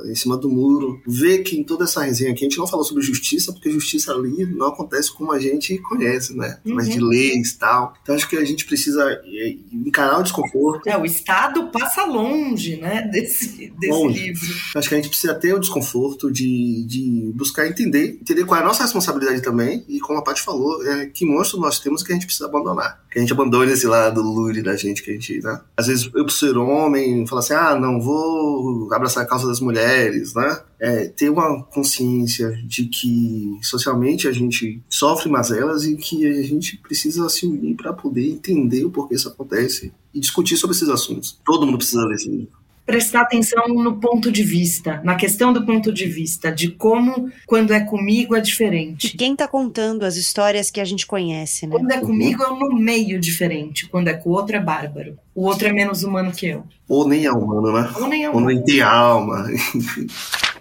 em 0.06 0.16
cima 0.16 0.36
do 0.36 0.50
muro. 0.50 1.00
Ver 1.06 1.40
que 1.40 1.58
em 1.58 1.64
toda 1.64 1.84
essa 1.84 2.04
resenha 2.04 2.32
aqui 2.32 2.44
a 2.44 2.50
gente 2.50 2.58
não 2.58 2.68
falou 2.68 2.84
sobre 2.84 3.04
justiça, 3.04 3.54
porque 3.54 3.70
justiça 3.70 4.12
ali 4.12 4.46
não 4.48 4.68
acontece 4.68 5.14
como 5.14 5.32
a 5.32 5.40
gente 5.40 5.78
conhece, 5.78 6.36
né? 6.36 6.60
Mas 6.66 6.90
de 6.90 7.00
uhum. 7.00 7.10
leis 7.10 7.52
e 7.52 7.58
tal. 7.58 7.94
Então 8.02 8.16
acho 8.16 8.28
que 8.28 8.36
a 8.36 8.44
gente 8.44 8.66
precisa 8.66 9.04
é, 9.26 9.56
encarar 9.72 10.20
o 10.20 10.24
desconforto. 10.24 10.88
É, 10.88 10.98
o 10.98 11.06
Estado 11.06 11.70
passa 11.70 12.04
longe, 12.06 12.78
né, 12.78 13.08
desse, 13.12 13.72
desse 13.80 13.92
longe. 13.92 14.20
livro. 14.20 14.56
Acho 14.76 14.90
que 14.90 14.96
a 14.96 14.98
gente 14.98 15.10
precisa 15.10 15.36
ter 15.36 15.54
o 15.54 15.60
desconforto 15.60 16.32
de, 16.32 16.84
de 16.88 17.32
buscar 17.36 17.68
entender, 17.68 18.18
entender 18.22 18.44
qual 18.46 18.60
é 18.60 18.64
a 18.64 18.66
nossa 18.66 18.84
responsabilidade 18.84 19.42
também, 19.42 19.86
e 19.88 20.00
como 20.00 20.18
a 20.18 20.24
Paty 20.24 20.42
falou, 20.42 20.84
é, 20.88 21.06
que 21.08 21.26
monstro 21.26 21.60
nós 21.60 21.80
temos 21.80 22.02
que 22.02 22.12
a 22.12 22.16
gente 22.16 22.26
precisa 22.26 22.48
abandonar. 22.48 23.05
Que 23.16 23.20
a 23.20 23.22
gente 23.22 23.32
abandone 23.32 23.72
esse 23.72 23.88
lado 23.88 24.22
lure 24.22 24.62
da 24.62 24.76
gente, 24.76 25.02
que 25.02 25.10
a 25.10 25.14
gente, 25.14 25.40
né? 25.42 25.62
Às 25.78 25.88
vezes 25.88 26.12
eu 26.14 26.26
preciso 26.26 26.52
ser 26.52 26.58
homem, 26.58 27.26
falar 27.26 27.40
assim, 27.40 27.54
ah, 27.54 27.80
não 27.80 28.02
vou 28.02 28.94
abraçar 28.94 29.24
a 29.24 29.26
causa 29.26 29.48
das 29.48 29.62
mulheres, 29.62 30.34
né? 30.34 30.60
É, 30.78 31.06
ter 31.06 31.30
uma 31.30 31.64
consciência 31.64 32.52
de 32.68 32.88
que 32.88 33.58
socialmente 33.62 34.28
a 34.28 34.34
gente 34.34 34.84
sofre 34.90 35.30
mazelas 35.30 35.86
e 35.86 35.96
que 35.96 36.28
a 36.28 36.44
gente 36.44 36.76
precisa 36.80 37.30
se 37.30 37.46
unir 37.46 37.78
para 37.78 37.94
poder 37.94 38.30
entender 38.30 38.84
o 38.84 38.92
porquê 38.92 39.16
isso 39.16 39.30
acontece 39.30 39.94
e 40.14 40.20
discutir 40.20 40.58
sobre 40.58 40.76
esses 40.76 40.90
assuntos. 40.90 41.40
Todo 41.46 41.66
mundo 41.66 41.78
precisa 41.78 42.04
ler 42.04 42.16
esse 42.16 42.28
livro 42.28 42.65
prestar 42.86 43.22
atenção 43.22 43.68
no 43.68 44.00
ponto 44.00 44.32
de 44.32 44.44
vista, 44.44 45.02
na 45.04 45.16
questão 45.16 45.52
do 45.52 45.66
ponto 45.66 45.92
de 45.92 46.06
vista, 46.06 46.52
de 46.52 46.70
como, 46.70 47.32
quando 47.48 47.74
é 47.74 47.80
comigo, 47.80 48.36
é 48.36 48.42
diferente. 48.42 49.12
De 49.12 49.18
quem 49.18 49.34
está 49.34 49.48
contando 49.48 50.04
as 50.04 50.16
histórias 50.16 50.70
que 50.70 50.80
a 50.80 50.86
gente 50.86 51.08
conhece, 51.08 51.66
né? 51.66 51.76
Quando 51.76 51.92
é 51.92 52.00
comigo, 52.00 52.44
é 52.44 52.50
no 52.50 52.76
meio 52.76 53.20
diferente. 53.20 53.88
Quando 53.90 54.08
é 54.08 54.14
com 54.14 54.30
o 54.30 54.34
outro, 54.34 54.56
é 54.56 54.60
bárbaro. 54.60 55.18
O 55.34 55.46
outro 55.46 55.68
é 55.68 55.74
menos 55.74 56.04
humano 56.04 56.32
que 56.32 56.48
eu. 56.48 56.64
Ou 56.88 57.08
nem 57.08 57.26
é 57.26 57.32
humano, 57.32 57.74
né? 57.74 57.92
Ou 57.96 58.08
nem 58.08 58.24
é 58.24 58.30
humano. 58.30 58.46
Ou 58.46 58.54
nem 58.54 58.64
tem 58.64 58.82
alma. 58.82 59.48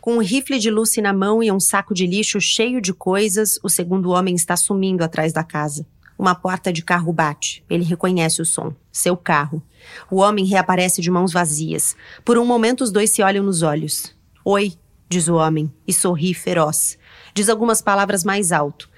Com 0.00 0.16
um 0.16 0.22
rifle 0.22 0.58
de 0.58 0.70
Lucy 0.70 1.00
na 1.00 1.14
mão 1.14 1.42
e 1.42 1.50
um 1.50 1.58
saco 1.58 1.94
de 1.94 2.06
lixo 2.06 2.38
cheio 2.38 2.78
de 2.78 2.92
coisas, 2.92 3.58
o 3.62 3.70
segundo 3.70 4.10
homem 4.10 4.34
está 4.34 4.54
sumindo 4.54 5.02
atrás 5.02 5.32
da 5.32 5.42
casa. 5.42 5.86
Uma 6.18 6.34
porta 6.34 6.72
de 6.72 6.82
carro 6.82 7.12
bate. 7.12 7.64
Ele 7.68 7.84
reconhece 7.84 8.40
o 8.40 8.44
som. 8.44 8.72
Seu 8.92 9.16
carro. 9.16 9.62
O 10.10 10.16
homem 10.16 10.44
reaparece 10.44 11.02
de 11.02 11.10
mãos 11.10 11.32
vazias. 11.32 11.96
Por 12.24 12.38
um 12.38 12.44
momento, 12.44 12.82
os 12.82 12.92
dois 12.92 13.10
se 13.10 13.22
olham 13.22 13.44
nos 13.44 13.62
olhos. 13.62 14.14
Oi, 14.44 14.74
diz 15.08 15.28
o 15.28 15.34
homem, 15.34 15.72
e 15.86 15.92
sorri 15.92 16.32
feroz. 16.34 16.98
Diz 17.34 17.48
algumas 17.48 17.82
palavras 17.82 18.24
mais 18.24 18.52
alto. 18.52 18.88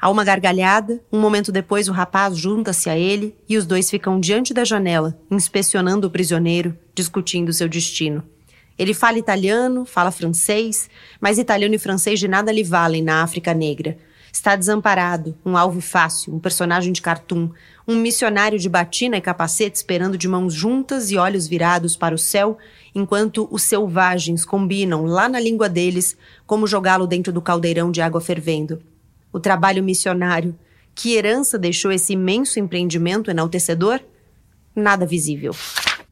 Há 0.00 0.10
uma 0.10 0.24
gargalhada, 0.24 1.02
um 1.10 1.18
momento 1.18 1.50
depois 1.50 1.88
o 1.88 1.92
rapaz 1.92 2.36
junta-se 2.36 2.90
a 2.90 2.98
ele 2.98 3.34
e 3.48 3.56
os 3.56 3.64
dois 3.64 3.88
ficam 3.88 4.20
diante 4.20 4.52
da 4.52 4.64
janela, 4.64 5.18
inspecionando 5.30 6.06
o 6.06 6.10
prisioneiro, 6.10 6.76
discutindo 6.94 7.52
seu 7.52 7.68
destino. 7.68 8.22
Ele 8.78 8.92
fala 8.92 9.18
italiano, 9.18 9.86
fala 9.86 10.10
francês, 10.10 10.90
mas 11.18 11.38
italiano 11.38 11.74
e 11.74 11.78
francês 11.78 12.20
de 12.20 12.28
nada 12.28 12.52
lhe 12.52 12.62
valem 12.62 13.02
na 13.02 13.22
África 13.22 13.54
Negra. 13.54 13.96
Está 14.36 14.54
desamparado, 14.54 15.34
um 15.46 15.56
alvo 15.56 15.80
fácil, 15.80 16.34
um 16.34 16.38
personagem 16.38 16.92
de 16.92 17.00
cartoon, 17.00 17.48
um 17.88 17.96
missionário 17.96 18.58
de 18.58 18.68
batina 18.68 19.16
e 19.16 19.20
capacete 19.20 19.76
esperando 19.76 20.18
de 20.18 20.28
mãos 20.28 20.52
juntas 20.52 21.10
e 21.10 21.16
olhos 21.16 21.46
virados 21.46 21.96
para 21.96 22.14
o 22.14 22.18
céu, 22.18 22.58
enquanto 22.94 23.48
os 23.50 23.62
selvagens 23.62 24.44
combinam 24.44 25.06
lá 25.06 25.26
na 25.26 25.40
língua 25.40 25.70
deles 25.70 26.18
como 26.46 26.66
jogá-lo 26.66 27.06
dentro 27.06 27.32
do 27.32 27.40
caldeirão 27.40 27.90
de 27.90 28.02
água 28.02 28.20
fervendo. 28.20 28.82
O 29.32 29.40
trabalho 29.40 29.82
missionário, 29.82 30.54
que 30.94 31.14
herança 31.14 31.58
deixou 31.58 31.90
esse 31.90 32.12
imenso 32.12 32.60
empreendimento 32.60 33.30
enaltecedor? 33.30 34.02
Nada 34.74 35.06
visível. 35.06 35.54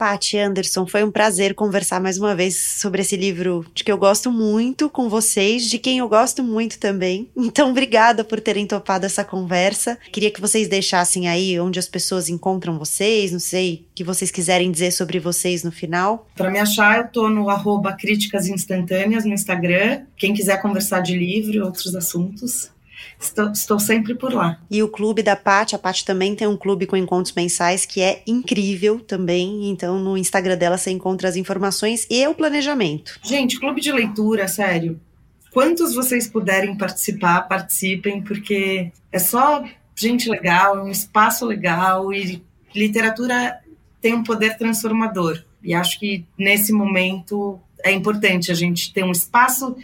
Paty 0.05 0.36
Anderson, 0.36 0.86
foi 0.86 1.02
um 1.02 1.11
prazer 1.11 1.55
conversar 1.55 1.98
mais 1.98 2.18
uma 2.18 2.36
vez 2.36 2.61
sobre 2.61 3.00
esse 3.00 3.16
livro 3.16 3.64
de 3.74 3.82
que 3.82 3.90
eu 3.90 3.96
gosto 3.96 4.30
muito 4.30 4.90
com 4.90 5.09
vocês, 5.09 5.64
de 5.64 5.78
quem 5.78 5.96
eu 5.96 6.07
gosto 6.11 6.42
muito 6.42 6.78
também. 6.78 7.30
Então, 7.55 7.70
obrigada 7.70 8.24
por 8.24 8.40
terem 8.40 8.66
topado 8.66 9.07
essa 9.07 9.22
conversa. 9.22 9.96
Queria 10.11 10.30
que 10.30 10.40
vocês 10.40 10.66
deixassem 10.66 11.28
aí 11.28 11.59
onde 11.61 11.78
as 11.78 11.86
pessoas 11.86 12.28
encontram 12.28 12.78
vocês, 12.78 13.30
não 13.30 13.38
sei, 13.38 13.86
que 13.94 14.02
vocês 14.02 14.30
quiserem 14.30 14.72
dizer 14.72 14.90
sobre 14.90 15.20
vocês 15.20 15.62
no 15.62 15.70
final. 15.70 16.26
Para 16.34 16.50
me 16.50 16.59
achar, 16.59 16.98
eu 16.98 17.09
tô 17.09 17.28
no 17.28 17.48
arroba 17.48 17.92
Críticas 17.92 18.48
Instantâneas 18.48 19.24
no 19.24 19.32
Instagram. 19.32 20.02
Quem 20.16 20.34
quiser 20.34 20.61
conversar 20.61 21.00
de 21.00 21.16
livro 21.16 21.55
e 21.55 21.61
outros 21.61 21.94
assuntos, 21.94 22.70
Estou, 23.18 23.50
estou, 23.50 23.78
sempre 23.78 24.14
por 24.14 24.32
lá. 24.32 24.59
E 24.70 24.82
o 24.82 24.88
clube 24.88 25.22
da 25.22 25.36
Paty, 25.36 25.74
a 25.74 25.78
Paty 25.78 26.05
também 26.05 26.34
tem 26.34 26.46
um 26.46 26.57
clube 26.57 26.86
com 26.86 26.96
encontros 26.96 27.34
mensais 27.34 27.86
que 27.86 28.00
é 28.00 28.22
incrível 28.26 29.00
também. 29.00 29.70
Então, 29.70 29.98
no 29.98 30.16
Instagram 30.16 30.57
dela 30.57 30.78
você 30.78 30.90
encontra 30.90 31.28
as 31.28 31.36
informações 31.36 32.07
e 32.11 32.26
o 32.26 32.34
planejamento. 32.34 33.18
Gente, 33.22 33.59
clube 33.59 33.80
de 33.80 33.92
leitura, 33.92 34.48
sério. 34.48 35.00
Quantos 35.52 35.94
vocês 35.94 36.26
puderem 36.26 36.76
participar, 36.76 37.42
participem, 37.42 38.20
porque 38.20 38.90
é 39.12 39.18
só 39.18 39.64
gente 39.94 40.28
legal, 40.28 40.78
é 40.78 40.82
um 40.82 40.90
espaço 40.90 41.46
legal 41.46 42.12
e 42.12 42.42
literatura 42.74 43.61
tem 44.00 44.14
um 44.14 44.22
poder 44.22 44.59
transformador. 44.59 45.42
E 45.62 45.72
acho 45.72 45.98
que 45.98 46.26
nesse 46.36 46.72
momento 46.72 47.59
é 47.82 47.92
importante 47.92 48.50
a 48.50 48.55
gente 48.55 48.92
ter 48.92 49.05
um 49.05 49.12
espaço 49.12 49.76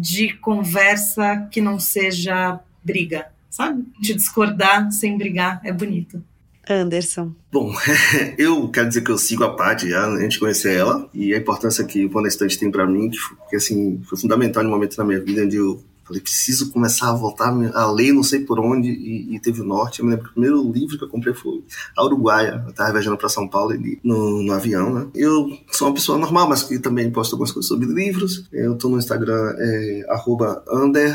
de 0.00 0.32
conversa 0.34 1.48
que 1.50 1.60
não 1.60 1.78
seja 1.78 2.60
briga, 2.82 3.26
sabe? 3.50 3.84
De 4.00 4.14
discordar 4.14 4.90
sem 4.92 5.16
brigar 5.16 5.60
é 5.64 5.72
bonito. 5.72 6.22
Anderson. 6.68 7.32
Bom, 7.50 7.74
eu 8.36 8.68
quero 8.68 8.88
dizer 8.88 9.00
que 9.02 9.10
eu 9.10 9.18
sigo 9.18 9.44
a 9.44 9.54
Paty 9.54 9.88
já, 9.88 10.06
né, 10.06 10.18
a 10.18 10.22
gente 10.22 10.38
conhecer 10.38 10.76
ela, 10.76 11.08
e 11.14 11.34
a 11.34 11.38
importância 11.38 11.84
que 11.84 12.04
o 12.04 12.10
Pão 12.10 12.22
da 12.22 12.28
Estante 12.28 12.58
tem 12.58 12.70
para 12.70 12.86
mim, 12.86 13.08
que, 13.08 13.18
que, 13.48 13.56
assim, 13.56 14.02
foi 14.04 14.18
fundamental 14.18 14.62
no 14.62 14.70
momento 14.70 14.96
da 14.96 15.04
minha 15.04 15.20
vida 15.20 15.44
onde 15.44 15.56
eu 15.56 15.82
Falei, 16.08 16.22
preciso 16.22 16.72
começar 16.72 17.10
a 17.10 17.14
voltar 17.14 17.48
a 17.74 17.92
ler, 17.92 18.12
não 18.12 18.22
sei 18.22 18.40
por 18.40 18.58
onde, 18.58 18.88
e, 18.88 19.36
e 19.36 19.40
teve 19.40 19.60
o 19.60 19.64
norte. 19.64 20.00
Eu 20.00 20.06
me 20.06 20.12
lembro 20.12 20.24
que 20.24 20.30
o 20.30 20.32
primeiro 20.32 20.72
livro 20.72 20.96
que 20.96 21.04
eu 21.04 21.08
comprei 21.08 21.34
foi 21.34 21.62
A 21.94 22.02
Uruguaia. 22.02 22.64
Eu 22.66 22.72
tava 22.72 22.92
viajando 22.92 23.18
para 23.18 23.28
São 23.28 23.46
Paulo 23.46 23.74
e 23.74 24.00
no, 24.02 24.42
no 24.42 24.52
avião, 24.54 24.92
né? 24.92 25.06
Eu 25.14 25.50
sou 25.70 25.88
uma 25.88 25.94
pessoa 25.94 26.16
normal, 26.16 26.48
mas 26.48 26.62
que 26.62 26.78
também 26.78 27.10
posto 27.10 27.34
algumas 27.34 27.52
coisas 27.52 27.68
sobre 27.68 27.86
livros. 27.86 28.48
Eu 28.50 28.76
tô 28.76 28.88
no 28.88 28.98
Instagram, 28.98 29.54
é, 29.58 30.06
arroba 30.08 30.64
under 30.72 31.14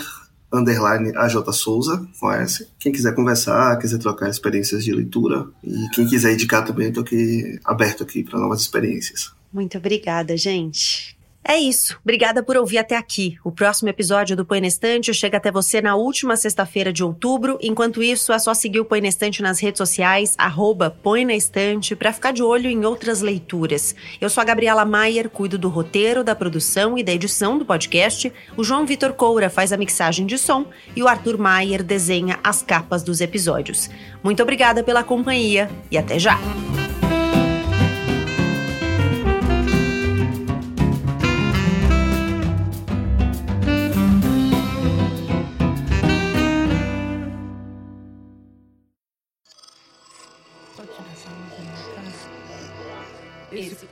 underline 0.53 1.11
AJ 1.17 1.51
Souza, 1.51 2.07
conhece. 2.19 2.67
Quem 2.77 2.91
quiser 2.91 3.15
conversar, 3.15 3.77
quiser 3.79 3.97
trocar 3.97 4.29
experiências 4.29 4.83
de 4.83 4.93
leitura 4.93 5.47
e 5.63 5.89
quem 5.89 6.07
quiser 6.07 6.33
indicar 6.33 6.63
também, 6.63 6.89
estou 6.89 7.01
aqui 7.01 7.59
aberto 7.65 8.03
aqui 8.03 8.23
para 8.23 8.39
novas 8.39 8.61
experiências. 8.61 9.31
Muito 9.51 9.77
obrigada, 9.77 10.37
gente. 10.37 11.17
É 11.45 11.57
isso. 11.57 11.99
Obrigada 12.01 12.41
por 12.41 12.55
ouvir 12.55 12.77
até 12.77 12.95
aqui. 12.95 13.37
O 13.43 13.51
próximo 13.51 13.89
episódio 13.89 14.35
do 14.35 14.45
Põe 14.45 14.61
na 14.61 14.67
Estante 14.67 15.13
chega 15.13 15.37
até 15.37 15.51
você 15.51 15.81
na 15.81 15.95
última 15.95 16.37
sexta-feira 16.37 16.93
de 16.93 17.03
outubro. 17.03 17.59
Enquanto 17.61 18.01
isso, 18.01 18.31
é 18.31 18.39
só 18.39 18.53
seguir 18.53 18.79
o 18.79 18.85
Põe 18.85 19.05
Estante 19.05 19.41
nas 19.41 19.59
redes 19.59 19.77
sociais, 19.77 20.35
arroba 20.37 20.89
Põe 20.89 21.25
na 21.25 21.35
Estante, 21.35 21.97
para 21.97 22.13
ficar 22.13 22.31
de 22.31 22.41
olho 22.41 22.69
em 22.69 22.85
outras 22.85 23.19
leituras. 23.21 23.93
Eu 24.21 24.29
sou 24.29 24.41
a 24.41 24.45
Gabriela 24.45 24.85
Maier, 24.85 25.29
cuido 25.29 25.57
do 25.57 25.67
roteiro, 25.67 26.23
da 26.23 26.33
produção 26.33 26.97
e 26.97 27.03
da 27.03 27.11
edição 27.11 27.57
do 27.57 27.65
podcast. 27.65 28.31
O 28.55 28.63
João 28.63 28.85
Vitor 28.85 29.11
Coura 29.11 29.49
faz 29.49 29.73
a 29.73 29.77
mixagem 29.77 30.25
de 30.25 30.37
som 30.37 30.65
e 30.95 31.03
o 31.03 31.09
Arthur 31.09 31.37
Maier 31.37 31.83
desenha 31.83 32.39
as 32.41 32.61
capas 32.61 33.03
dos 33.03 33.19
episódios. 33.19 33.89
Muito 34.23 34.41
obrigada 34.41 34.81
pela 34.81 35.03
companhia 35.03 35.69
e 35.91 35.97
até 35.97 36.17
já! 36.17 36.39